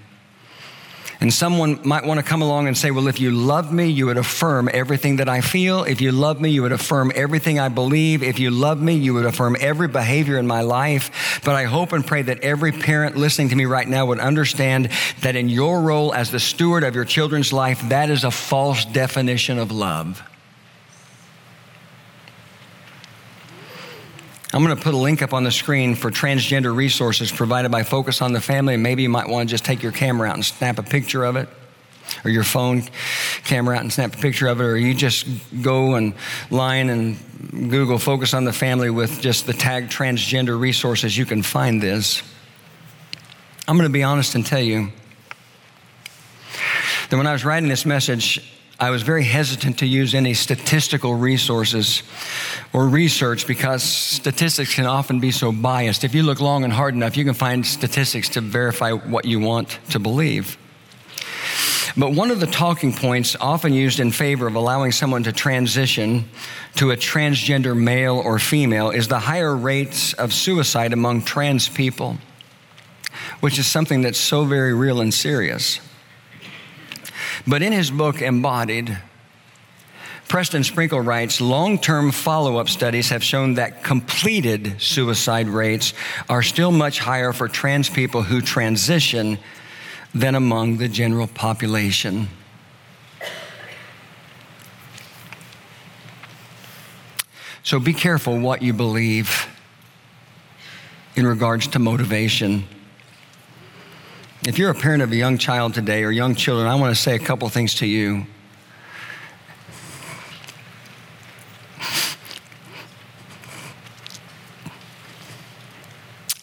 And 1.21 1.33
someone 1.33 1.81
might 1.83 2.05
want 2.05 2.19
to 2.19 2.25
come 2.25 2.41
along 2.41 2.67
and 2.67 2.77
say, 2.77 2.91
Well, 2.91 3.07
if 3.07 3.19
you 3.19 3.31
love 3.31 3.73
me, 3.73 3.87
you 3.87 4.05
would 4.05 4.17
affirm 4.17 4.69
everything 4.71 5.17
that 5.17 5.27
I 5.27 5.41
feel. 5.41 5.83
If 5.83 5.99
you 5.99 6.13
love 6.13 6.39
me, 6.39 6.49
you 6.49 6.61
would 6.61 6.71
affirm 6.71 7.11
everything 7.13 7.59
I 7.59 7.67
believe. 7.67 8.23
If 8.23 8.39
you 8.39 8.51
love 8.51 8.81
me, 8.81 8.93
you 8.93 9.13
would 9.15 9.25
affirm 9.25 9.57
every 9.59 9.89
behavior 9.89 10.37
in 10.37 10.47
my 10.47 10.61
life. 10.61 11.41
But 11.43 11.55
I 11.55 11.65
hope 11.65 11.91
and 11.91 12.07
pray 12.07 12.21
that 12.21 12.39
every 12.39 12.71
parent 12.71 13.17
listening 13.17 13.49
to 13.49 13.55
me 13.57 13.65
right 13.65 13.87
now 13.87 14.05
would 14.05 14.19
understand 14.19 14.89
that 15.19 15.35
in 15.35 15.49
your 15.49 15.81
role 15.81 16.13
as 16.13 16.31
the 16.31 16.39
steward 16.39 16.85
of 16.85 16.95
your 16.95 17.05
children's 17.05 17.51
life, 17.51 17.81
that 17.89 18.09
is 18.09 18.23
a 18.23 18.31
false 18.31 18.85
definition 18.85 19.59
of 19.59 19.71
love. 19.71 20.23
I'm 24.51 24.63
going 24.63 24.75
to 24.75 24.81
put 24.81 24.95
a 24.95 24.97
link 24.97 25.21
up 25.21 25.31
on 25.33 25.43
the 25.43 25.51
screen 25.51 25.93
for 25.93 26.09
transgender 26.09 26.75
resources 26.75 27.31
provided 27.31 27.69
by 27.69 27.83
Focus 27.83 28.19
on 28.19 28.33
the 28.33 28.41
Family. 28.41 28.73
And 28.73 28.81
maybe 28.81 29.03
you 29.03 29.09
might 29.09 29.29
want 29.29 29.47
to 29.47 29.53
just 29.53 29.63
take 29.63 29.83
your 29.83 29.91
camera 29.91 30.27
out 30.27 30.33
and 30.33 30.43
snap 30.43 30.79
a 30.79 30.83
picture 30.83 31.23
of 31.23 31.35
it, 31.35 31.47
or 32.25 32.31
your 32.31 32.43
phone 32.43 32.81
camera 33.43 33.75
out 33.75 33.81
and 33.81 33.93
snap 33.93 34.15
a 34.15 34.17
picture 34.17 34.47
of 34.47 34.59
it, 34.59 34.63
or 34.63 34.75
you 34.75 34.95
just 34.95 35.27
go 35.61 35.93
and 35.93 36.15
line 36.49 36.89
and 36.89 37.19
Google 37.51 37.99
Focus 37.99 38.33
on 38.33 38.43
the 38.43 38.51
Family 38.51 38.89
with 38.89 39.21
just 39.21 39.45
the 39.45 39.53
tag 39.53 39.89
transgender 39.89 40.59
resources. 40.59 41.15
You 41.15 41.27
can 41.27 41.43
find 41.43 41.79
this. 41.79 42.23
I'm 43.67 43.77
going 43.77 43.87
to 43.87 43.93
be 43.93 44.01
honest 44.01 44.33
and 44.33 44.43
tell 44.43 44.59
you 44.59 44.89
that 47.11 47.17
when 47.17 47.27
I 47.27 47.33
was 47.33 47.45
writing 47.45 47.69
this 47.69 47.85
message, 47.85 48.58
I 48.81 48.91
was 48.91 49.01
very 49.01 49.25
hesitant 49.25 49.79
to 49.79 49.85
use 49.85 50.15
any 50.15 50.33
statistical 50.33 51.13
resources 51.13 52.01
or 52.71 52.87
research 52.87 53.45
because 53.45 53.83
statistics 53.83 54.73
can 54.73 54.85
often 54.85 55.19
be 55.19 55.31
so 55.31 55.51
biased. 55.51 56.05
If 56.05 56.15
you 56.15 56.23
look 56.23 56.39
long 56.39 56.63
and 56.63 56.71
hard 56.71 56.93
enough, 56.93 57.17
you 57.17 57.25
can 57.25 57.33
find 57.33 57.65
statistics 57.65 58.29
to 58.29 58.41
verify 58.41 58.91
what 58.91 59.25
you 59.25 59.41
want 59.41 59.79
to 59.89 59.99
believe. 59.99 60.57
But 61.97 62.13
one 62.13 62.31
of 62.31 62.39
the 62.39 62.47
talking 62.47 62.93
points 62.93 63.35
often 63.41 63.73
used 63.73 63.99
in 63.99 64.11
favor 64.11 64.47
of 64.47 64.55
allowing 64.55 64.93
someone 64.93 65.23
to 65.23 65.33
transition 65.33 66.29
to 66.75 66.91
a 66.91 66.95
transgender 66.95 67.77
male 67.77 68.15
or 68.15 68.39
female 68.39 68.91
is 68.91 69.09
the 69.09 69.19
higher 69.19 69.53
rates 69.53 70.13
of 70.13 70.31
suicide 70.31 70.93
among 70.93 71.23
trans 71.23 71.67
people, 71.67 72.17
which 73.41 73.59
is 73.59 73.67
something 73.67 74.03
that's 74.03 74.19
so 74.19 74.45
very 74.45 74.73
real 74.73 75.01
and 75.01 75.13
serious. 75.13 75.81
But 77.49 77.63
in 77.63 77.73
his 77.73 77.89
book, 77.89 78.21
Embodied, 78.21 78.95
Preston 80.27 80.63
Sprinkle 80.63 81.01
writes 81.01 81.41
long 81.41 81.79
term 81.79 82.11
follow 82.11 82.57
up 82.57 82.69
studies 82.69 83.09
have 83.09 83.23
shown 83.23 83.55
that 83.55 83.83
completed 83.83 84.79
suicide 84.79 85.49
rates 85.49 85.95
are 86.29 86.43
still 86.43 86.71
much 86.71 86.99
higher 86.99 87.33
for 87.33 87.47
trans 87.47 87.89
people 87.89 88.21
who 88.21 88.39
transition 88.39 89.39
than 90.13 90.35
among 90.35 90.77
the 90.77 90.87
general 90.87 91.25
population. 91.25 92.27
So 97.63 97.79
be 97.79 97.93
careful 97.93 98.39
what 98.39 98.61
you 98.61 98.73
believe 98.73 99.47
in 101.15 101.25
regards 101.25 101.65
to 101.69 101.79
motivation. 101.79 102.65
If 104.47 104.57
you're 104.57 104.69
a 104.69 104.75
parent 104.75 105.03
of 105.03 105.11
a 105.11 105.17
young 105.17 105.37
child 105.37 105.73
today 105.73 106.05
or 106.05 106.11
young 106.11 106.33
children, 106.33 106.65
I 106.65 106.75
want 106.75 106.95
to 106.95 107.01
say 107.01 107.13
a 107.13 107.19
couple 107.19 107.49
things 107.49 107.75
to 107.75 107.85
you. 107.85 108.25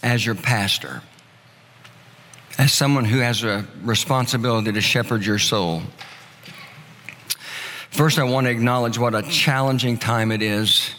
As 0.03 0.27
your 0.27 0.35
pastor, 0.35 1.03
as 2.59 2.71
someone 2.71 3.07
who 3.07 3.21
has 3.21 3.43
a 3.43 3.67
responsibility 3.83 4.73
to 4.73 4.81
shepherd 4.83 5.25
your 5.25 5.39
soul, 5.39 5.81
first 7.91 8.19
I 8.19 8.25
want 8.25 8.47
to 8.47 8.51
acknowledge 8.51 8.99
what 8.99 9.15
a 9.15 9.23
challenging 9.23 9.97
time 9.97 10.33
it 10.33 10.43
is 10.43 10.95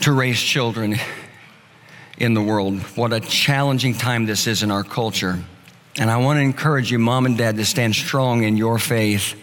to 0.00 0.12
raise 0.12 0.38
children 0.38 0.96
in 2.18 2.34
the 2.34 2.42
world. 2.42 2.78
What 2.94 3.14
a 3.14 3.20
challenging 3.20 3.94
time 3.94 4.26
this 4.26 4.46
is 4.46 4.62
in 4.62 4.70
our 4.70 4.84
culture. 4.84 5.42
And 5.98 6.10
I 6.10 6.16
want 6.16 6.38
to 6.38 6.40
encourage 6.40 6.90
you, 6.90 6.98
mom 6.98 7.26
and 7.26 7.36
dad, 7.36 7.56
to 7.56 7.64
stand 7.64 7.94
strong 7.94 8.44
in 8.44 8.56
your 8.56 8.78
faith 8.78 9.38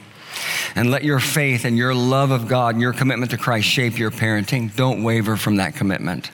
and 0.75 0.89
let 0.89 1.03
your 1.03 1.19
faith 1.19 1.65
and 1.65 1.77
your 1.77 1.93
love 1.93 2.31
of 2.31 2.47
God 2.47 2.75
and 2.75 2.81
your 2.81 2.93
commitment 2.93 3.31
to 3.31 3.37
Christ 3.37 3.67
shape 3.67 3.97
your 3.97 4.11
parenting. 4.11 4.75
Don't 4.75 5.03
waver 5.03 5.37
from 5.37 5.57
that 5.57 5.75
commitment. 5.75 6.31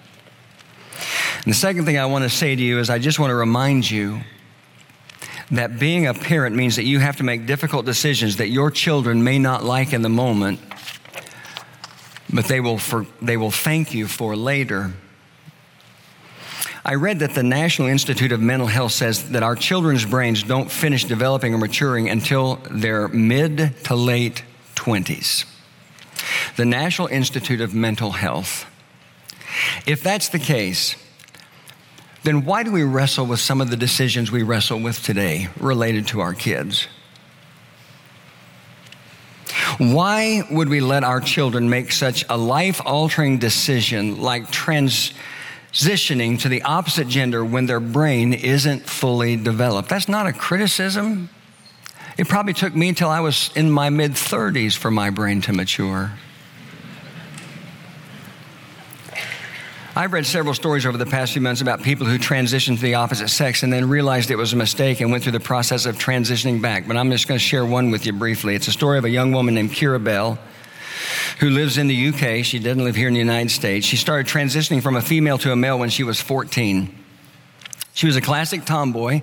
And 1.44 1.54
the 1.54 1.58
second 1.58 1.86
thing 1.86 1.98
I 1.98 2.06
want 2.06 2.24
to 2.24 2.30
say 2.30 2.56
to 2.56 2.62
you 2.62 2.80
is 2.80 2.90
I 2.90 2.98
just 2.98 3.20
want 3.20 3.32
to 3.32 3.36
remind 3.36 3.90
you 3.90 4.22
that 5.52 5.78
being 5.78 6.08
a 6.08 6.14
parent 6.14 6.56
means 6.56 6.78
that 6.78 6.86
you 6.86 7.00
have 7.00 7.18
to 7.18 7.24
make 7.24 7.46
difficult 7.46 7.86
decisions 7.86 8.38
that 8.38 8.50
your 8.50 8.72
children 8.72 9.24
may 9.24 9.38
not 9.38 9.64
like 9.64 9.94
in 9.94 10.02
the 10.02 10.10
moment, 10.10 10.60
but 12.34 12.46
they 12.46 12.60
will, 12.60 12.78
for, 12.78 13.06
they 13.22 13.38
will 13.38 13.52
thank 13.52 13.94
you 13.94 14.08
for 14.08 14.36
later. 14.36 14.92
I 16.88 16.94
read 16.94 17.18
that 17.20 17.34
the 17.34 17.42
National 17.42 17.88
Institute 17.88 18.32
of 18.32 18.40
Mental 18.40 18.68
Health 18.68 18.92
says 18.92 19.32
that 19.32 19.42
our 19.42 19.56
children's 19.56 20.06
brains 20.06 20.44
don't 20.44 20.70
finish 20.70 21.04
developing 21.04 21.56
or 21.56 21.58
maturing 21.58 22.10
until 22.10 22.58
their 22.70 23.08
mid 23.08 23.74
to 23.86 23.96
late 23.96 24.44
20s. 24.76 25.46
The 26.58 26.66
National 26.66 27.08
Institute 27.08 27.60
of 27.60 27.74
Mental 27.74 28.12
Health. 28.12 28.68
If 29.88 30.04
that's 30.04 30.30
the 30.30 30.38
case, 30.38 30.96
then 32.22 32.46
why 32.46 32.62
do 32.62 32.72
we 32.72 32.84
wrestle 32.84 33.26
with 33.26 33.40
some 33.40 33.62
of 33.62 33.72
the 33.72 33.78
decisions 33.78 34.32
we 34.32 34.44
wrestle 34.44 34.80
with 34.80 35.02
today 35.02 35.48
related 35.60 36.08
to 36.10 36.20
our 36.20 36.36
kids? 36.36 36.88
Why 39.80 40.44
would 40.52 40.70
we 40.70 40.82
let 40.82 41.04
our 41.04 41.20
children 41.20 41.68
make 41.68 41.92
such 41.92 42.26
a 42.30 42.38
life 42.38 42.80
altering 42.86 43.40
decision 43.40 44.22
like 44.22 44.52
trans? 44.52 45.14
Transitioning 45.76 46.40
to 46.40 46.48
the 46.48 46.62
opposite 46.62 47.10
gender 47.10 47.44
when 47.44 47.66
their 47.66 47.82
brain 47.82 48.34
isn't 48.34 48.88
fully 48.90 49.36
developed. 49.36 49.90
That's 49.90 50.08
not 50.08 50.26
a 50.26 50.32
criticism. 50.32 51.30
It 52.18 52.30
probably 52.30 52.54
took 52.54 52.74
me 52.74 52.88
until 52.88 53.10
I 53.10 53.20
was 53.20 53.52
in 53.56 53.70
my 53.70 53.90
mid 53.90 54.12
30s 54.12 54.78
for 54.78 54.90
my 54.90 55.10
brain 55.10 55.42
to 55.42 55.54
mature. 55.54 56.14
I've 59.98 60.14
read 60.14 60.26
several 60.26 60.54
stories 60.54 60.86
over 60.86 60.98
the 60.98 61.06
past 61.06 61.34
few 61.34 61.42
months 61.42 61.60
about 61.60 61.84
people 61.84 62.06
who 62.06 62.18
transitioned 62.18 62.78
to 62.78 62.82
the 62.82 62.96
opposite 62.96 63.30
sex 63.30 63.64
and 63.64 63.72
then 63.72 63.90
realized 63.90 64.32
it 64.32 64.38
was 64.38 64.54
a 64.54 64.58
mistake 64.58 65.02
and 65.02 65.12
went 65.12 65.24
through 65.24 65.34
the 65.34 65.40
process 65.42 65.86
of 65.86 65.98
transitioning 65.98 66.62
back. 66.62 66.88
But 66.88 66.96
I'm 66.96 67.12
just 67.12 67.28
going 67.28 67.38
to 67.38 67.46
share 67.46 67.66
one 67.66 67.92
with 67.92 68.06
you 68.06 68.14
briefly. 68.14 68.56
It's 68.56 68.70
a 68.70 68.74
story 68.74 68.98
of 68.98 69.04
a 69.04 69.10
young 69.10 69.34
woman 69.34 69.56
named 69.56 69.72
Keira 69.72 70.02
Bell 70.02 70.40
who 71.40 71.50
lives 71.50 71.78
in 71.78 71.88
the 71.88 72.08
UK. 72.10 72.46
She 72.46 72.60
didn't 72.60 72.84
live 72.84 72.96
here 72.96 73.08
in 73.08 73.14
the 73.14 73.20
United 73.20 73.52
States. 73.52 73.86
She 73.86 73.98
started 73.98 74.28
transitioning 74.28 74.82
from 74.82 74.96
a 74.96 75.02
female 75.02 75.38
to 75.40 75.52
a 75.52 75.56
male 75.56 75.78
when 75.78 75.90
she 75.90 76.04
was 76.04 76.20
14. 76.22 77.04
She 77.94 78.08
was 78.08 78.16
a 78.16 78.22
classic 78.22 78.66
tomboy. 78.66 79.22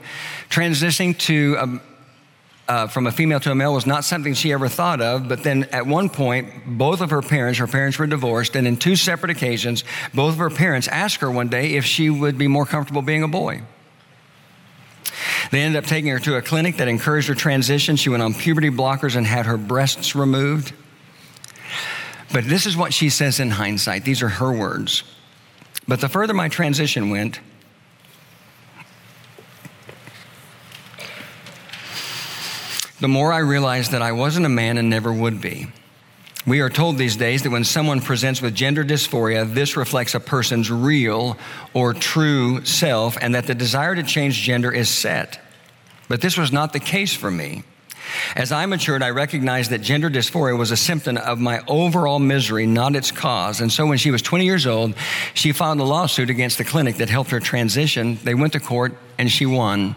Transitioning 0.49 1.19
to 1.21 1.57
a, 1.59 2.73
uh, 2.73 2.87
from 2.87 3.07
a 3.07 3.13
female 3.13 3.41
to 3.41 3.51
a 3.51 3.55
male 3.55 3.75
was 3.75 3.87
not 3.87 4.05
something 4.05 4.35
she 4.35 4.53
ever 4.53 4.69
thought 4.69 5.01
of. 5.01 5.29
But 5.29 5.43
then 5.43 5.65
at 5.65 5.87
one 5.87 6.09
point, 6.09 6.49
both 6.67 7.01
of 7.01 7.11
her 7.11 7.23
parents, 7.23 7.59
her 7.59 7.67
parents 7.67 7.99
were 7.99 8.07
divorced, 8.07 8.57
and 8.57 8.67
in 8.67 8.77
two 8.77 8.97
separate 8.97 9.31
occasions, 9.31 9.85
both 10.15 10.35
of 10.35 10.39
her 10.39 10.51
parents 10.51 10.89
asked 10.89 11.21
her 11.21 11.31
one 11.31 11.49
day 11.49 11.75
if 11.75 11.85
she 11.85 12.09
would 12.09 12.39
be 12.39 12.49
more 12.49 12.67
comfortable 12.67 13.03
being 13.03 13.23
a 13.23 13.29
boy. 13.29 13.63
They 15.51 15.61
ended 15.61 15.83
up 15.83 15.89
taking 15.89 16.11
her 16.11 16.19
to 16.21 16.37
a 16.37 16.43
clinic 16.43 16.79
that 16.79 16.89
encouraged 16.89 17.29
her 17.29 17.35
transition. 17.35 17.97
She 17.97 18.09
went 18.09 18.23
on 18.23 18.33
puberty 18.33 18.71
blockers 18.71 19.17
and 19.17 19.27
had 19.27 19.45
her 19.45 19.59
breasts 19.59 20.17
removed. 20.17 20.73
But 22.33 22.45
this 22.45 22.67
is 22.67 22.77
what 22.77 22.95
she 22.95 23.11
says 23.11 23.41
in 23.41 23.51
hindsight. 23.51 24.05
These 24.05 24.23
are 24.23 24.29
her 24.29 24.53
words. 24.53 25.05
But 25.87 26.01
the 26.01 26.09
further 26.09 26.33
my 26.33 26.49
transition 26.49 27.11
went, 27.11 27.41
the 33.01 33.09
more 33.09 33.33
I 33.33 33.39
realized 33.39 33.91
that 33.91 34.01
I 34.01 34.13
wasn't 34.13 34.47
a 34.47 34.49
man 34.49 34.79
and 34.79 34.89
never 34.89 35.13
would 35.13 35.41
be. 35.41 35.67
We 36.47 36.61
are 36.61 36.71
told 36.71 36.99
these 36.99 37.17
days 37.17 37.43
that 37.43 37.51
when 37.51 37.65
someone 37.65 38.01
presents 38.01 38.41
with 38.41 38.55
gender 38.55 38.85
dysphoria, 38.85 39.53
this 39.53 39.77
reflects 39.77 40.15
a 40.15 40.21
person's 40.21 40.71
real 40.71 41.37
or 41.75 41.95
true 41.95 42.65
self, 42.65 43.17
and 43.21 43.35
that 43.35 43.47
the 43.47 43.55
desire 43.55 43.95
to 43.95 44.03
change 44.03 44.43
gender 44.43 44.73
is 44.73 44.89
set. 44.89 45.41
But 46.09 46.21
this 46.21 46.37
was 46.37 46.51
not 46.51 46.73
the 46.73 46.81
case 46.81 47.15
for 47.15 47.31
me. 47.31 47.63
As 48.37 48.53
I 48.53 48.67
matured, 48.67 49.03
I 49.03 49.11
recognized 49.11 49.71
that 49.71 49.81
gender 49.81 50.11
dysphoria 50.11 50.57
was 50.57 50.71
a 50.71 50.77
symptom 50.77 51.17
of 51.17 51.39
my 51.39 51.63
overall 51.67 52.19
misery, 52.19 52.67
not 52.67 52.97
its 52.97 53.11
cause. 53.11 53.61
And 53.61 53.71
so 53.71 53.87
when 53.87 53.99
she 53.99 54.11
was 54.11 54.23
20 54.23 54.45
years 54.45 54.67
old, 54.67 54.95
she 55.35 55.53
filed 55.53 55.81
a 55.81 55.85
lawsuit 55.85 56.31
against 56.31 56.59
the 56.59 56.65
clinic 56.65 56.97
that 56.97 57.09
helped 57.09 57.31
her 57.31 57.41
transition. 57.41 58.19
They 58.25 58.35
went 58.35 58.53
to 58.55 58.61
court 58.61 58.97
and 59.19 59.31
she 59.31 59.47
won. 59.47 59.95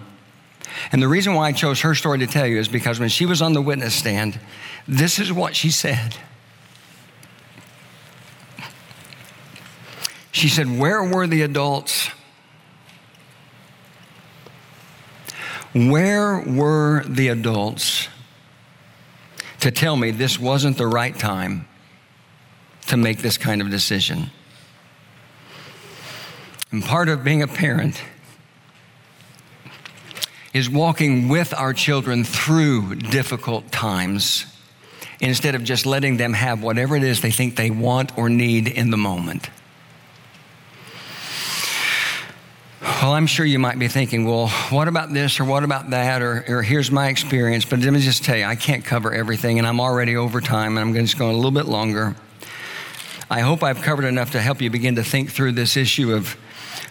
And 0.92 1.02
the 1.02 1.08
reason 1.08 1.34
why 1.34 1.48
I 1.48 1.52
chose 1.52 1.82
her 1.82 1.96
story 1.96 2.20
to 2.20 2.28
tell 2.28 2.46
you 2.46 2.60
is 2.60 2.68
because 2.68 3.00
when 3.00 3.10
she 3.10 3.26
was 3.26 3.42
on 3.42 3.54
the 3.54 3.62
witness 3.62 3.96
stand, 3.96 4.40
this 4.88 5.20
is 5.20 5.32
what 5.32 5.56
she 5.56 5.72
said. 5.72 6.16
She 10.32 10.50
said, 10.50 10.78
Where 10.78 11.04
were 11.04 11.28
the 11.28 11.44
adults? 11.44 12.10
Where 15.76 16.40
were 16.40 17.04
the 17.04 17.28
adults 17.28 18.08
to 19.60 19.72
tell 19.72 19.98
me 19.98 20.12
this 20.12 20.40
wasn't 20.40 20.78
the 20.78 20.88
right 20.88 21.18
time 21.18 21.68
to 22.88 22.96
make 22.96 23.18
this 23.18 23.38
kind 23.38 23.62
of 23.62 23.70
decision? 23.70 24.32
And 26.72 26.82
part 26.82 27.10
of 27.10 27.26
being 27.26 27.42
a 27.42 27.48
parent 27.48 28.02
is 30.54 30.70
walking 30.70 31.28
with 31.28 31.54
our 31.54 31.74
children 31.74 32.24
through 32.24 32.96
difficult 32.96 33.70
times 33.70 34.46
instead 35.20 35.56
of 35.56 35.66
just 35.66 35.86
letting 35.86 36.16
them 36.16 36.32
have 36.32 36.64
whatever 36.64 36.96
it 36.96 37.04
is 37.04 37.20
they 37.20 37.32
think 37.32 37.58
they 37.58 37.70
want 37.70 38.18
or 38.18 38.30
need 38.30 38.70
in 38.70 38.92
the 38.92 38.98
moment. 38.98 39.50
Well, 43.06 43.14
I'm 43.14 43.28
sure 43.28 43.46
you 43.46 43.60
might 43.60 43.78
be 43.78 43.88
thinking, 43.88 44.26
well, 44.26 44.48
what 44.72 44.88
about 44.88 45.14
this 45.14 45.40
or 45.40 45.46
what 45.46 45.64
about 45.64 45.92
that? 45.92 46.24
Or, 46.24 46.44
or 46.48 46.64
here's 46.64 46.90
my 46.90 47.10
experience. 47.10 47.64
But 47.64 47.82
let 47.82 47.94
me 47.94 48.00
just 48.00 48.24
tell 48.24 48.36
you, 48.36 48.46
I 48.46 48.56
can't 48.56 48.84
cover 48.84 49.14
everything, 49.14 49.60
and 49.60 49.68
I'm 49.68 49.80
already 49.80 50.16
over 50.16 50.42
time, 50.42 50.76
and 50.76 50.90
I'm 50.90 50.96
just 50.96 51.16
going 51.16 51.32
a 51.32 51.36
little 51.36 51.52
bit 51.52 51.68
longer. 51.68 52.16
I 53.30 53.42
hope 53.42 53.62
I've 53.62 53.84
covered 53.84 54.06
enough 54.06 54.32
to 54.32 54.42
help 54.42 54.60
you 54.60 54.72
begin 54.72 54.96
to 54.96 55.04
think 55.04 55.30
through 55.30 55.52
this 55.52 55.78
issue 55.78 56.14
of 56.14 56.36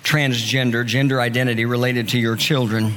transgender, 0.04 0.86
gender 0.86 1.20
identity 1.20 1.64
related 1.64 2.10
to 2.10 2.18
your 2.20 2.36
children. 2.36 2.94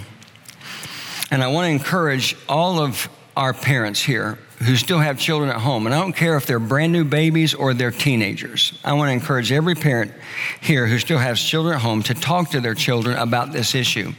And 1.31 1.43
I 1.43 1.47
want 1.47 1.65
to 1.65 1.71
encourage 1.71 2.35
all 2.47 2.79
of 2.79 3.09
our 3.37 3.53
parents 3.53 4.01
here 4.01 4.39
who 4.65 4.75
still 4.75 4.97
have 4.97 5.19
children 5.19 5.51
at 5.51 5.57
home, 5.57 5.85
and 5.85 5.93
I 5.93 5.99
don't 6.01 6.15
care 6.15 6.35
if 6.37 6.47
they're 6.47 6.59
brand 6.59 6.91
new 6.91 7.05
babies 7.05 7.53
or 7.53 7.75
they're 7.75 7.91
teenagers. 7.91 8.77
I 8.83 8.93
want 8.93 9.09
to 9.09 9.13
encourage 9.13 9.51
every 9.51 9.75
parent 9.75 10.11
here 10.59 10.87
who 10.87 10.97
still 10.97 11.19
has 11.19 11.39
children 11.39 11.75
at 11.75 11.81
home 11.81 12.01
to 12.03 12.15
talk 12.15 12.49
to 12.49 12.59
their 12.59 12.73
children 12.73 13.15
about 13.15 13.53
this 13.53 13.75
issue. 13.75 14.13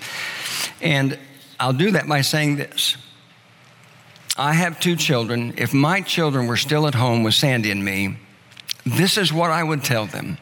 And 0.81 1.19
I'll 1.59 1.73
do 1.73 1.91
that 1.91 2.07
by 2.07 2.21
saying 2.21 2.57
this. 2.57 2.97
I 4.37 4.53
have 4.53 4.79
two 4.79 4.95
children. 4.95 5.55
If 5.57 5.75
my 5.75 6.01
children 6.01 6.47
were 6.47 6.57
still 6.57 6.87
at 6.87 6.95
home 6.95 7.25
with 7.25 7.35
Sandy 7.35 7.73
and 7.73 7.85
me, 7.85 8.19
this 8.87 9.19
is 9.19 9.33
what 9.33 9.51
I 9.51 9.65
would 9.65 9.83
tell 9.83 10.07
them. 10.07 10.39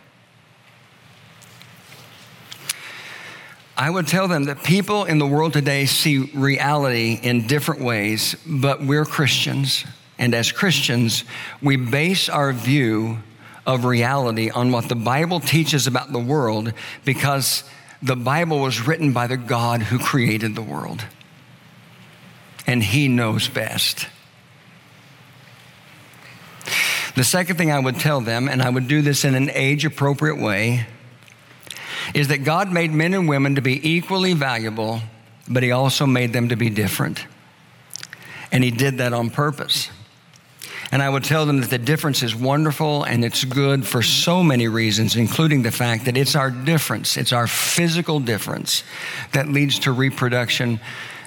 I 3.79 3.91
would 3.91 4.07
tell 4.07 4.27
them 4.27 4.45
that 4.45 4.63
people 4.63 5.05
in 5.05 5.19
the 5.19 5.27
world 5.27 5.53
today 5.53 5.85
see 5.85 6.31
reality 6.35 7.21
in 7.23 7.47
different 7.47 7.83
ways, 7.83 8.35
but 8.47 8.83
we're 8.83 9.05
Christians. 9.05 9.85
And 10.19 10.35
as 10.35 10.51
Christians, 10.51 11.25
we 11.61 11.77
base 11.77 12.31
our 12.31 12.55
view 12.55 13.19
of 13.67 13.85
reality 13.85 14.49
on 14.49 14.73
what 14.73 14.89
the 14.89 14.97
Bible 14.97 15.41
teaches 15.41 15.87
about 15.87 16.11
the 16.11 16.19
world 16.19 16.73
because 17.05 17.65
the 18.03 18.17
Bible 18.17 18.61
was 18.61 18.87
written 18.87 19.13
by 19.13 19.27
the 19.27 19.37
God 19.37 19.83
who 19.83 19.99
created 19.99 20.55
the 20.55 20.63
world. 20.63 21.05
And 22.67 22.83
He 22.83 23.09
knows 23.09 23.49
best. 23.49 24.07
The 27.15 27.25
second 27.25 27.57
thing 27.57 27.71
I 27.71 27.79
would 27.79 27.99
tell 27.99 28.23
them, 28.23 28.49
and 28.49 28.63
I 28.63 28.71
would 28.71 28.89
do 28.89 29.03
this 29.03 29.25
in 29.25 29.35
an 29.35 29.51
age 29.51 29.85
appropriate 29.85 30.39
way, 30.39 30.87
is 32.15 32.29
that 32.29 32.45
God 32.45 32.73
made 32.73 32.93
men 32.93 33.15
and 33.15 33.29
women 33.29 33.55
to 33.55 33.63
be 33.63 33.97
equally 33.97 34.33
valuable, 34.33 35.01
but 35.49 35.63
He 35.63 35.71
also 35.71 36.07
made 36.07 36.33
them 36.33 36.49
to 36.49 36.57
be 36.57 36.71
different. 36.71 37.27
And 38.53 38.63
He 38.63 38.71
did 38.71 38.99
that 38.99 39.13
on 39.13 39.31
purpose. 39.31 39.91
And 40.93 41.03
I 41.03 41.09
would 41.09 41.25
tell 41.25 41.47
them 41.47 41.61
that 41.61 41.71
the 41.71 41.79
difference 41.79 42.23
is 42.23 42.35
wonderful 42.35 43.05
and 43.05 43.25
it's 43.25 43.45
good 43.45 43.87
for 43.87 44.03
so 44.03 44.43
many 44.43 44.69
reasons, 44.69 45.17
including 45.17 45.63
the 45.63 45.73
fact 45.73 46.05
that 46.05 46.17
it's 46.17 46.37
our 46.37 46.51
difference, 46.51 47.17
it's 47.17 47.33
our 47.33 47.47
physical 47.47 48.21
difference 48.21 48.85
that 49.33 49.49
leads 49.49 49.81
to 49.81 49.93
reproduction 49.93 50.81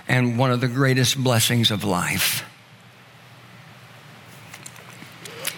and 0.08 0.38
one 0.38 0.52
of 0.52 0.62
the 0.62 0.68
greatest 0.68 1.22
blessings 1.22 1.72
of 1.72 1.84
life. 1.84 2.44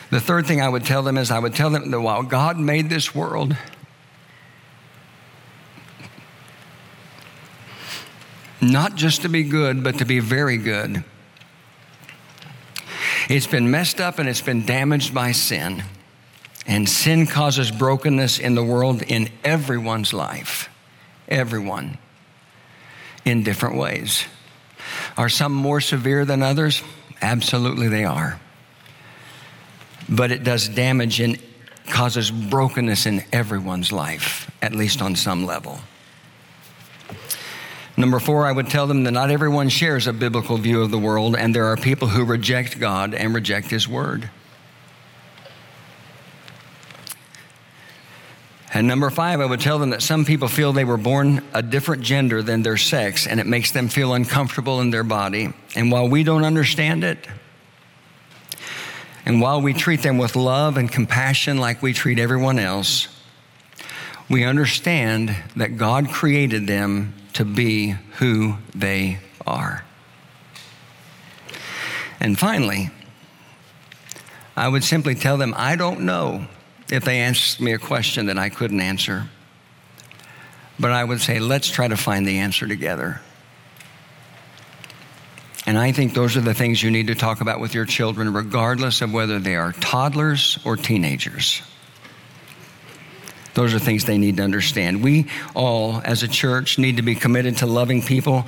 The 0.09 0.19
third 0.19 0.45
thing 0.45 0.61
I 0.61 0.67
would 0.67 0.85
tell 0.85 1.03
them 1.03 1.17
is 1.17 1.31
I 1.31 1.39
would 1.39 1.55
tell 1.55 1.69
them 1.69 1.89
that 1.89 2.01
while 2.01 2.23
God 2.23 2.59
made 2.59 2.89
this 2.89 3.15
world, 3.15 3.55
not 8.61 8.95
just 8.95 9.23
to 9.23 9.29
be 9.29 9.43
good, 9.43 9.83
but 9.83 9.97
to 9.99 10.05
be 10.05 10.19
very 10.19 10.57
good. 10.57 11.03
It's 13.29 13.47
been 13.47 13.71
messed 13.71 14.01
up 14.01 14.19
and 14.19 14.27
it's 14.27 14.41
been 14.41 14.65
damaged 14.65 15.13
by 15.13 15.31
sin. 15.31 15.83
And 16.67 16.87
sin 16.87 17.27
causes 17.27 17.71
brokenness 17.71 18.39
in 18.39 18.55
the 18.55 18.63
world 18.63 19.01
in 19.01 19.29
everyone's 19.43 20.13
life. 20.13 20.69
Everyone. 21.27 21.97
In 23.25 23.43
different 23.43 23.77
ways. 23.77 24.25
Are 25.17 25.29
some 25.29 25.53
more 25.53 25.81
severe 25.81 26.25
than 26.25 26.43
others? 26.43 26.83
Absolutely, 27.21 27.87
they 27.87 28.05
are. 28.05 28.39
But 30.09 30.31
it 30.31 30.43
does 30.43 30.67
damage 30.67 31.19
and 31.19 31.39
causes 31.87 32.31
brokenness 32.31 33.05
in 33.05 33.23
everyone's 33.31 33.91
life, 33.91 34.51
at 34.61 34.73
least 34.73 35.01
on 35.01 35.15
some 35.15 35.45
level. 35.45 35.79
Number 38.01 38.19
four, 38.19 38.47
I 38.47 38.51
would 38.51 38.67
tell 38.67 38.87
them 38.87 39.03
that 39.03 39.11
not 39.11 39.29
everyone 39.29 39.69
shares 39.69 40.07
a 40.07 40.11
biblical 40.11 40.57
view 40.57 40.81
of 40.81 40.89
the 40.89 40.97
world, 40.97 41.35
and 41.35 41.53
there 41.53 41.65
are 41.65 41.77
people 41.77 42.07
who 42.07 42.25
reject 42.25 42.79
God 42.79 43.13
and 43.13 43.31
reject 43.31 43.69
His 43.69 43.87
Word. 43.87 44.27
And 48.73 48.87
number 48.87 49.11
five, 49.11 49.39
I 49.39 49.45
would 49.45 49.59
tell 49.59 49.77
them 49.77 49.91
that 49.91 50.01
some 50.01 50.25
people 50.25 50.47
feel 50.47 50.73
they 50.73 50.83
were 50.83 50.97
born 50.97 51.43
a 51.53 51.61
different 51.61 52.01
gender 52.01 52.41
than 52.41 52.63
their 52.63 52.75
sex, 52.75 53.27
and 53.27 53.39
it 53.39 53.45
makes 53.45 53.69
them 53.69 53.87
feel 53.87 54.15
uncomfortable 54.15 54.81
in 54.81 54.89
their 54.89 55.03
body. 55.03 55.53
And 55.75 55.91
while 55.91 56.09
we 56.09 56.23
don't 56.23 56.43
understand 56.43 57.03
it, 57.03 57.27
and 59.27 59.39
while 59.41 59.61
we 59.61 59.73
treat 59.75 60.01
them 60.01 60.17
with 60.17 60.35
love 60.35 60.75
and 60.75 60.91
compassion 60.91 61.59
like 61.59 61.83
we 61.83 61.93
treat 61.93 62.17
everyone 62.17 62.57
else, 62.57 63.09
we 64.27 64.43
understand 64.43 65.35
that 65.55 65.77
God 65.77 66.09
created 66.09 66.65
them 66.65 67.13
to 67.33 67.45
be 67.45 67.95
who 68.17 68.55
they 68.75 69.19
are. 69.45 69.83
And 72.19 72.37
finally, 72.37 72.91
I 74.55 74.67
would 74.67 74.83
simply 74.83 75.15
tell 75.15 75.37
them, 75.37 75.53
I 75.57 75.75
don't 75.75 76.01
know 76.01 76.45
if 76.91 77.03
they 77.05 77.21
asked 77.21 77.59
me 77.59 77.73
a 77.73 77.79
question 77.79 78.27
that 78.27 78.37
I 78.37 78.49
couldn't 78.49 78.81
answer. 78.81 79.27
But 80.79 80.91
I 80.91 81.03
would 81.03 81.21
say, 81.21 81.39
let's 81.39 81.69
try 81.69 81.87
to 81.87 81.97
find 81.97 82.27
the 82.27 82.39
answer 82.39 82.67
together. 82.67 83.21
And 85.65 85.77
I 85.77 85.91
think 85.91 86.13
those 86.13 86.35
are 86.37 86.41
the 86.41 86.53
things 86.53 86.81
you 86.81 86.91
need 86.91 87.07
to 87.07 87.15
talk 87.15 87.39
about 87.39 87.59
with 87.59 87.73
your 87.73 87.85
children, 87.85 88.33
regardless 88.33 89.01
of 89.01 89.13
whether 89.13 89.39
they 89.39 89.55
are 89.55 89.73
toddlers 89.73 90.59
or 90.65 90.75
teenagers. 90.75 91.61
Those 93.53 93.73
are 93.73 93.79
things 93.79 94.05
they 94.05 94.17
need 94.17 94.37
to 94.37 94.43
understand. 94.43 95.03
We 95.03 95.27
all, 95.55 96.01
as 96.05 96.23
a 96.23 96.27
church, 96.27 96.77
need 96.77 96.97
to 96.97 97.03
be 97.03 97.15
committed 97.15 97.57
to 97.57 97.65
loving 97.65 98.01
people, 98.01 98.45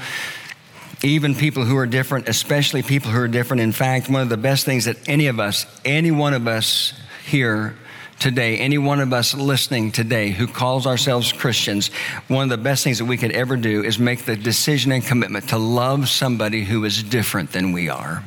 even 1.04 1.36
people 1.36 1.66
who 1.66 1.76
are 1.78 1.86
different, 1.86 2.30
especially 2.30 2.84
people 2.84 3.12
who 3.12 3.20
are 3.20 3.28
different. 3.28 3.62
In 3.62 3.74
fact, 3.74 4.10
one 4.10 4.22
of 4.22 4.30
the 4.30 4.38
best 4.38 4.66
things 4.66 4.86
that 4.86 4.97
any 5.08 5.28
of 5.28 5.39
us, 5.39 5.66
any 5.84 6.12
one 6.12 6.34
of 6.34 6.47
us 6.47 6.93
here 7.26 7.76
today, 8.20 8.58
any 8.58 8.78
one 8.78 9.01
of 9.01 9.12
us 9.12 9.34
listening 9.34 9.91
today 9.91 10.30
who 10.30 10.47
calls 10.47 10.88
ourselves 10.88 11.34
Christians, 11.34 11.89
one 12.30 12.43
of 12.43 12.49
the 12.49 12.64
best 12.64 12.84
things 12.84 12.99
that 12.99 13.06
we 13.06 13.18
could 13.18 13.32
ever 13.32 13.58
do 13.58 13.84
is 13.84 13.99
make 13.99 14.24
the 14.24 14.38
decision 14.38 14.93
and 14.93 15.04
commitment 15.04 15.49
to 15.49 15.58
love 15.58 16.08
somebody 16.08 16.64
who 16.64 16.86
is 16.86 17.04
different 17.04 17.51
than 17.51 17.74
we 17.74 17.89
are 17.89 18.24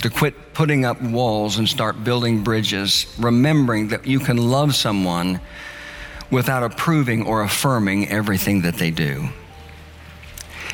to 0.00 0.10
quit 0.10 0.54
putting 0.54 0.84
up 0.84 1.00
walls 1.00 1.58
and 1.58 1.68
start 1.68 2.04
building 2.04 2.42
bridges, 2.42 3.06
remembering 3.18 3.88
that 3.88 4.06
you 4.06 4.20
can 4.20 4.36
love 4.36 4.74
someone 4.74 5.40
without 6.30 6.62
approving 6.62 7.26
or 7.26 7.42
affirming 7.42 8.08
everything 8.08 8.62
that 8.62 8.74
they 8.74 8.90
do. 8.90 9.28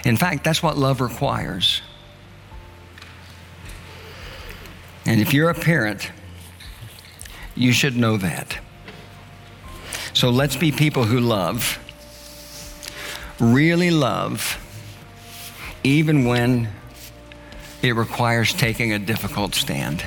In 0.05 0.17
fact, 0.17 0.45
that's 0.45 0.63
what 0.63 0.77
love 0.77 1.01
requires. 1.01 1.81
And 5.07 5.21
if 5.21 5.33
you're 5.33 5.51
a 5.51 5.55
parent, 5.55 6.11
you 7.55 7.73
should 7.73 7.97
know 7.97 8.17
that. 8.17 8.59
So 10.13 10.31
let's 10.31 10.57
be 10.57 10.73
people 10.73 11.05
who 11.05 11.21
love, 11.21 11.79
really 13.39 13.91
love, 13.91 14.59
even 15.83 16.25
when 16.25 16.69
it 17.85 17.93
requires 17.93 18.55
taking 18.55 18.95
a 18.95 18.99
difficult 18.99 19.55
stand. 19.55 20.03